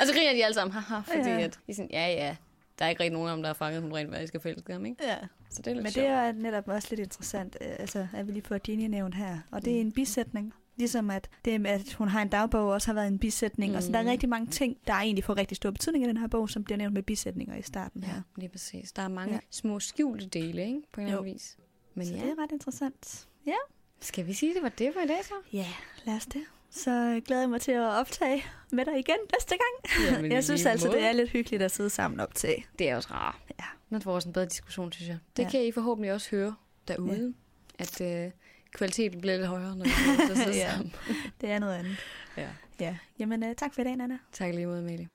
[0.00, 1.38] Og så griner de alle sammen, haha, fordi Ja.
[1.38, 1.44] ja.
[1.44, 2.36] at de sådan, ja, ja,
[2.78, 4.72] der er ikke rigtig nogen af dem, der har fanget, hun rent faktisk er forelsket
[4.72, 5.04] ham, ikke?
[5.04, 5.16] ja.
[5.50, 6.04] Så det er lidt Men sjovt.
[6.04, 9.38] det er netop også lidt interessant, øh, altså, at vi lige får Ginny nævnt her.
[9.50, 10.54] Og det er en bisætning.
[10.76, 13.70] Ligesom at, det, at hun har en dagbog også har været en bisætning.
[13.72, 13.76] Mm.
[13.76, 14.10] Og så der er Mhm.
[14.10, 16.78] rigtig mange ting, der egentlig får rigtig stor betydning i den her bog, som bliver
[16.78, 18.22] nævnt med bisætninger i starten Ja, her.
[18.36, 18.92] lige præcis.
[18.92, 19.34] Der er mange Ja.
[19.34, 19.40] ja.
[19.50, 20.80] små skjulte dele, ikke?
[20.92, 21.56] På en eller anden vis.
[21.94, 23.26] Men Så ja, det er ret interessant.
[23.46, 23.54] Ja,
[24.00, 25.34] skal vi sige, det var det for i dag så?
[25.52, 25.66] ja
[26.04, 26.42] lad os det.
[26.70, 30.06] Så glæder jeg mig til at optage med dig igen næste gang.
[30.14, 30.98] Jamen, jeg synes altså, måde.
[30.98, 32.66] det er lidt hyggeligt at sidde sammen og optage.
[32.78, 33.36] Det er også rart.
[33.58, 33.64] Ja.
[33.88, 35.18] Man får også en bedre diskussion, synes jeg.
[35.36, 35.46] Det Ja.
[35.46, 35.50] ja.
[35.50, 36.54] kan I forhåbentlig også høre
[36.88, 37.34] derude,
[37.78, 37.84] ja.
[37.84, 38.30] at øh,
[38.74, 39.90] kvaliteten bliver lidt højere, når vi
[40.36, 40.70] sidder Ja.
[40.70, 40.94] sammen.
[41.40, 41.96] Det er noget andet.
[42.36, 42.48] Ja.
[42.80, 44.18] Ja, jamen uh, tak for i dag, Nana.
[44.32, 45.08] Tak lige måde, Amalie.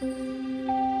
[0.00, 0.95] thank you